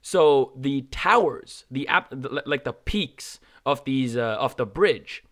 So 0.01 0.53
the 0.57 0.83
towers, 0.91 1.65
the 1.69 1.87
ap- 1.87 2.09
the- 2.11 2.43
like 2.45 2.63
the 2.63 2.73
peaks 2.73 3.39
of 3.65 3.83
these 3.85 4.17
uh, 4.17 4.37
of 4.39 4.55
the 4.57 4.65
bridge, 4.65 5.23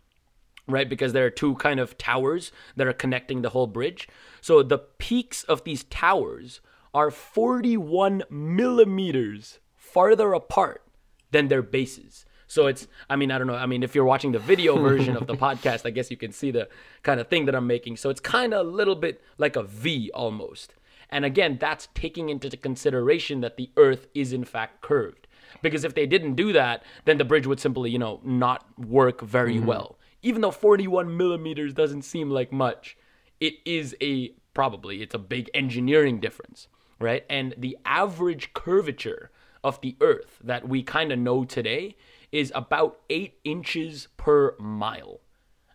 right? 0.67 0.87
Because 0.87 1.13
there 1.13 1.25
are 1.25 1.31
two 1.31 1.55
kind 1.55 1.79
of 1.79 1.97
towers 1.97 2.51
that 2.75 2.85
are 2.87 2.93
connecting 2.93 3.41
the 3.41 3.49
whole 3.49 3.67
bridge. 3.67 4.07
So 4.41 4.61
the 4.61 4.77
peaks 4.77 5.43
of 5.43 5.63
these 5.63 5.83
towers 5.85 6.61
are 6.93 7.11
41 7.11 8.23
millimeters 8.29 9.59
farther 9.75 10.33
apart 10.33 10.83
than 11.31 11.47
their 11.47 11.61
bases. 11.61 12.25
So 12.47 12.65
it's, 12.65 12.87
I 13.09 13.15
mean, 13.15 13.31
I 13.31 13.37
don't 13.37 13.45
know. 13.47 13.55
I 13.55 13.67
mean, 13.67 13.83
if 13.83 13.93
you're 13.93 14.05
watching 14.05 14.31
the 14.31 14.39
video 14.39 14.75
version 14.89 15.15
of 15.15 15.27
the 15.27 15.35
podcast, 15.35 15.85
I 15.85 15.91
guess 15.91 16.09
you 16.09 16.17
can 16.17 16.31
see 16.31 16.49
the 16.51 16.67
kind 17.03 17.19
of 17.19 17.27
thing 17.27 17.45
that 17.45 17.53
I'm 17.55 17.67
making. 17.67 17.97
So 17.97 18.09
it's 18.09 18.19
kind 18.19 18.53
of 18.53 18.65
a 18.65 18.69
little 18.69 18.95
bit 18.95 19.21
like 19.37 19.55
a 19.55 19.63
V 19.63 20.09
almost. 20.13 20.73
And 21.09 21.25
again, 21.25 21.57
that's 21.59 21.87
taking 21.93 22.29
into 22.29 22.55
consideration 22.55 23.41
that 23.41 23.57
the 23.57 23.69
Earth 23.77 24.07
is 24.13 24.33
in 24.33 24.43
fact 24.43 24.81
curved. 24.81 25.27
Because 25.61 25.83
if 25.83 25.95
they 25.95 26.05
didn't 26.05 26.35
do 26.35 26.53
that, 26.53 26.83
then 27.05 27.17
the 27.17 27.25
bridge 27.25 27.47
would 27.47 27.59
simply, 27.59 27.89
you 27.89 27.99
know, 27.99 28.19
not 28.23 28.65
work 28.79 29.21
very 29.21 29.55
mm-hmm. 29.55 29.65
well. 29.65 29.97
Even 30.21 30.41
though 30.41 30.51
41 30.51 31.15
millimeters 31.15 31.73
doesn't 31.73 32.03
seem 32.03 32.29
like 32.29 32.51
much, 32.51 32.97
it 33.39 33.55
is 33.65 33.95
a 34.01 34.33
probably 34.53 35.01
it's 35.01 35.15
a 35.15 35.19
big 35.19 35.49
engineering 35.53 36.19
difference, 36.19 36.67
right? 36.99 37.25
And 37.29 37.55
the 37.57 37.77
average 37.85 38.53
curvature 38.53 39.31
of 39.63 39.79
the 39.81 39.95
Earth 40.01 40.39
that 40.43 40.67
we 40.67 40.83
kind 40.83 41.11
of 41.11 41.19
know 41.19 41.45
today 41.45 41.95
is 42.31 42.51
about 42.53 42.99
eight 43.09 43.39
inches 43.43 44.07
per 44.17 44.55
mile. 44.59 45.19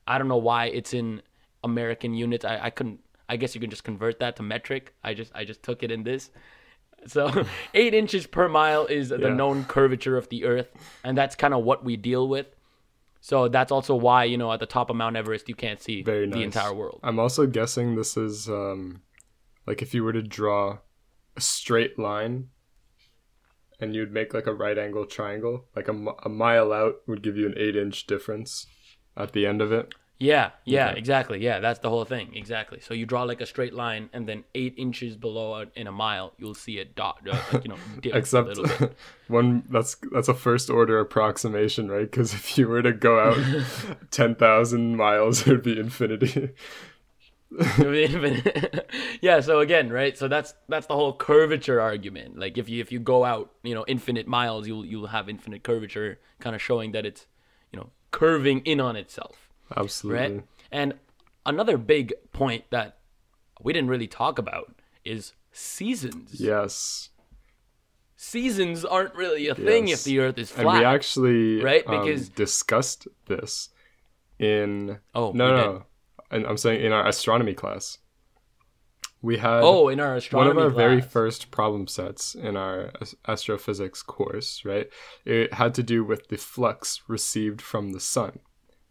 I 0.07 0.19
don't 0.19 0.29
know 0.29 0.37
why 0.37 0.67
it's 0.67 0.95
in 0.95 1.23
American 1.63 2.15
units. 2.15 2.45
I, 2.45 2.59
I 2.65 2.71
couldn't. 2.71 3.01
I 3.29 3.37
guess 3.37 3.55
you 3.55 3.61
can 3.61 3.71
just 3.71 3.85
convert 3.85 4.21
that 4.21 4.37
to 4.37 4.43
metric. 4.43 4.95
I 5.03 5.15
just 5.15 5.33
I 5.35 5.45
just 5.45 5.63
took 5.63 5.83
it 5.83 5.91
in 5.91 6.03
this. 6.05 6.31
So 7.07 7.45
eight 7.75 7.95
inches 7.95 8.27
per 8.27 8.49
mile 8.49 8.87
is 8.87 9.09
the 9.11 9.19
Yeah. 9.19 9.35
known 9.35 9.65
curvature 9.65 10.17
of 10.17 10.29
the 10.29 10.45
Earth, 10.45 10.71
and 11.03 11.17
that's 11.17 11.35
kind 11.37 11.55
of 11.55 11.65
what 11.65 11.85
we 11.85 11.97
deal 11.97 12.29
with. 12.29 12.47
So 13.21 13.49
that's 13.49 13.73
also 13.73 13.95
why 13.95 14.25
you 14.25 14.37
know 14.37 14.53
at 14.53 14.61
the 14.61 14.67
top 14.67 14.91
of 14.91 14.97
Mount 14.97 15.17
Everest 15.17 15.49
you 15.49 15.55
can't 15.55 15.81
see 15.81 16.03
Very 16.03 16.27
nice. 16.27 16.37
the 16.39 16.43
entire 16.45 16.75
world. 16.75 17.01
I'm 17.03 17.19
also 17.19 17.47
guessing 17.47 17.95
this 17.95 18.17
is 18.17 18.49
um, 18.49 19.01
like 19.67 19.81
if 19.81 19.95
you 19.95 20.05
were 20.05 20.13
to 20.13 20.23
draw 20.23 20.79
a 21.37 21.41
straight 21.41 21.99
line 21.99 22.49
and 23.81 23.95
you'd 23.95 24.13
make 24.13 24.35
like 24.35 24.47
a 24.47 24.53
right 24.55 24.79
angle 24.79 25.05
triangle, 25.07 25.67
like 25.75 25.89
a, 25.89 25.93
a 26.25 26.29
mile 26.29 26.73
out 26.73 26.97
would 27.07 27.23
give 27.23 27.37
you 27.37 27.47
an 27.47 27.55
eight 27.57 27.77
inch 27.77 28.07
difference 28.07 28.67
at 29.17 29.33
the 29.33 29.47
end 29.47 29.61
of 29.63 29.73
it. 29.73 29.95
Yeah, 30.21 30.53
yeah, 30.65 30.91
Okay. 30.91 30.99
exactly. 30.99 31.39
Yeah, 31.43 31.59
that's 31.61 31.81
the 31.81 31.91
whole 31.91 32.05
thing. 32.05 32.35
Exactly. 32.35 32.81
So 32.81 32.95
you 32.95 33.05
draw 33.05 33.25
like 33.25 33.41
a 33.41 33.47
straight 33.47 33.75
line, 33.75 34.09
and 34.13 34.29
then 34.29 34.45
eight 34.55 34.75
inches 34.77 35.17
below 35.17 35.57
it 35.61 35.71
in 35.75 35.87
a 35.87 35.93
mile, 35.93 36.33
you'll 36.39 36.55
see 36.55 36.79
a 36.79 36.85
dot, 36.85 37.19
uh, 37.29 37.43
like, 37.53 37.65
you 37.65 37.69
know, 37.71 37.77
dip 38.01 38.15
a 38.15 38.19
Except 38.19 38.49
little 38.49 38.65
bit. 38.65 38.97
one 39.29 39.65
that's 39.69 39.97
that's 40.13 40.29
a 40.29 40.35
first 40.35 40.71
order 40.71 41.01
approximation, 41.01 41.91
right? 41.91 42.09
Because 42.11 42.33
if 42.33 42.57
you 42.57 42.69
were 42.69 42.83
to 42.83 42.93
go 42.93 43.19
out 43.19 43.39
ten 44.11 44.35
thousand 44.37 44.97
miles, 44.97 45.41
it 45.47 45.49
would 45.49 45.63
be 45.63 45.79
infinity. 45.79 46.51
yeah. 49.21 49.41
So 49.41 49.61
again, 49.61 49.91
right? 49.91 50.17
So 50.17 50.29
that's 50.29 50.55
that's 50.69 50.87
the 50.87 50.95
whole 50.95 51.13
curvature 51.17 51.81
argument. 51.81 52.39
Like 52.39 52.59
if 52.59 52.69
you 52.69 52.81
if 52.81 52.91
you 52.93 52.99
go 53.01 53.25
out, 53.25 53.53
you 53.63 53.75
know, 53.75 53.85
infinite 53.89 54.27
miles, 54.27 54.67
you'll 54.67 54.85
you'll 54.85 55.09
have 55.09 55.29
infinite 55.29 55.63
curvature, 55.63 56.19
kind 56.41 56.55
of 56.57 56.63
showing 56.63 56.93
that 56.93 57.05
it's, 57.07 57.27
you 57.73 57.79
know, 57.79 57.91
curving 58.11 58.61
in 58.61 58.81
on 58.81 58.97
itself. 58.97 59.44
Absolutely. 59.77 60.21
right? 60.37 60.45
And 60.73 60.95
another 61.47 61.77
big 61.79 62.13
point 62.33 62.65
that 62.71 62.99
we 63.61 63.73
didn't 63.73 63.89
really 63.91 64.07
talk 64.09 64.39
about 64.39 64.75
is 65.05 65.33
seasons. 65.53 66.41
Yes. 66.41 67.11
Seasons 68.17 68.85
aren't 68.85 69.15
really 69.15 69.49
a 69.49 69.55
thing 69.55 69.89
Yes. 69.89 70.01
if 70.01 70.05
the 70.05 70.19
Earth 70.21 70.39
is 70.39 70.51
And 70.53 70.63
flat. 70.63 70.79
we 70.79 70.85
actually 70.85 71.63
right? 71.63 71.87
um, 71.87 72.01
Because- 72.05 72.29
discussed 72.29 73.07
this 73.27 73.69
in 74.39 74.99
Oh, 75.15 75.33
no 75.33 75.57
no, 75.57 75.83
and 76.31 76.47
I'm 76.47 76.57
saying 76.57 76.85
in 76.85 76.93
our 76.93 77.07
astronomy 77.07 77.55
class. 77.55 77.99
We 79.23 79.39
had 79.39 79.61
oh, 79.63 79.89
in 79.89 80.01
our 80.01 80.17
astronomy 80.17 80.49
one 80.57 80.67
of 80.67 80.73
our 80.73 80.77
very 80.77 81.01
first 81.01 81.51
problem 81.51 81.87
sets 81.87 82.35
in 82.35 82.57
our 82.57 82.93
astrophysics 83.27 84.03
course, 84.03 84.65
right? 84.67 84.91
It 85.25 85.55
had 85.55 85.75
to 85.77 85.83
do 85.83 86.05
with 86.05 86.29
the 86.29 86.37
flux 86.37 87.03
received 87.09 87.63
from 87.63 87.93
the 87.93 88.01
sun 88.01 88.41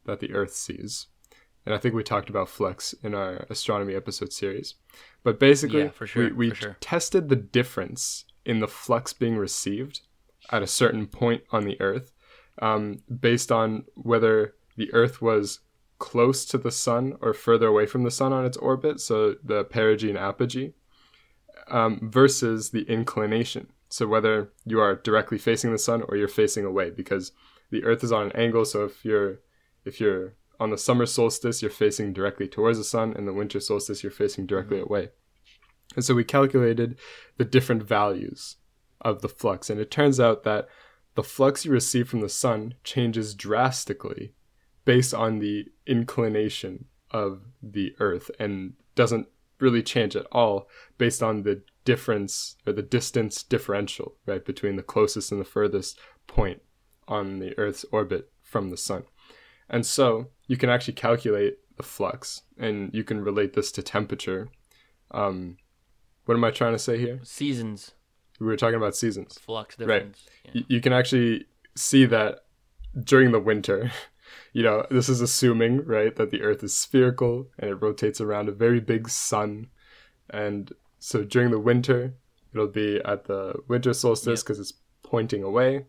that 0.06 0.20
the 0.20 0.34
Earth 0.34 0.54
sees. 0.54 1.08
And 1.66 1.74
I 1.74 1.78
think 1.78 1.96
we 1.96 2.04
talked 2.04 2.30
about 2.30 2.50
flux 2.50 2.94
in 3.04 3.16
our 3.16 3.46
astronomy 3.50 3.96
episode 3.96 4.34
series. 4.34 4.76
But 5.24 5.40
basically, 5.40 5.84
Yeah, 5.84 5.90
for 5.90 6.06
sure, 6.06 6.26
we, 6.26 6.32
we 6.32 6.50
for 6.50 6.56
sure. 6.56 6.78
tested 6.82 7.30
the 7.30 7.38
difference 7.38 8.26
in 8.46 8.60
the 8.60 8.68
flux 8.68 9.14
being 9.14 9.38
received 9.38 10.02
at 10.52 10.62
a 10.62 10.68
certain 10.68 11.08
point 11.08 11.44
on 11.52 11.64
the 11.64 11.80
Earth 11.80 12.12
um, 12.62 13.00
based 13.20 13.52
on 13.52 13.86
whether 13.96 14.56
the 14.76 14.94
Earth 14.94 15.22
was 15.22 15.62
close 16.00 16.44
to 16.46 16.58
the 16.58 16.72
sun 16.72 17.16
or 17.22 17.34
further 17.34 17.68
away 17.68 17.86
from 17.86 18.04
the 18.04 18.12
sun 18.12 18.34
on 18.34 18.46
its 18.46 18.58
orbit, 18.58 19.00
so 19.00 19.36
the 19.42 19.64
perigee 19.64 20.10
and 20.10 20.18
apogee, 20.18 20.74
um, 21.70 22.10
versus 22.12 22.72
the 22.72 22.82
inclination. 22.92 23.68
So 23.88 24.08
whether 24.08 24.52
you 24.66 24.82
are 24.82 24.96
directly 24.96 25.38
facing 25.38 25.72
the 25.72 25.78
sun 25.78 26.04
or 26.10 26.18
you're 26.18 26.28
facing 26.28 26.66
away, 26.66 26.90
because 26.90 27.32
the 27.72 27.84
Earth 27.86 28.04
is 28.04 28.12
on 28.12 28.26
an 28.26 28.32
angle. 28.34 28.66
So 28.66 28.84
if 28.84 29.06
you're 29.06 29.40
if 29.86 30.00
you're 30.00 30.36
on 30.60 30.70
the 30.70 30.78
summer 30.78 31.06
solstice, 31.06 31.62
you're 31.62 31.72
facing 31.72 32.14
directly 32.14 32.48
towards 32.48 32.78
the 32.78 32.84
sun, 32.84 33.14
and 33.16 33.28
the 33.28 33.34
winter 33.34 33.60
solstice, 33.60 34.04
you're 34.04 34.12
facing 34.12 34.46
directly 34.46 34.78
mm-hmm. 34.78 34.90
away. 34.90 35.10
And 35.96 36.04
so 36.04 36.16
we 36.16 36.24
calculated 36.24 36.98
the 37.38 37.46
different 37.46 37.84
values 37.84 38.58
of 39.02 39.22
the 39.22 39.30
flux, 39.30 39.70
and 39.70 39.80
it 39.80 39.92
turns 39.92 40.20
out 40.20 40.44
that 40.44 40.68
the 41.16 41.24
flux 41.24 41.66
you 41.66 41.72
receive 41.72 42.10
from 42.10 42.22
the 42.22 42.30
sun 42.30 42.76
changes 42.84 43.36
drastically 43.36 44.34
based 44.86 45.14
on 45.14 45.40
the 45.40 45.66
inclination 45.86 46.86
of 47.12 47.42
the 47.62 47.96
earth 48.00 48.32
and 48.40 48.74
doesn't 48.96 49.28
really 49.60 49.84
change 49.84 50.16
at 50.16 50.26
all 50.32 50.68
based 50.98 51.22
on 51.22 51.44
the 51.44 51.62
difference 51.86 52.56
or 52.66 52.74
the 52.74 52.82
distance 52.82 53.44
differential 53.44 54.16
right 54.26 54.44
between 54.46 54.76
the 54.76 54.84
closest 54.84 55.32
and 55.32 55.40
the 55.40 55.46
furthest 55.46 56.00
point 56.28 56.62
on 57.08 57.40
the 57.40 57.58
earth's 57.58 57.86
orbit 57.92 58.32
from 58.42 58.70
the 58.70 58.78
sun 58.78 59.04
and 59.70 59.86
so 59.86 60.30
you 60.48 60.58
can 60.58 60.70
actually 60.70 60.94
calculate 60.94 61.58
the 61.78 61.84
flux 61.84 62.42
and 62.58 62.94
you 62.94 63.04
can 63.04 63.22
relate 63.24 63.54
this 63.54 63.72
to 63.72 63.82
temperature 63.82 64.50
um, 65.12 65.58
what 66.26 66.36
am 66.36 66.44
i 66.44 66.52
trying 66.52 66.74
to 66.74 66.80
say 66.80 66.98
here 66.98 67.20
seasons 67.24 67.92
we 68.40 68.48
were 68.48 68.58
talking 68.58 68.76
about 68.78 68.96
seasons 68.96 69.38
flux 69.40 69.78
Right. 69.80 69.88
difference. 69.88 70.26
Yeah. 70.46 70.52
y- 70.56 70.66
you 70.68 70.82
can 70.82 70.94
actually 70.94 71.46
see 71.76 72.06
that 72.06 72.40
during 73.04 73.32
the 73.32 73.40
winter 73.40 73.92
you 74.54 74.64
know 74.64 74.86
this 74.90 75.10
is 75.10 75.22
assuming 75.22 75.84
right 75.86 76.16
that 76.16 76.32
the 76.32 76.42
earth 76.42 76.64
is 76.64 76.76
spherical 76.76 77.48
and 77.60 77.70
it 77.70 77.76
rotates 77.76 78.22
around 78.22 78.50
a 78.50 78.52
very 78.52 78.80
big 78.80 79.10
sun 79.10 79.68
and 80.30 80.72
so 81.00 81.24
during 81.24 81.52
the 81.52 81.60
winter 81.60 82.16
it'll 82.54 82.68
be 82.68 83.00
at 83.04 83.26
the 83.26 83.54
winter 83.68 83.94
solstice 83.94 84.40
Yep. 84.40 84.46
because 84.46 84.60
it's 84.60 84.74
pointing 85.02 85.44
away 85.44 85.86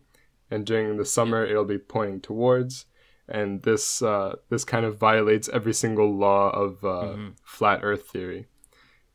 and 0.51 0.65
during 0.65 0.97
the 0.97 1.05
summer 1.05 1.45
it'll 1.45 1.63
be 1.65 1.77
pointing 1.77 2.21
towards 2.21 2.85
and 3.27 3.61
this 3.63 4.01
uh, 4.01 4.35
this 4.49 4.63
kind 4.63 4.85
of 4.85 4.97
violates 4.97 5.49
every 5.49 5.73
single 5.73 6.13
law 6.15 6.49
of 6.51 6.83
uh, 6.83 7.13
Mhm. 7.15 7.33
flat 7.43 7.79
earth 7.83 8.07
theory. 8.09 8.47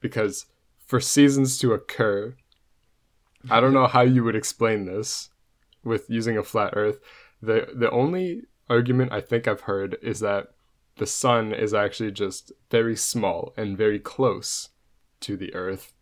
Because 0.00 0.46
for 0.86 1.00
seasons 1.00 1.58
to 1.58 1.72
occur 1.72 2.34
i 3.50 3.58
don't 3.61 3.72
know 3.72 3.86
how 3.86 4.02
you 4.02 4.22
would 4.24 4.34
explain 4.36 4.84
this 4.84 5.30
with 5.84 6.11
using 6.11 6.36
a 6.36 6.42
flat 6.42 6.72
earth. 6.76 6.98
The 7.40 7.68
the 7.74 7.90
only 7.90 8.42
argument 8.68 9.12
i 9.12 9.20
think 9.20 9.48
i've 9.48 9.62
heard 9.62 9.96
is 10.02 10.20
that 10.20 10.48
the 10.96 11.06
sun 11.06 11.54
is 11.54 11.72
actually 11.72 12.11
just 12.11 12.52
very 12.70 12.96
small 12.96 13.54
and 13.56 13.78
very 13.78 13.98
close 13.98 14.68
to 15.20 15.36
the 15.36 15.54
earth. 15.54 15.92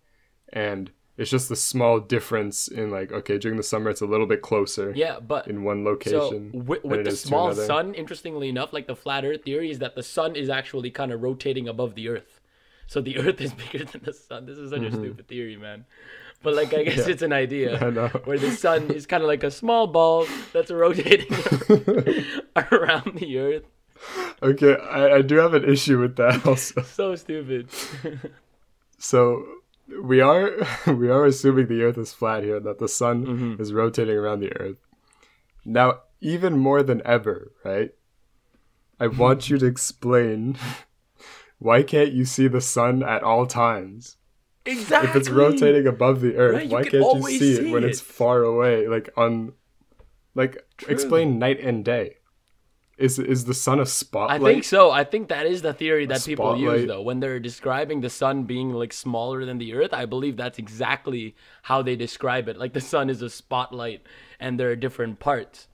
And 0.53 0.91
it's 1.19 1.31
just 1.31 1.49
the 1.51 1.57
small 1.57 1.99
difference 2.01 2.69
in 2.69 2.91
like 2.91 3.13
okay 3.13 3.37
during 3.39 3.57
the 3.59 3.63
summer 3.63 3.91
it's 3.91 4.01
a 4.01 4.07
little 4.07 4.27
bit 4.27 4.41
closer 4.41 4.93
Yeah, 4.97 5.19
but 5.21 5.47
in 5.49 5.65
one 5.65 5.85
so 5.85 5.91
location 5.91 6.51
with, 6.67 6.83
with 6.85 7.05
the 7.05 7.11
small 7.17 7.55
sun, 7.55 7.93
interestingly 7.95 8.49
enough, 8.49 8.73
like 8.73 8.87
the 8.87 8.97
flat 8.97 9.25
Earth 9.25 9.43
theory 9.45 9.71
is 9.71 9.79
that 9.81 9.95
the 9.97 10.03
sun 10.03 10.37
is 10.37 10.49
actually 10.49 10.91
kind 10.91 11.13
of 11.13 11.21
rotating 11.23 11.69
above 11.69 11.95
the 11.97 12.09
Earth. 12.09 12.41
So 12.87 13.01
the 13.03 13.19
Earth 13.25 13.41
is 13.41 13.53
bigger 13.53 13.85
than 13.85 14.03
the 14.05 14.13
sun. 14.15 14.47
This 14.47 14.57
is 14.57 14.71
such 14.71 14.81
a 14.83 14.91
stupid 14.93 15.29
theory, 15.29 15.57
man. 15.57 15.85
But 16.43 16.55
like, 16.55 16.73
I 16.73 16.85
guess 16.85 17.01
Mm-hmm. 17.01 17.09
Yeah. 17.09 17.13
it's 17.15 17.23
an 17.23 17.33
idea 17.33 17.69
I 17.87 17.91
know. 17.91 18.09
where 18.25 18.39
the 18.39 18.53
sun 18.53 18.91
is 18.93 19.05
kind 19.07 19.23
of 19.25 19.27
like 19.29 19.43
a 19.43 19.51
small 19.51 19.89
ball 19.89 20.25
that's 20.53 20.71
rotating 20.71 21.27
around 22.73 23.19
the 23.19 23.39
Earth. 23.39 23.65
okay 24.41 24.77
I, 24.77 25.17
I 25.17 25.23
do 25.23 25.35
have 25.39 25.53
an 25.55 25.65
issue 25.69 25.99
with 26.01 26.15
that 26.17 26.47
also 26.47 26.83
So 26.83 27.17
stupid. 27.17 27.69
So 28.99 29.45
we 30.03 30.21
are 30.21 30.51
we 30.87 31.09
are 31.11 31.25
assuming 31.25 31.67
the 31.69 31.83
Earth 31.83 31.99
is 31.99 32.13
flat 32.13 32.43
here, 32.45 32.61
that 32.61 32.79
the 32.79 32.89
sun 32.89 33.27
Mhm. 33.27 33.61
is 33.61 33.73
rotating 33.73 34.17
around 34.17 34.41
the 34.41 34.55
Earth. 34.61 34.77
Now, 35.65 36.01
even 36.21 36.59
more 36.59 36.83
than 36.83 37.03
ever, 37.05 37.53
right? 37.65 37.91
I 39.01 39.07
want 39.07 39.49
you 39.51 39.59
to 39.59 39.67
explain 39.75 40.57
why 41.59 41.83
can't 41.83 42.13
you 42.13 42.25
see 42.25 42.49
the 42.49 42.61
sun 42.61 43.03
at 43.03 43.23
all 43.23 43.47
times? 43.47 44.17
exactly. 44.67 45.09
If 45.09 45.17
it's 45.17 45.31
rotating 45.31 45.87
above 45.87 46.21
the 46.21 46.37
Earth, 46.37 46.71
why 46.71 46.83
can 46.83 47.03
can't 47.03 47.15
you 47.17 47.23
see, 47.23 47.39
see 47.39 47.69
it 47.69 47.73
when 47.73 47.85
it's 47.85 48.01
far 48.01 48.43
away? 48.43 48.87
Like 48.87 49.09
on, 49.17 49.53
like 50.35 50.63
True. 50.77 50.93
explain 50.93 51.39
night 51.39 51.59
and 51.61 51.85
day. 51.85 52.18
Is 52.99 53.19
is 53.19 53.45
the 53.45 53.55
sun 53.55 53.79
a 53.79 53.87
spotlight? 53.87 54.41
I 54.41 54.45
think 54.45 54.65
so. 54.65 54.91
I 54.91 55.05
think 55.05 55.29
that 55.29 55.47
is 55.47 55.63
the 55.63 55.73
theory 55.73 56.07
that 56.07 56.25
people 56.25 56.57
use 56.57 56.87
though 56.87 57.01
when 57.01 57.21
they're 57.21 57.39
describing 57.39 58.01
the 58.01 58.11
sun 58.11 58.43
being 58.43 58.73
like 58.73 58.93
smaller 58.93 59.45
than 59.45 59.59
the 59.59 59.73
earth. 59.75 59.95
I 59.95 60.05
believe 60.05 60.37
that's 60.37 60.59
exactly 60.59 61.37
how 61.63 61.81
they 61.83 61.95
describe 61.95 62.49
it. 62.49 62.59
Like 62.59 62.73
the 62.73 62.81
sun 62.81 63.09
is 63.09 63.23
a 63.23 63.31
spotlight 63.31 64.03
and 64.41 64.59
there 64.59 64.71
are 64.71 64.77
different 64.77 65.21
parts. 65.21 65.69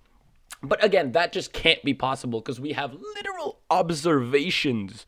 But 0.62 0.84
again, 0.84 1.12
that 1.12 1.32
just 1.32 1.52
can't 1.52 1.82
be 1.82 1.94
possible 1.94 2.40
because 2.40 2.60
we 2.60 2.72
have 2.72 2.94
literal 3.16 3.60
observations 3.70 5.06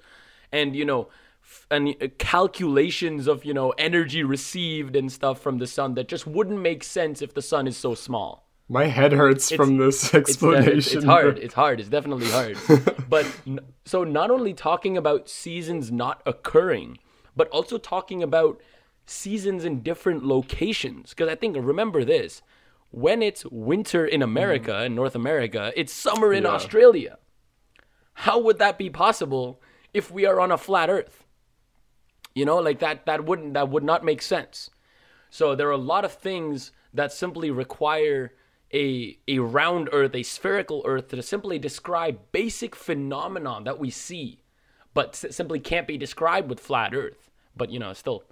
and 0.51 0.75
you 0.75 0.87
know 0.87 1.09
f- 1.43 1.67
and 1.71 1.95
uh, 2.01 2.09
calculations 2.19 3.27
of, 3.27 3.45
you 3.45 3.55
know, 3.55 3.71
energy 3.79 4.23
received 4.23 4.97
and 4.97 5.11
stuff 5.13 5.41
from 5.41 5.59
the 5.59 5.67
sun 5.67 5.95
that 5.95 6.09
just 6.09 6.27
wouldn't 6.27 6.61
make 6.61 6.83
sense 6.83 7.23
if 7.23 7.35
the 7.35 7.43
sun 7.43 7.67
is 7.67 7.77
so 7.77 7.95
small. 7.95 8.46
My 8.69 8.87
head 8.87 9.13
hurts 9.13 9.51
from 9.53 9.79
this 9.79 10.13
explanation. 10.15 10.79
it's, 10.79 10.93
it's 10.93 11.05
hard. 11.05 11.39
It's 11.39 11.55
hard. 11.55 11.79
It's 11.79 11.89
definitely 11.89 12.29
hard. 12.29 12.59
but 13.09 13.27
n- 13.47 13.61
so 13.85 14.03
not 14.03 14.31
only 14.31 14.55
talking 14.55 14.97
about 14.97 15.29
seasons 15.29 15.93
not 15.93 16.21
occurring, 16.27 16.99
but 17.37 17.49
also 17.49 17.79
talking 17.79 18.23
about 18.23 18.61
seasons 19.07 19.65
in 19.65 19.83
different 19.83 20.25
locations. 20.25 21.11
Because 21.11 21.29
I 21.29 21.37
think 21.37 21.57
remember 21.57 22.05
this: 22.05 22.43
when 22.91 23.23
it's 23.23 23.45
winter 23.47 24.05
in 24.05 24.21
America 24.21 24.73
mm. 24.73 24.87
in 24.87 24.95
North 24.97 25.15
America, 25.15 25.73
it's 25.77 25.93
summer 25.93 26.33
in 26.33 26.43
Yeah. 26.43 26.51
Australia. 26.51 27.19
How 28.15 28.39
would 28.39 28.59
that 28.59 28.79
be 28.79 28.91
possible 28.91 29.61
if 29.95 30.11
we 30.11 30.27
are 30.27 30.41
on 30.41 30.51
a 30.51 30.59
flat 30.59 30.91
Earth? 30.91 31.25
You 32.35 32.45
know, 32.45 32.59
like 32.59 32.81
that. 32.81 33.07
That 33.07 33.25
wouldn't. 33.25 33.55
That 33.55 33.69
would 33.69 33.85
not 33.85 34.05
make 34.05 34.23
sense. 34.23 34.71
So 35.31 35.55
there 35.55 35.69
are 35.69 35.73
a 35.73 35.77
lot 35.77 36.05
of 36.05 36.13
things 36.13 36.73
that 36.93 37.13
simply 37.13 37.51
require 37.51 38.33
a 38.73 39.19
a 39.29 39.39
round 39.39 39.89
earth, 39.93 40.15
a 40.15 40.23
spherical 40.23 40.83
earth 40.87 41.09
to 41.09 41.23
simply 41.23 41.59
describe 41.59 42.19
basic 42.33 42.75
phenomenon 42.75 43.65
that 43.65 43.79
we 43.79 43.91
see, 43.91 44.43
but 44.95 45.11
s- 45.25 45.35
simply 45.37 45.61
can't 45.61 45.87
be 45.87 45.97
described 45.99 46.49
with 46.49 46.61
flat 46.61 46.95
earth. 46.95 47.31
But 47.57 47.71
you 47.71 47.79
know, 47.79 47.93
still 47.93 48.25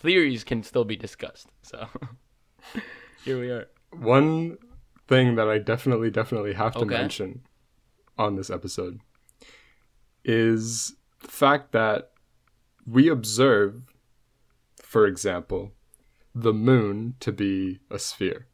theories 0.00 0.44
can 0.44 0.62
still 0.62 0.84
be 0.84 0.96
discussed. 0.96 1.48
So 1.62 1.86
here 3.24 3.38
we 3.38 3.50
are. 3.50 3.66
One 3.92 4.58
thing 5.06 5.34
that 5.36 5.48
I 5.48 5.58
definitely, 5.58 6.10
definitely 6.10 6.54
have 6.54 6.72
to 6.74 6.80
Okay. 6.80 6.94
mention 6.96 7.42
on 8.18 8.36
this 8.36 8.50
episode 8.50 9.00
is 10.24 10.94
the 11.20 11.28
fact 11.28 11.72
that 11.72 12.10
we 12.86 13.08
observe, 13.08 13.94
for 14.82 15.06
example, 15.06 15.72
the 16.34 16.52
moon 16.52 17.14
to 17.20 17.32
be 17.32 17.80
a 17.90 17.98
sphere. 17.98 18.46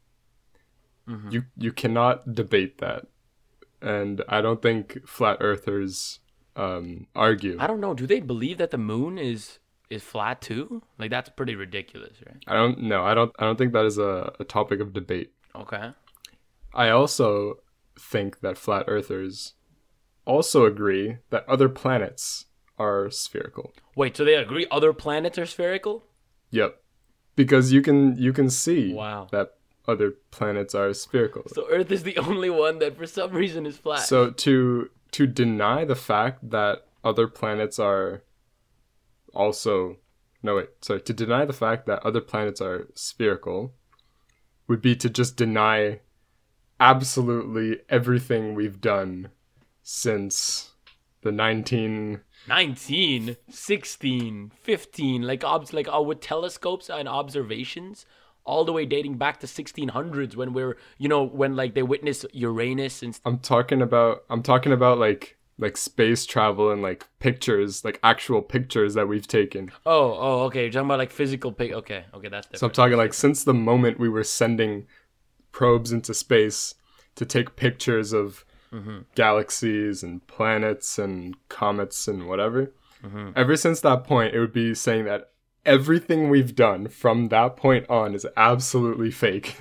Mhm. 1.09 1.31
You 1.33 1.43
you 1.57 1.71
cannot 1.71 2.33
debate 2.35 2.77
that, 2.77 3.07
and 3.81 4.23
I 4.29 4.41
don't 4.41 4.61
think 4.61 5.07
flat 5.07 5.37
earthers 5.39 6.19
um, 6.55 7.07
argue. 7.15 7.55
I 7.59 7.67
don't 7.67 7.79
know. 7.81 7.93
Do 7.93 8.05
they 8.05 8.19
believe 8.19 8.57
that 8.59 8.71
the 8.71 8.77
moon 8.77 9.17
is 9.17 9.59
is 9.89 10.03
flat 10.03 10.41
too? 10.41 10.83
Like 10.99 11.09
that's 11.09 11.29
pretty 11.29 11.55
ridiculous, 11.55 12.17
right? 12.27 12.43
I 12.47 12.53
don't 12.53 12.79
know. 12.83 13.03
I 13.05 13.13
don't. 13.13 13.31
I 13.39 13.45
don't 13.45 13.57
think 13.57 13.73
that 13.73 13.85
is 13.85 13.97
a, 13.97 14.33
a 14.39 14.43
topic 14.43 14.79
of 14.79 14.93
debate. 14.93 15.31
Okay. 15.55 15.91
I 16.73 16.89
also 16.89 17.59
think 17.97 18.41
that 18.41 18.57
flat 18.57 18.85
earthers 18.87 19.53
also 20.25 20.65
agree 20.65 21.17
that 21.31 21.47
other 21.49 21.67
planets 21.69 22.45
are 22.77 23.09
spherical. 23.09 23.73
Wait, 23.95 24.15
so 24.15 24.23
they 24.23 24.35
agree 24.35 24.67
other 24.69 24.93
planets 24.93 25.37
are 25.39 25.45
spherical? 25.47 26.03
Yep. 26.51 26.81
Because 27.35 27.71
you 27.73 27.81
can 27.81 28.15
you 28.17 28.31
can 28.33 28.49
see 28.49 28.93
Wow. 28.93 29.27
that 29.31 29.55
other 29.89 30.13
planets 30.31 30.75
are 30.75 30.93
spherical. 30.93 31.43
So 31.47 31.67
Earth 31.69 31.91
is 31.91 32.03
the 32.03 32.17
only 32.17 32.49
one 32.49 32.79
that 32.79 32.97
for 32.97 33.07
some 33.07 33.31
reason 33.31 33.65
is 33.65 33.77
flat. 33.77 33.99
So 33.99 34.31
to 34.31 34.89
to 35.11 35.27
deny 35.27 35.85
the 35.85 35.95
fact 35.95 36.49
that 36.49 36.85
other 37.03 37.27
planets 37.27 37.79
are 37.79 38.23
also 39.33 39.97
no 40.41 40.55
wait, 40.55 40.69
sorry, 40.81 41.01
to 41.01 41.13
deny 41.13 41.45
the 41.45 41.53
fact 41.53 41.85
that 41.87 42.05
other 42.05 42.21
planets 42.21 42.61
are 42.61 42.87
spherical 42.93 43.73
would 44.67 44.81
be 44.81 44.95
to 44.95 45.09
just 45.09 45.35
deny 45.35 45.99
absolutely 46.79 47.81
everything 47.89 48.55
we've 48.55 48.79
done 48.79 49.29
since 49.83 50.71
the 51.21 51.31
19 51.31 52.21
19, 52.47 53.35
16, 53.49 54.51
15, 54.55 55.21
like 55.21 55.43
obs 55.43 55.73
like 55.73 55.87
uh, 55.93 56.01
with 56.01 56.21
telescopes 56.21 56.89
and 56.89 57.07
observations 57.07 58.05
all 58.45 58.65
the 58.65 58.73
way 58.73 58.85
dating 58.85 59.17
back 59.17 59.39
to 59.39 59.47
1600s 59.47 60.35
when 60.35 60.53
we're, 60.53 60.77
you 60.97 61.07
know, 61.07 61.23
when 61.23 61.55
like 61.55 61.75
they 61.75 61.83
witness 61.83 62.25
Uranus 62.33 63.03
and 63.03 63.19
I'm 63.25 63.39
talking 63.39 63.81
about 63.81 64.23
I'm 64.29 64.43
talking 64.43 64.71
about 64.71 64.97
like 64.97 65.37
like 65.59 65.75
space 65.75 66.25
travel 66.25 66.71
and 66.71 66.81
like 66.81 67.05
pictures, 67.19 67.83
like 67.83 67.99
actual 68.01 68.41
pictures 68.41 68.93
that 68.93 69.07
we've 69.07 69.27
taken. 69.27 69.71
Oh, 69.85 70.15
oh, 70.17 70.43
okay. 70.45 70.63
You're 70.63 70.71
talking 70.71 70.87
about 70.87 70.99
like 70.99 71.11
physical 71.11 71.51
pic. 71.51 71.73
Okay, 71.73 72.05
okay, 72.13 72.29
that's 72.29 72.47
So 72.59 72.67
I'm 72.67 72.73
talking 72.73 72.97
like 72.97 73.13
since 73.13 73.43
the 73.43 73.53
moment 73.53 73.99
we 73.99 74.09
were 74.09 74.23
sending 74.23 74.87
probes 75.51 75.91
into 75.91 76.13
space 76.13 76.75
to 77.15 77.25
take 77.25 77.57
pictures 77.57 78.13
of 78.13 78.45
mm-hmm. 78.71 78.99
galaxies 79.15 80.01
and 80.03 80.25
planets 80.27 80.97
and 80.97 81.35
comets 81.49 82.07
and 82.07 82.27
whatever. 82.27 82.73
Mm-hmm. 83.03 83.31
Ever 83.35 83.57
since 83.57 83.81
that 83.81 84.05
point, 84.05 84.33
it 84.33 84.39
would 84.39 84.53
be 84.53 84.73
saying 84.73 85.05
that 85.05 85.31
everything 85.65 86.29
we've 86.29 86.55
done 86.55 86.87
from 86.87 87.29
that 87.29 87.55
point 87.55 87.89
on 87.89 88.15
is 88.15 88.25
absolutely 88.37 89.11
fake. 89.11 89.57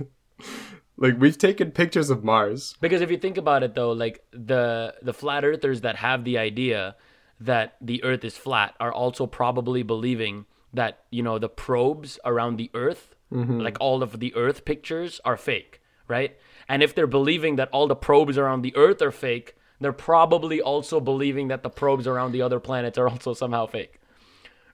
like 0.97 1.19
we've 1.19 1.39
taken 1.39 1.71
pictures 1.71 2.11
of 2.11 2.25
Mars. 2.25 2.77
Because 2.81 3.01
if 3.01 3.11
you 3.11 3.17
think 3.17 3.37
about 3.37 3.63
it 3.63 3.75
though, 3.75 3.93
like 3.93 4.25
the 4.33 4.95
the 5.03 5.15
flat 5.15 5.45
earthers 5.45 5.81
that 5.83 5.97
have 5.97 6.25
the 6.25 6.39
idea 6.39 6.97
that 7.41 7.77
the 7.81 8.03
earth 8.05 8.25
is 8.25 8.37
flat 8.37 8.75
are 8.81 8.93
also 8.93 9.27
probably 9.27 9.83
believing 9.83 10.47
that, 10.73 11.05
you 11.11 11.23
know, 11.23 11.39
the 11.39 11.49
probes 11.49 12.19
around 12.25 12.57
the 12.57 12.71
earth, 12.75 13.15
mm-hmm. 13.33 13.61
like 13.61 13.77
all 13.81 14.03
of 14.03 14.19
the 14.19 14.35
earth 14.35 14.65
pictures 14.65 15.21
are 15.25 15.37
fake, 15.37 15.81
right? 16.09 16.37
And 16.69 16.83
if 16.83 16.95
they're 16.95 17.07
believing 17.07 17.57
that 17.57 17.71
all 17.71 17.87
the 17.87 17.97
probes 17.97 18.37
around 18.37 18.63
the 18.63 18.77
earth 18.77 19.01
are 19.01 19.13
fake, 19.13 19.57
they're 19.81 19.93
probably 19.93 20.61
also 20.61 21.01
believing 21.01 21.49
that 21.49 21.63
the 21.63 21.71
probes 21.71 22.07
around 22.07 22.33
the 22.33 22.43
other 22.43 22.61
planets 22.61 22.99
are 22.99 23.09
also 23.09 23.33
somehow 23.33 23.67
fake. 23.67 23.98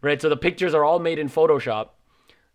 Right? 0.05 0.21
So 0.21 0.29
the 0.29 0.37
pictures 0.37 0.75
are 0.75 0.85
all 0.85 0.99
made 0.99 1.19
in 1.19 1.29
Photoshop 1.29 1.89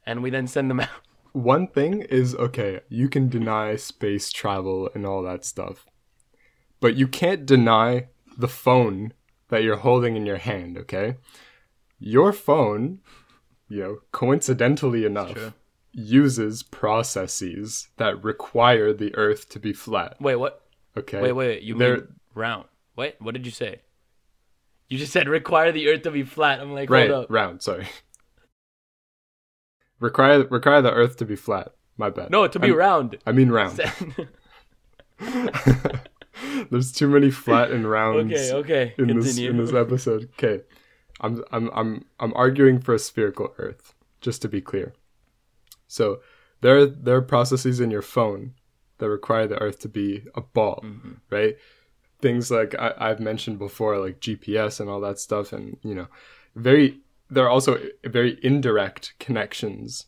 and 0.05 0.21
we 0.21 0.29
then 0.29 0.45
send 0.47 0.69
them 0.69 0.79
out. 0.87 0.89
One 1.33 1.67
thing 1.67 2.01
is 2.03 2.35
okay, 2.35 2.81
you 2.89 3.09
can 3.09 3.27
deny 3.29 3.75
space 3.75 4.31
travel 4.31 4.89
and 4.93 5.05
all 5.05 5.21
that 5.23 5.43
stuff. 5.45 5.85
But 6.79 6.95
you 6.95 7.07
can't 7.07 7.45
deny 7.45 8.07
the 8.37 8.47
phone 8.47 9.13
that 9.49 9.63
you're 9.63 9.77
holding 9.77 10.15
in 10.15 10.25
your 10.25 10.37
hand, 10.37 10.77
okay? 10.77 11.17
Your 11.99 12.31
phone, 12.33 12.99
you 13.67 13.79
know, 13.81 13.97
coincidentally 14.11 15.03
enough, 15.05 15.33
true. 15.33 15.53
uses 15.91 16.63
processes 16.63 17.89
that 17.97 18.23
require 18.23 18.93
the 18.93 19.13
earth 19.15 19.49
to 19.49 19.59
be 19.59 19.73
flat, 19.73 20.15
Wait, 20.21 20.35
what? 20.37 20.61
okay? 20.95 21.21
Wait, 21.21 21.31
wait, 21.33 21.61
you 21.63 21.75
They're- 21.77 21.95
mean 21.97 22.07
round? 22.35 22.65
Wait, 22.95 23.15
what 23.19 23.33
did 23.33 23.45
you 23.45 23.51
say? 23.51 23.81
You 24.89 24.97
just 24.97 25.13
said 25.13 25.29
require 25.29 25.71
the 25.71 25.87
earth 25.87 26.01
to 26.03 26.11
be 26.11 26.23
flat. 26.23 26.59
I'm 26.59 26.73
like, 26.73 26.89
right, 26.89 27.09
hold 27.09 27.25
up. 27.25 27.31
round, 27.31 27.61
sorry. 27.61 27.87
require 29.99 30.43
require 30.47 30.81
the 30.81 30.91
earth 30.91 31.17
to 31.17 31.25
be 31.25 31.35
flat. 31.35 31.73
My 31.97 32.09
bad. 32.09 32.31
No, 32.31 32.47
to 32.47 32.59
be 32.59 32.67
I'm- 32.69 32.77
round. 32.77 33.17
I 33.25 33.31
mean 33.31 33.49
round. 33.49 33.79
There's 36.71 36.91
too 36.91 37.07
many 37.07 37.31
flat 37.31 37.71
and 37.71 37.89
rounds 37.89 38.33
okay, 38.33 38.53
okay. 38.53 38.93
in 38.97 39.07
this 39.19 39.27
Continue. 39.35 39.49
in 39.51 39.57
this 39.57 39.73
episode. 39.73 40.29
Okay, 40.33 40.63
I'm 41.19 41.43
I'm 41.51 41.69
I'm 41.73 42.05
I'm 42.19 42.33
arguing 42.35 42.79
for 42.79 42.93
a 42.93 42.99
spherical 42.99 43.53
Earth, 43.57 43.93
just 44.21 44.41
to 44.43 44.47
be 44.47 44.61
clear. 44.61 44.93
So 45.87 46.19
there 46.61 46.85
there 46.85 47.17
are 47.17 47.21
processes 47.21 47.79
in 47.79 47.91
your 47.91 48.01
phone 48.01 48.53
that 48.99 49.09
require 49.09 49.47
the 49.47 49.61
Earth 49.61 49.79
to 49.79 49.89
be 49.89 50.23
a 50.35 50.41
ball, 50.41 50.81
Mm-hmm. 50.85 51.11
right? 51.29 51.57
Things 52.21 52.51
like 52.51 52.75
I, 52.77 52.93
I've 52.97 53.19
mentioned 53.19 53.59
before, 53.59 53.97
like 53.97 54.19
GPS 54.19 54.79
and 54.79 54.89
all 54.89 54.99
that 55.01 55.19
stuff, 55.19 55.53
and 55.53 55.77
you 55.83 55.95
know, 55.95 56.07
very 56.55 56.99
there 57.29 57.45
are 57.45 57.49
also 57.49 57.79
very 58.03 58.39
indirect 58.43 59.13
connections 59.19 60.07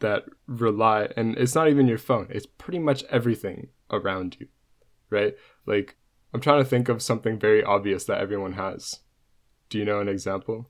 that 0.00 0.24
rely, 0.46 1.08
and 1.16 1.36
it's 1.38 1.54
not 1.54 1.68
even 1.68 1.88
your 1.88 1.98
phone; 1.98 2.26
it's 2.30 2.46
pretty 2.46 2.78
much 2.78 3.04
everything 3.04 3.68
around 3.90 4.36
you, 4.40 4.48
right? 5.10 5.34
Like 5.64 5.96
I'm 6.34 6.40
trying 6.40 6.62
to 6.62 6.68
think 6.68 6.88
of 6.88 7.02
something 7.02 7.38
very 7.38 7.62
obvious 7.62 8.04
that 8.04 8.20
everyone 8.20 8.54
has. 8.54 9.00
Do 9.68 9.78
you 9.78 9.84
know 9.84 10.00
an 10.00 10.08
example? 10.08 10.68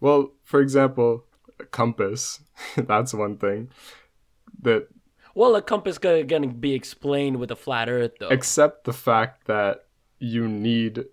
Well, 0.00 0.32
for 0.42 0.60
example, 0.60 1.24
a 1.58 1.64
compass. 1.64 2.40
That's 2.76 3.14
one 3.14 3.38
thing. 3.38 3.70
That 4.62 4.88
well, 5.34 5.56
a 5.56 5.62
compass 5.62 5.98
gonna, 5.98 6.24
gonna 6.24 6.48
be 6.48 6.74
explained 6.74 7.38
with 7.38 7.50
a 7.50 7.56
flat 7.56 7.88
earth, 7.88 8.12
though. 8.20 8.28
except 8.28 8.84
the 8.84 8.92
fact 8.92 9.46
that 9.46 9.86
you 10.18 10.48
need 10.48 11.04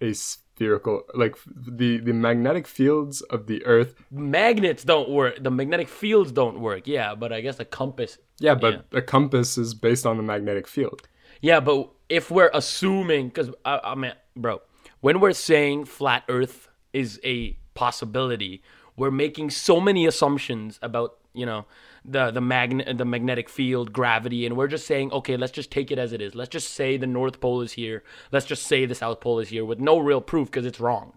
a 0.00 0.12
spherical 0.12 1.02
like 1.14 1.36
the 1.46 1.98
the 1.98 2.12
magnetic 2.12 2.66
fields 2.66 3.20
of 3.22 3.46
the 3.46 3.64
earth 3.64 3.94
Magnets 4.10 4.84
don't 4.84 5.08
work. 5.10 5.42
The 5.42 5.50
magnetic 5.50 5.88
fields 5.88 6.32
don't 6.32 6.60
work. 6.60 6.86
Yeah, 6.86 7.14
but 7.14 7.32
I 7.32 7.40
guess 7.40 7.58
a 7.60 7.64
compass. 7.64 8.18
yeah 8.38 8.54
but 8.54 8.72
Yeah. 8.74 8.98
a 8.98 9.02
compass 9.02 9.56
is 9.58 9.74
based 9.74 10.04
on 10.06 10.16
the 10.16 10.22
magnetic 10.22 10.66
field 10.66 11.08
Yeah, 11.42 11.60
but 11.60 11.90
if 12.08 12.30
we're 12.30 12.50
assuming, 12.52 13.28
because 13.28 13.50
I, 13.64 13.80
I 13.92 13.94
mean, 13.94 14.12
bro, 14.36 14.60
when 15.00 15.20
we're 15.20 15.32
saying 15.32 15.84
flat 15.86 16.24
Earth 16.28 16.68
is 16.92 17.18
a 17.24 17.56
possibility, 17.74 18.62
we're 18.96 19.10
making 19.12 19.50
so 19.50 19.80
many 19.80 20.06
assumptions 20.06 20.78
about 20.82 21.16
you 21.32 21.46
know 21.46 21.64
the 22.04 22.30
the 22.30 22.40
magnet 22.40 22.96
the 22.98 23.04
magnetic 23.04 23.48
field 23.48 23.92
gravity 23.92 24.46
and 24.46 24.56
we're 24.56 24.66
just 24.66 24.86
saying 24.86 25.12
okay 25.12 25.36
let's 25.36 25.52
just 25.52 25.70
take 25.70 25.90
it 25.90 25.98
as 25.98 26.12
it 26.12 26.20
is. 26.20 26.34
Let's 26.34 26.50
just 26.50 26.72
say 26.72 26.96
the 26.96 27.06
north 27.06 27.40
pole 27.40 27.60
is 27.60 27.72
here. 27.72 28.02
Let's 28.32 28.46
just 28.46 28.64
say 28.66 28.86
the 28.86 28.94
south 28.94 29.20
pole 29.20 29.38
is 29.38 29.48
here 29.48 29.64
with 29.64 29.80
no 29.80 29.98
real 29.98 30.20
proof 30.20 30.50
because 30.50 30.66
it's 30.66 30.80
wrong. 30.80 31.14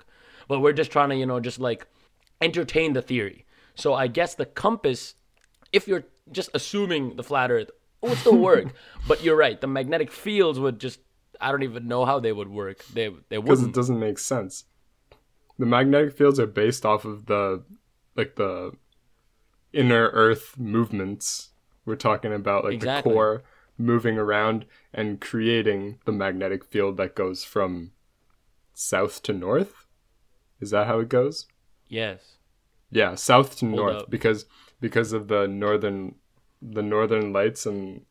But 0.47 0.59
we're 0.59 0.73
just 0.73 0.91
trying 0.91 1.09
to 1.09 1.15
you 1.15 1.25
know 1.25 1.39
just 1.39 1.59
like 1.59 1.87
entertain 2.41 2.93
the 2.93 3.01
theory. 3.01 3.45
So 3.75 3.93
i 3.93 4.07
guess 4.07 4.35
the 4.35 4.45
compass 4.45 5.15
if 5.71 5.87
you're 5.87 6.05
just 6.31 6.49
assuming 6.53 7.15
the 7.15 7.23
flat 7.23 7.51
earth 7.51 7.71
it 8.01 8.09
would 8.09 8.17
still 8.17 8.37
work. 8.37 8.73
But 9.07 9.23
you're 9.23 9.37
right 9.37 9.59
the 9.59 9.67
magnetic 9.67 10.11
fields 10.11 10.59
would 10.59 10.79
just 10.79 10.99
i 11.39 11.51
don't 11.51 11.63
even 11.63 11.87
know 11.87 12.05
how 12.05 12.19
they 12.19 12.33
would 12.33 12.49
work. 12.49 12.85
They 12.87 13.09
they 13.29 13.37
wouldn't 13.37 13.69
it 13.69 13.73
doesn't 13.73 13.99
make 13.99 14.19
sense. 14.19 14.65
The 15.57 15.65
magnetic 15.65 16.17
fields 16.17 16.39
are 16.39 16.47
based 16.47 16.85
off 16.85 17.05
of 17.05 17.27
the 17.27 17.63
like 18.15 18.35
the 18.35 18.73
inner 19.73 20.09
earth 20.13 20.55
movements 20.57 21.49
we're 21.85 21.95
talking 21.95 22.31
about 22.33 22.63
like 22.63 22.73
Exactly. 22.75 23.11
the 23.11 23.15
core 23.15 23.43
moving 23.77 24.17
around 24.17 24.65
and 24.93 25.19
creating 25.19 25.99
the 26.05 26.11
magnetic 26.11 26.63
field 26.63 26.95
that 26.97 27.15
goes 27.15 27.43
from 27.43 27.91
south 28.73 29.21
to 29.23 29.33
north 29.33 29.85
is 30.59 30.71
that 30.71 30.87
how 30.87 30.99
it 30.99 31.09
goes 31.09 31.47
yes 31.87 32.37
Yeah, 32.91 33.15
south 33.15 33.57
to 33.59 33.65
north 33.65 33.95
up. 34.03 34.09
because 34.09 34.45
because 34.79 35.13
of 35.13 35.27
the 35.27 35.47
northern 35.47 36.15
the 36.61 36.81
northern 36.83 37.33
lights 37.33 37.65
and 37.65 38.05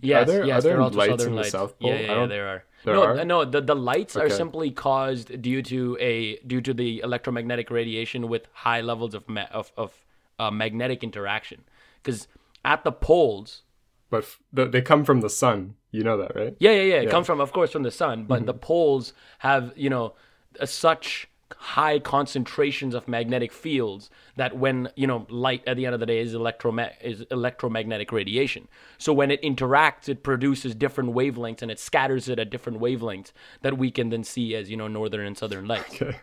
Yes, 0.00 0.26
there- 0.28 0.46
yes, 0.46 0.60
are 0.64 0.68
there 0.68 0.76
there 0.78 0.90
lights 0.90 1.24
in 1.24 1.32
the 1.32 1.36
lights. 1.42 1.50
South 1.50 1.78
Pole? 1.78 1.90
Yeah, 1.90 1.98
yeah, 2.00 2.20
yeah, 2.20 2.26
there 2.26 2.48
are. 2.48 2.64
there 2.84 2.94
no, 2.94 3.02
are? 3.04 3.24
no, 3.26 3.44
the, 3.44 3.60
the 3.60 3.76
lights 3.76 4.16
are 4.16 4.30
simply 4.30 4.70
caused 4.70 5.42
due 5.42 5.60
to 5.60 5.98
a 6.00 6.38
due 6.38 6.62
to 6.62 6.72
the 6.72 7.00
electromagnetic 7.00 7.68
radiation 7.70 8.28
with 8.28 8.48
high 8.54 8.80
levels 8.80 9.12
of 9.14 9.28
ma- 9.28 9.50
of, 9.52 9.72
of 9.76 9.92
uh, 10.38 10.50
magnetic 10.50 11.02
interaction. 11.02 11.64
Because 12.02 12.28
at 12.64 12.84
the 12.84 12.92
poles, 12.92 13.62
but 14.10 14.24
f- 14.24 14.40
they 14.52 14.80
come 14.82 15.04
from 15.04 15.20
the 15.20 15.30
sun. 15.30 15.74
You 15.90 16.02
know 16.02 16.16
that, 16.18 16.34
right? 16.34 16.56
yeah, 16.58 16.72
yeah, 16.72 16.82
yeah, 16.82 17.00
it 17.02 17.10
comes 17.10 17.26
from, 17.26 17.40
of 17.40 17.52
course, 17.52 17.70
from 17.70 17.84
the 17.84 17.90
sun, 17.90 18.24
but 18.24 18.38
Mm-hmm. 18.38 18.46
the 18.46 18.54
poles 18.54 19.12
have, 19.38 19.72
you 19.76 19.88
know, 19.88 20.14
uh, 20.60 20.66
such 20.66 21.28
high 21.56 21.98
concentrations 22.00 22.94
of 22.94 23.06
magnetic 23.06 23.52
fields 23.52 24.10
that 24.36 24.56
when 24.56 24.88
you 24.96 25.06
know 25.06 25.24
light 25.30 25.62
at 25.68 25.76
the 25.76 25.86
end 25.86 25.94
of 25.94 26.00
the 26.00 26.06
day 26.06 26.18
is 26.18 26.34
electroma- 26.34 26.90
is 27.00 27.24
electromagnetic 27.30 28.10
radiation 28.10 28.66
so 28.98 29.12
when 29.12 29.30
it 29.30 29.40
interacts 29.42 30.08
it 30.08 30.22
produces 30.24 30.74
different 30.74 31.10
wavelengths 31.14 31.62
and 31.62 31.70
it 31.70 31.78
scatters 31.78 32.28
it 32.28 32.38
at 32.40 32.50
different 32.50 32.80
wavelengths 32.80 33.30
that 33.62 33.78
we 33.78 33.90
can 33.90 34.08
then 34.08 34.24
see 34.24 34.54
as 34.56 34.68
you 34.68 34.76
know 34.76 34.88
northern 34.88 35.24
and 35.26 35.38
southern 35.38 35.66
lights 35.68 35.94
Okay. 36.02 36.16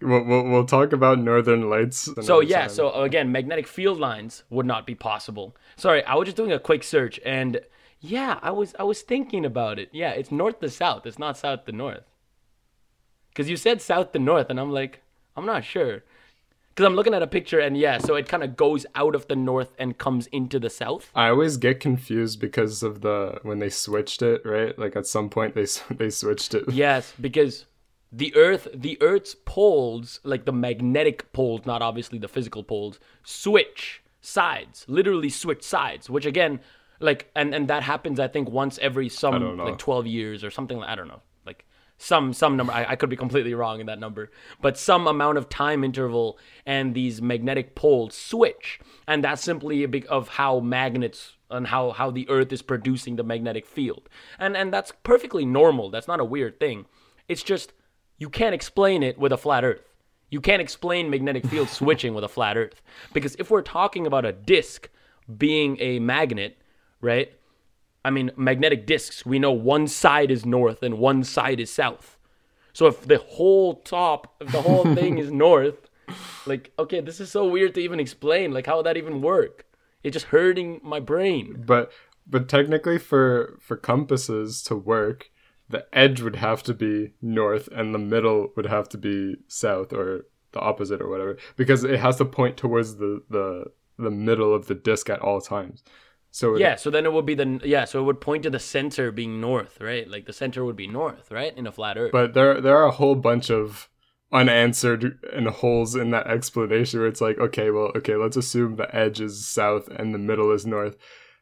We'll, 0.00 0.22
we'll, 0.24 0.44
we'll 0.44 0.64
talk 0.64 0.92
about 0.92 1.18
northern 1.18 1.68
lights. 1.68 2.08
so 2.22 2.38
yeah 2.40 2.60
time. 2.62 2.68
so 2.70 2.92
again 3.02 3.32
magnetic 3.32 3.66
field 3.66 3.98
lines 3.98 4.44
would 4.48 4.64
not 4.66 4.86
be 4.86 4.94
possible 4.94 5.56
sorry 5.76 6.04
i 6.04 6.14
was 6.14 6.26
just 6.26 6.36
doing 6.36 6.52
a 6.52 6.58
quick 6.60 6.84
search 6.84 7.18
and 7.26 7.60
yeah 8.00 8.38
i 8.42 8.50
was 8.52 8.74
i 8.78 8.84
was 8.84 9.02
thinking 9.02 9.44
about 9.44 9.76
it 9.78 9.88
yeah 9.92 10.10
it's 10.10 10.30
north 10.30 10.60
to 10.60 10.70
south 10.70 11.04
it's 11.04 11.18
not 11.18 11.36
south 11.36 11.64
to 11.64 11.72
north 11.72 12.04
because 13.30 13.50
you 13.50 13.56
said 13.56 13.82
south 13.82 14.12
to 14.12 14.20
north 14.20 14.50
and 14.50 14.60
i'm 14.60 14.70
like 14.70 15.02
i'm 15.36 15.44
not 15.46 15.64
sure 15.64 16.04
because 16.70 16.86
i'm 16.86 16.94
looking 16.94 17.12
at 17.14 17.22
a 17.22 17.26
picture 17.26 17.58
and 17.58 17.76
yeah 17.76 17.98
so 17.98 18.14
it 18.14 18.28
kind 18.28 18.44
of 18.44 18.56
goes 18.56 18.86
out 18.94 19.16
of 19.16 19.26
the 19.26 19.34
north 19.34 19.72
and 19.80 19.98
comes 19.98 20.28
into 20.28 20.60
the 20.60 20.70
south 20.70 21.10
I 21.12 21.28
always 21.30 21.56
get 21.56 21.80
confused 21.80 22.38
because 22.40 22.84
of 22.84 23.00
the 23.00 23.40
when 23.42 23.58
they 23.58 23.68
switched 23.68 24.22
it, 24.22 24.42
right? 24.44 24.78
Like 24.78 24.94
at 24.94 25.08
some 25.08 25.28
point 25.28 25.56
they 25.56 25.66
they 25.90 26.10
switched 26.10 26.54
it. 26.54 26.70
yes 26.70 27.12
because 27.20 27.64
the 28.10 28.34
earth 28.34 28.68
the 28.74 28.96
earth's 29.00 29.34
poles 29.44 30.20
like 30.24 30.44
the 30.44 30.52
magnetic 30.52 31.32
poles 31.32 31.66
not 31.66 31.82
obviously 31.82 32.18
the 32.18 32.28
physical 32.28 32.62
poles 32.62 32.98
switch 33.22 34.02
sides 34.20 34.84
literally 34.88 35.28
switch 35.28 35.62
sides 35.62 36.08
which 36.08 36.26
again 36.26 36.60
like 37.00 37.30
and 37.34 37.54
and 37.54 37.68
that 37.68 37.82
happens 37.82 38.18
i 38.18 38.26
think 38.26 38.48
once 38.48 38.78
every 38.78 39.08
some 39.08 39.56
like 39.58 39.78
12 39.78 40.06
years 40.06 40.42
or 40.42 40.50
something 40.50 40.78
like 40.78 40.88
i 40.88 40.94
don't 40.94 41.08
know. 41.08 41.22
Like 41.46 41.64
some 41.98 42.32
some 42.32 42.56
number 42.56 42.72
I, 42.72 42.86
I 42.90 42.96
could 42.96 43.10
be 43.10 43.16
completely 43.16 43.54
wrong 43.54 43.80
in 43.80 43.86
that 43.86 43.98
number 43.98 44.30
but 44.60 44.78
some 44.78 45.06
amount 45.06 45.38
of 45.38 45.48
time 45.48 45.84
interval 45.84 46.38
and 46.64 46.94
these 46.94 47.20
magnetic 47.20 47.74
poles 47.74 48.14
switch 48.14 48.80
and 49.06 49.22
that's 49.22 49.42
simply 49.42 49.82
a 49.82 49.88
big 49.88 50.06
of 50.08 50.28
how 50.28 50.60
magnets 50.60 51.36
and 51.50 51.68
how 51.68 51.92
how 51.92 52.10
the 52.10 52.28
earth 52.28 52.52
is 52.52 52.62
producing 52.62 53.16
the 53.16 53.24
magnetic 53.24 53.66
field. 53.66 54.08
And 54.38 54.56
and 54.56 54.72
that's 54.72 54.92
perfectly 55.02 55.44
normal. 55.44 55.90
That's 55.90 56.08
not 56.08 56.20
a 56.20 56.24
weird 56.24 56.60
thing. 56.60 56.86
It's 57.28 57.42
just 57.42 57.72
you 58.18 58.28
can't 58.28 58.54
explain 58.54 59.02
it 59.02 59.18
with 59.18 59.32
a 59.32 59.36
flat 59.36 59.64
earth 59.64 59.82
you 60.30 60.40
can't 60.40 60.60
explain 60.60 61.08
magnetic 61.08 61.46
field 61.46 61.68
switching 61.68 62.14
with 62.14 62.24
a 62.24 62.28
flat 62.28 62.56
earth 62.56 62.82
because 63.12 63.34
if 63.36 63.50
we're 63.50 63.62
talking 63.62 64.06
about 64.06 64.24
a 64.24 64.32
disk 64.32 64.88
being 65.36 65.76
a 65.80 65.98
magnet 65.98 66.56
right 67.00 67.32
I 68.04 68.10
mean, 68.10 68.30
magnetic 68.36 68.86
disks, 68.86 69.26
we 69.26 69.38
know 69.38 69.52
one 69.52 69.86
side 69.86 70.30
is 70.30 70.46
north 70.46 70.82
and 70.82 70.98
one 70.98 71.24
side 71.24 71.60
is 71.60 71.70
south. 71.70 72.16
So 72.72 72.86
if 72.86 73.06
the 73.06 73.18
whole 73.18 73.74
top, 73.74 74.36
if 74.40 74.52
the 74.52 74.62
whole 74.62 74.94
thing 74.94 75.18
is 75.18 75.30
north, 75.46 75.90
like, 76.46 76.72
okay, 76.78 77.00
this 77.00 77.20
is 77.20 77.30
so 77.30 77.46
weird 77.46 77.74
to 77.74 77.80
even 77.80 78.00
explain. 78.00 78.52
Like, 78.52 78.66
how 78.66 78.76
would 78.78 78.86
that 78.86 78.96
even 78.96 79.20
work? 79.20 79.66
It's 80.02 80.14
just 80.14 80.26
hurting 80.26 80.80
my 80.82 81.00
brain. 81.00 81.64
But 81.66 81.92
but 82.26 82.48
technically 82.48 82.98
for 82.98 83.58
for 83.60 83.76
compasses 83.76 84.62
to 84.62 84.76
work, 84.76 85.30
the 85.68 85.86
edge 85.92 86.20
would 86.22 86.36
have 86.36 86.62
to 86.64 86.74
be 86.74 87.12
north 87.20 87.68
and 87.72 87.94
the 87.94 87.98
middle 87.98 88.52
would 88.56 88.66
have 88.66 88.88
to 88.90 88.98
be 88.98 89.36
south 89.48 89.92
or 89.92 90.24
the 90.52 90.60
opposite 90.60 91.00
or 91.02 91.08
whatever 91.08 91.36
because 91.56 91.84
it 91.84 92.00
has 92.00 92.16
to 92.16 92.24
point 92.24 92.56
towards 92.56 92.96
the 92.96 93.22
the 93.28 93.64
the 93.98 94.10
middle 94.10 94.54
of 94.54 94.66
the 94.66 94.74
disc 94.74 95.10
at 95.10 95.20
all 95.20 95.40
times. 95.40 95.82
So 96.30 96.54
it- 96.54 96.60
Yeah, 96.60 96.76
so 96.76 96.88
then 96.90 97.04
it 97.04 97.12
would 97.12 97.26
be 97.26 97.34
the, 97.34 97.60
yeah, 97.64 97.84
so 97.84 98.00
it 98.00 98.04
would 98.04 98.20
point 98.20 98.44
to 98.44 98.50
the 98.50 98.58
center 98.60 99.10
being 99.10 99.40
north, 99.40 99.80
right? 99.80 100.08
Like 100.08 100.26
the 100.26 100.32
center 100.32 100.64
would 100.64 100.76
be 100.76 100.86
north, 100.86 101.30
right? 101.30 101.56
In 101.56 101.66
a 101.66 101.72
flat 101.72 101.96
earth. 101.98 102.12
But 102.12 102.32
there 102.34 102.60
there 102.60 102.76
are 102.76 102.86
a 102.86 102.92
whole 103.00 103.14
bunch 103.16 103.50
of 103.50 103.88
unanswered 104.30 105.18
and 105.32 105.48
holes 105.48 105.94
in 105.94 106.10
that 106.10 106.26
explanation 106.26 107.00
where 107.00 107.08
it's 107.08 107.20
like, 107.20 107.38
okay, 107.38 107.70
well, 107.70 107.90
okay, 107.96 108.14
let's 108.16 108.36
assume 108.36 108.76
the 108.76 108.94
edge 108.94 109.20
is 109.20 109.46
south 109.46 109.88
and 109.88 110.14
the 110.14 110.18
middle 110.18 110.50
is 110.52 110.66
north. 110.66 110.96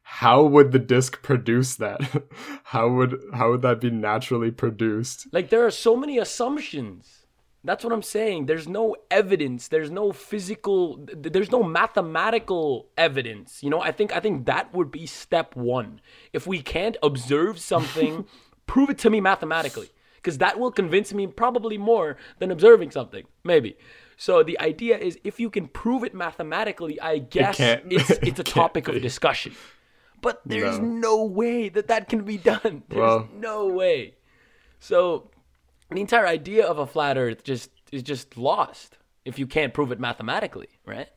How 0.08 0.44
would 0.44 0.70
the 0.70 0.78
disc 0.78 1.20
produce 1.20 1.74
that? 1.76 2.00
how 2.64 2.88
would 2.90 3.20
how 3.34 3.50
would 3.50 3.62
that 3.62 3.80
be 3.80 3.90
naturally 3.90 4.52
produced? 4.52 5.26
Like 5.32 5.50
there 5.50 5.66
are 5.66 5.70
so 5.70 5.96
many 5.96 6.16
assumptions. 6.16 7.26
That's 7.64 7.82
what 7.82 7.92
I'm 7.92 8.02
saying. 8.04 8.46
There's 8.46 8.68
no 8.68 8.94
evidence. 9.10 9.66
There's 9.66 9.90
no 9.90 10.12
physical. 10.12 11.04
There's 11.12 11.50
no 11.50 11.64
mathematical 11.64 12.86
evidence. 12.96 13.64
You 13.64 13.70
know, 13.70 13.80
I 13.80 13.90
think 13.90 14.14
I 14.14 14.20
think 14.20 14.46
that 14.46 14.72
would 14.72 14.92
be 14.92 15.06
step 15.06 15.56
one. 15.56 16.00
If 16.32 16.46
we 16.46 16.62
can't 16.62 16.96
observe 17.02 17.58
something, 17.58 18.26
prove 18.68 18.90
it 18.90 18.98
to 18.98 19.10
me 19.10 19.20
mathematically, 19.20 19.90
because 20.14 20.38
that 20.38 20.60
will 20.60 20.70
convince 20.70 21.12
me 21.12 21.26
probably 21.26 21.78
more 21.78 22.16
than 22.38 22.52
observing 22.52 22.92
something. 22.92 23.24
Maybe. 23.42 23.76
So 24.16 24.44
the 24.44 24.58
idea 24.60 24.96
is, 24.96 25.18
if 25.24 25.40
you 25.40 25.50
can 25.50 25.66
prove 25.66 26.04
it 26.04 26.14
mathematically, 26.14 27.00
I 27.00 27.18
guess 27.18 27.56
can't- 27.56 27.82
it's 27.90 28.10
it's 28.22 28.38
a 28.38 28.44
topic 28.44 28.86
of 28.86 29.02
discussion. 29.02 29.52
But 30.20 30.40
there's 30.46 30.78
No. 30.78 30.84
no 30.86 31.24
way 31.24 31.68
that 31.68 31.88
that 31.88 32.08
can 32.08 32.22
be 32.24 32.36
done. 32.38 32.82
There's 32.88 33.00
Well- 33.00 33.28
no 33.34 33.66
way. 33.68 34.14
So 34.80 35.30
the 35.90 36.00
entire 36.00 36.26
idea 36.26 36.66
of 36.66 36.78
a 36.78 36.86
flat 36.86 37.16
Earth 37.16 37.44
just 37.44 37.70
is 37.92 38.02
just 38.02 38.36
lost 38.36 38.98
if 39.24 39.38
you 39.38 39.46
can't 39.46 39.72
prove 39.74 39.92
it 39.92 40.00
mathematically, 40.00 40.68
right? 40.84 41.08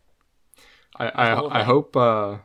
I 0.98 1.08
I, 1.10 1.60
I 1.62 1.64
hope 1.64 1.96
uh, 1.96 2.38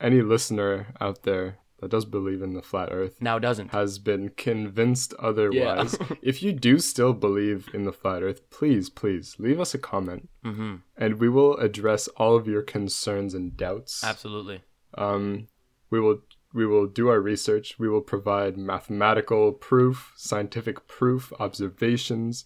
any 0.00 0.22
listener 0.22 0.88
out 1.00 1.22
there 1.24 1.58
that 1.80 1.90
does 1.90 2.04
believe 2.04 2.42
in 2.42 2.52
the 2.52 2.62
flat 2.62 2.88
Earth 2.92 3.16
Now 3.22 3.38
doesn't. 3.38 3.68
has 3.72 3.98
been 3.98 4.28
convinced 4.30 5.14
otherwise. 5.18 5.96
if 6.22 6.42
you 6.42 6.52
do 6.52 6.78
still 6.78 7.12
believe 7.14 7.68
in 7.72 7.84
the 7.84 7.92
flat 7.92 8.22
Earth, 8.22 8.48
please, 8.50 8.90
please 8.90 9.36
leave 9.38 9.58
us 9.60 9.74
a 9.74 9.78
comment, 9.78 10.28
Mm-hmm. 10.44 10.76
and 10.96 11.14
we 11.20 11.28
will 11.28 11.56
address 11.56 12.06
all 12.16 12.36
of 12.36 12.46
your 12.46 12.62
concerns 12.62 13.32
and 13.34 13.56
doubts. 13.56 14.04
Absolutely. 14.04 14.62
Um, 14.98 15.48
we 15.90 16.00
will 16.00 16.20
we 16.52 16.66
will 16.66 16.86
do 16.86 17.08
our 17.08 17.20
research. 17.20 17.78
We 17.78 17.88
will 17.88 18.00
provide 18.00 18.56
mathematical 18.56 19.52
proof, 19.52 20.12
scientific 20.16 20.88
proof, 20.88 21.32
observations, 21.38 22.44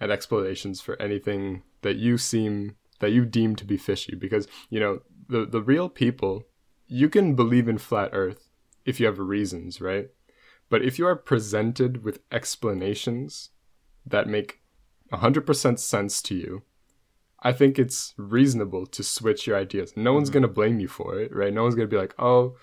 and 0.00 0.10
explanations 0.10 0.80
for 0.80 1.00
anything 1.00 1.62
that 1.82 1.96
you 1.96 2.16
seem 2.16 2.76
that 3.00 3.12
you 3.12 3.24
deem 3.24 3.56
to 3.56 3.64
be 3.64 3.76
fishy. 3.76 4.14
Because 4.14 4.48
you 4.70 4.80
know 4.80 5.00
the 5.28 5.44
the 5.44 5.62
real 5.62 5.88
people, 5.88 6.44
you 6.86 7.08
can 7.08 7.34
believe 7.34 7.68
in 7.68 7.78
flat 7.78 8.10
Earth 8.12 8.48
if 8.84 9.00
you 9.00 9.06
have 9.06 9.18
reasons, 9.18 9.80
right? 9.80 10.08
But 10.70 10.82
if 10.82 10.98
you 10.98 11.06
are 11.06 11.16
presented 11.16 12.02
with 12.04 12.20
explanations 12.32 13.50
that 14.06 14.26
make 14.26 14.60
100% 15.12 15.78
sense 15.78 16.22
to 16.22 16.34
you, 16.34 16.62
I 17.40 17.52
think 17.52 17.78
it's 17.78 18.14
reasonable 18.16 18.86
to 18.86 19.02
switch 19.02 19.46
your 19.46 19.56
ideas. 19.56 19.92
No 19.96 20.14
one's 20.14 20.28
mm-hmm. 20.28 20.34
going 20.34 20.42
to 20.42 20.48
blame 20.48 20.80
you 20.80 20.88
for 20.88 21.20
it, 21.20 21.34
right? 21.34 21.52
No 21.52 21.62
one's 21.62 21.74
going 21.74 21.88
to 21.88 21.94
be 21.94 22.00
like, 22.00 22.14
"Oh, 22.18 22.56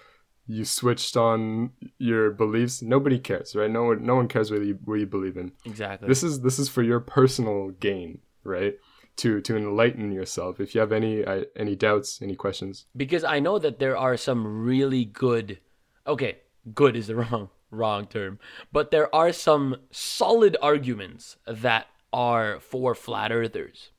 you 0.52 0.66
switched 0.66 1.16
on 1.18 1.72
your 1.97 2.32
beliefs." 2.32 2.82
Nobody 2.82 3.20
cares, 3.20 3.56
right? 3.56 3.70
No 3.70 3.84
one 3.84 4.06
no 4.06 4.16
one 4.16 4.28
cares 4.28 4.52
what 4.52 4.62
you 4.62 4.80
what 4.86 4.99
you 4.99 5.06
believe 5.06 5.38
in. 5.38 5.52
Exactly. 5.66 6.08
This 6.08 6.24
is 6.24 6.41
this 6.41 6.60
is 6.60 6.70
for 6.70 6.84
your 6.84 6.99
personal 6.99 7.70
gain, 7.70 8.20
right? 8.43 8.76
To 9.18 9.41
to 9.41 9.58
enlighten 9.58 10.12
yourself. 10.12 10.60
If 10.60 10.74
you 10.76 10.82
have 10.82 10.91
any 10.91 11.24
uh, 11.24 11.43
any 11.56 11.76
doubts, 11.76 12.22
any 12.22 12.36
questions, 12.36 12.86
because 12.95 13.24
I 13.24 13.39
know 13.39 13.60
that 13.60 13.80
there 13.80 13.97
are 13.97 14.18
some 14.18 14.64
really 14.64 15.06
good 15.06 15.60
okay, 16.08 16.39
good 16.74 16.95
is 16.95 17.08
the 17.08 17.16
wrong 17.24 17.49
wrong 17.72 18.06
term, 18.06 18.39
but 18.72 18.91
there 18.91 19.14
are 19.16 19.32
some 19.32 19.78
solid 19.91 20.58
arguments 20.62 21.38
that 21.47 21.88
are 22.14 22.60
for 22.60 22.93
flat 22.93 23.32
earthers. 23.32 23.89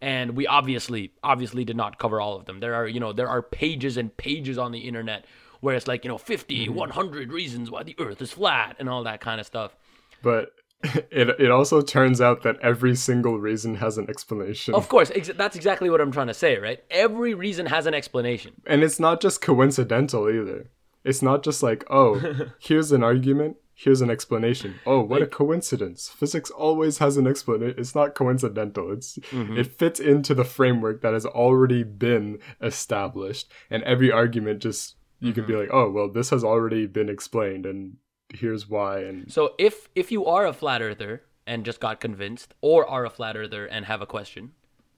And 0.00 0.36
we 0.36 0.48
obviously 0.48 1.12
obviously 1.22 1.64
did 1.64 1.76
not 1.76 1.98
cover 1.98 2.20
all 2.20 2.36
of 2.36 2.46
them. 2.46 2.58
There 2.58 2.74
are, 2.74 2.88
you 2.88 2.98
know, 2.98 3.12
there 3.12 3.28
are 3.28 3.40
pages 3.40 3.96
and 3.96 4.14
pages 4.16 4.58
on 4.58 4.72
the 4.72 4.80
internet 4.80 5.24
where 5.62 5.74
it's 5.76 5.86
like, 5.86 6.04
you 6.04 6.08
know, 6.08 6.18
50, 6.18 6.66
mm-hmm. 6.66 6.74
100 6.74 7.32
reasons 7.32 7.70
why 7.70 7.82
the 7.82 7.96
earth 7.98 8.20
is 8.20 8.32
flat 8.32 8.76
and 8.78 8.90
all 8.90 9.04
that 9.04 9.20
kind 9.20 9.40
of 9.40 9.46
stuff. 9.46 9.74
but 10.22 10.50
it 11.12 11.28
it 11.38 11.48
also 11.48 11.80
turns 11.80 12.20
out 12.20 12.42
that 12.42 12.58
every 12.60 12.96
single 12.96 13.38
reason 13.38 13.76
has 13.76 13.98
an 13.98 14.10
explanation. 14.10 14.74
Of 14.74 14.88
course, 14.88 15.12
ex- 15.14 15.30
that's 15.36 15.54
exactly 15.54 15.88
what 15.88 16.00
I'm 16.00 16.10
trying 16.10 16.26
to 16.26 16.34
say, 16.34 16.58
right? 16.58 16.82
Every 16.90 17.34
reason 17.34 17.66
has 17.66 17.86
an 17.86 17.94
explanation. 17.94 18.60
And 18.66 18.82
it's 18.82 18.98
not 18.98 19.20
just 19.20 19.40
coincidental 19.40 20.28
either. 20.28 20.70
It's 21.04 21.22
not 21.22 21.44
just 21.44 21.62
like, 21.62 21.84
oh, 21.88 22.48
here's 22.58 22.90
an 22.90 23.04
argument, 23.04 23.58
here's 23.74 24.00
an 24.00 24.10
explanation. 24.10 24.74
Oh, 24.84 25.02
what 25.02 25.22
a 25.22 25.26
coincidence. 25.28 26.08
Physics 26.08 26.50
always 26.50 26.98
has 26.98 27.16
an 27.16 27.28
explanation. 27.28 27.78
It's 27.78 27.94
not 27.94 28.16
coincidental. 28.16 28.92
It's 28.92 29.18
mm-hmm. 29.30 29.56
it 29.56 29.78
fits 29.78 30.00
into 30.00 30.34
the 30.34 30.44
framework 30.44 31.00
that 31.02 31.12
has 31.12 31.26
already 31.26 31.84
been 31.84 32.40
established. 32.60 33.52
And 33.70 33.84
every 33.84 34.10
argument 34.10 34.62
just 34.62 34.96
you 35.22 35.32
can 35.32 35.46
be 35.46 35.52
mm-hmm. 35.52 35.60
like, 35.62 35.70
oh, 35.72 35.90
well, 35.90 36.08
this 36.08 36.30
has 36.30 36.42
already 36.42 36.86
been 36.86 37.08
explained 37.08 37.64
and 37.64 37.96
here's 38.34 38.68
why 38.68 39.00
and 39.00 39.30
So 39.32 39.54
if 39.58 39.88
if 39.94 40.10
you 40.10 40.26
are 40.26 40.46
a 40.46 40.52
flat 40.52 40.82
earther 40.82 41.22
and 41.46 41.64
just 41.64 41.80
got 41.80 42.00
convinced, 42.00 42.54
or 42.60 42.86
are 42.86 43.04
a 43.04 43.10
flat 43.10 43.36
earther 43.36 43.66
and 43.66 43.84
have 43.86 44.00
a 44.00 44.06
question, 44.06 44.52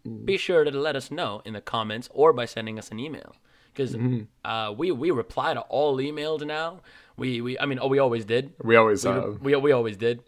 mm. 0.06 0.24
be 0.24 0.36
sure 0.36 0.64
to 0.64 0.70
let 0.70 0.96
us 0.96 1.10
know 1.10 1.42
in 1.44 1.54
the 1.54 1.60
comments 1.60 2.08
or 2.12 2.32
by 2.32 2.44
sending 2.44 2.78
us 2.78 2.90
an 2.90 2.98
email. 2.98 3.36
Because 3.72 3.96
mm-hmm. 3.96 4.48
uh, 4.48 4.70
we 4.72 4.92
we 4.92 5.10
reply 5.10 5.54
to 5.54 5.60
all 5.62 5.96
emails 5.96 6.46
now. 6.46 6.80
We 7.16 7.40
we 7.40 7.58
I 7.58 7.66
mean 7.66 7.78
oh 7.80 7.88
we 7.88 7.98
always 7.98 8.24
did. 8.24 8.52
we 8.62 8.76
always 8.76 9.02
have. 9.02 9.40
We 9.40 9.56
we 9.56 9.72
always 9.72 9.96
did. 9.96 10.22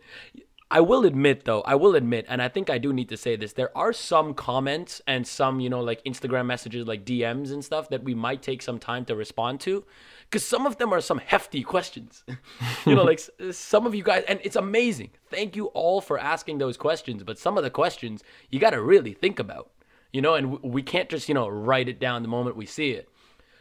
I 0.69 0.81
will 0.81 1.05
admit 1.05 1.45
though, 1.45 1.61
I 1.61 1.77
will 1.77 1.95
admit, 1.95 2.27
and 2.29 2.43
I 2.43 2.49
think 2.49 2.71
I 2.71 2.79
do 2.79 2.93
need 2.93 3.09
to 3.11 3.17
say 3.17 3.37
this. 3.37 3.53
There 3.53 3.77
are 3.79 3.93
some 3.93 4.35
comments 4.35 5.01
and 5.07 5.25
some, 5.25 5.61
you 5.61 5.71
know, 5.71 5.81
like 5.81 6.03
Instagram 6.03 6.47
messages, 6.47 6.89
like 6.89 7.05
DMs 7.05 7.53
and 7.53 7.65
stuff 7.65 7.89
that 7.91 8.03
we 8.03 8.15
might 8.15 8.43
take 8.43 8.63
some 8.63 8.81
time 8.81 9.05
to 9.05 9.15
respond 9.15 9.61
to, 9.61 9.85
because 10.25 10.45
some 10.45 10.67
of 10.67 10.79
them 10.79 10.93
are 10.93 11.01
some 11.01 11.19
hefty 11.19 11.63
questions. 11.63 12.25
you 12.87 12.97
know, 12.97 13.05
like 13.05 13.21
some 13.53 13.87
of 13.87 13.95
you 13.95 14.03
guys, 14.03 14.25
and 14.27 14.41
it's 14.43 14.57
amazing. 14.57 15.11
Thank 15.31 15.55
you 15.55 15.67
all 15.67 16.01
for 16.01 16.19
asking 16.19 16.59
those 16.59 16.77
questions. 16.77 17.23
But 17.23 17.39
some 17.39 17.57
of 17.57 17.63
the 17.63 17.71
questions 17.71 18.25
you 18.51 18.59
got 18.59 18.71
to 18.71 18.83
really 18.83 19.13
think 19.13 19.39
about, 19.39 19.71
you 20.13 20.21
know, 20.21 20.35
and 20.35 20.61
we 20.65 20.83
can't 20.83 21.09
just, 21.09 21.29
you 21.29 21.35
know, 21.35 21.47
write 21.47 21.89
it 21.89 22.01
down 22.01 22.23
the 22.23 22.29
moment 22.29 22.57
we 22.57 22.67
see 22.67 22.91
it. 22.91 23.09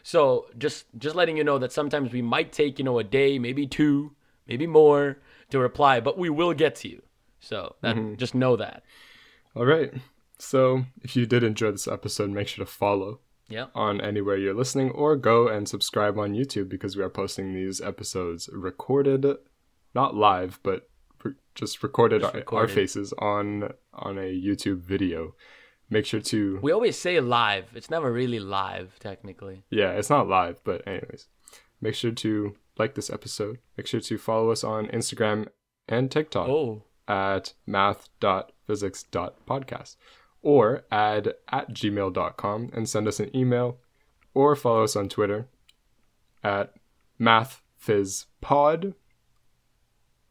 So 0.01 0.47
just 0.57 0.85
just 0.97 1.15
letting 1.15 1.37
you 1.37 1.43
know 1.43 1.59
that 1.59 1.71
sometimes 1.71 2.11
we 2.11 2.23
might 2.23 2.51
take, 2.51 2.79
you 2.79 2.85
know, 2.85 2.97
a 2.97 3.03
day, 3.03 3.37
maybe 3.37 3.67
two, 3.67 4.13
maybe 4.47 4.65
more 4.65 5.19
to 5.51 5.59
reply, 5.59 5.99
but 5.99 6.17
we 6.17 6.29
will 6.29 6.53
get 6.53 6.75
to 6.77 6.89
you. 6.89 7.01
So 7.39 7.75
that, 7.81 7.95
mm-hmm. 7.95 8.15
just 8.15 8.33
know 8.35 8.55
that. 8.55 8.83
All 9.55 9.65
right. 9.65 9.93
So 10.39 10.85
if 11.01 11.15
you 11.15 11.25
did 11.25 11.43
enjoy 11.43 11.71
this 11.71 11.87
episode, 11.87 12.29
make 12.31 12.47
sure 12.47 12.65
to 12.65 12.71
follow 12.71 13.19
Yeah. 13.47 13.67
on 13.75 14.01
anywhere 14.01 14.35
you're 14.37 14.53
listening 14.53 14.89
or 14.91 15.15
go 15.15 15.47
and 15.47 15.69
subscribe 15.69 16.17
on 16.17 16.33
YouTube 16.33 16.67
because 16.69 16.97
we 16.97 17.03
are 17.03 17.09
posting 17.09 17.53
these 17.53 17.79
episodes 17.81 18.49
recorded, 18.51 19.25
not 19.93 20.15
live, 20.15 20.59
but 20.63 20.89
re- 21.23 21.33
just 21.53 21.81
recorded, 21.83 22.23
our, 22.23 22.31
our 22.31 22.35
recorded. 22.37 22.73
faces 22.73 23.13
on 23.19 23.73
on 23.93 24.17
a 24.17 24.23
YouTube 24.47 24.79
video. 24.81 25.35
Make 25.89 26.05
sure 26.07 26.19
to 26.21 26.59
We 26.63 26.71
always 26.71 26.97
say 26.97 27.19
live. 27.19 27.65
It's 27.75 27.91
never 27.91 28.11
really 28.11 28.39
live, 28.39 28.97
technically. 28.99 29.63
yeah, 29.69 29.91
it's 29.91 30.09
not 30.09 30.27
live, 30.27 30.59
but 30.63 30.85
anyways, 30.87 31.27
make 31.79 31.93
sure 31.93 32.11
to 32.11 32.55
like 32.78 32.95
this 32.95 33.09
episode. 33.09 33.59
Make 33.78 33.88
sure 33.88 33.99
to 34.01 34.17
follow 34.17 34.51
us 34.51 34.63
on 34.63 34.88
Instagram 34.88 35.47
and 35.88 36.11
TikTok. 36.11 36.49
Oh, 36.49 36.84
at 37.07 37.53
math.physics.podcast 37.67 39.95
or 40.41 40.84
add 40.91 41.34
at 41.51 41.69
gmail.com 41.71 42.69
and 42.73 42.89
send 42.89 43.07
us 43.07 43.19
an 43.19 43.36
email 43.36 43.78
or 44.34 44.55
follow 44.55 44.84
us 44.84 44.95
on 44.95 45.07
Twitter 45.09 45.47
at 46.43 46.73
mathphizpod 47.19 48.93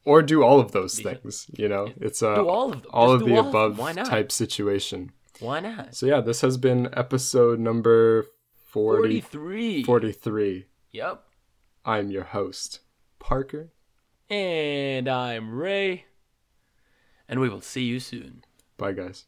or 0.05 0.23
do 0.23 0.43
all 0.43 0.59
of 0.61 0.73
those 0.73 0.99
things. 0.99 1.47
You 1.57 1.69
know, 1.69 1.89
it's 2.01 2.23
a 2.23 2.35
Do 2.35 2.49
all 2.49 2.73
of 2.73 2.83
them. 2.83 2.91
all 2.93 3.13
Just 3.15 3.23
of 3.23 3.29
the 3.29 3.37
all 3.39 3.49
above 3.49 3.79
not? 3.97 4.07
type 4.07 4.33
situation. 4.33 5.13
why 5.41 5.61
not? 5.61 5.95
So 5.95 6.07
yeah, 6.07 6.21
this 6.21 6.41
has 6.43 6.57
been 6.57 6.89
episode 6.93 7.59
number 7.61 8.27
40, 8.67 9.21
43. 9.21 9.85
43. 9.85 10.67
Yep. 10.93 11.25
I'm 11.87 12.11
your 12.11 12.25
host, 12.25 12.81
Parker. 13.19 13.71
And 14.31 15.07
I'm 15.07 15.55
Ray. 15.55 16.07
And 17.29 17.41
we 17.41 17.51
will 17.51 17.61
see 17.61 17.85
you 17.85 18.01
soon. 18.01 18.43
Bye 18.79 18.93
guys. 18.93 19.27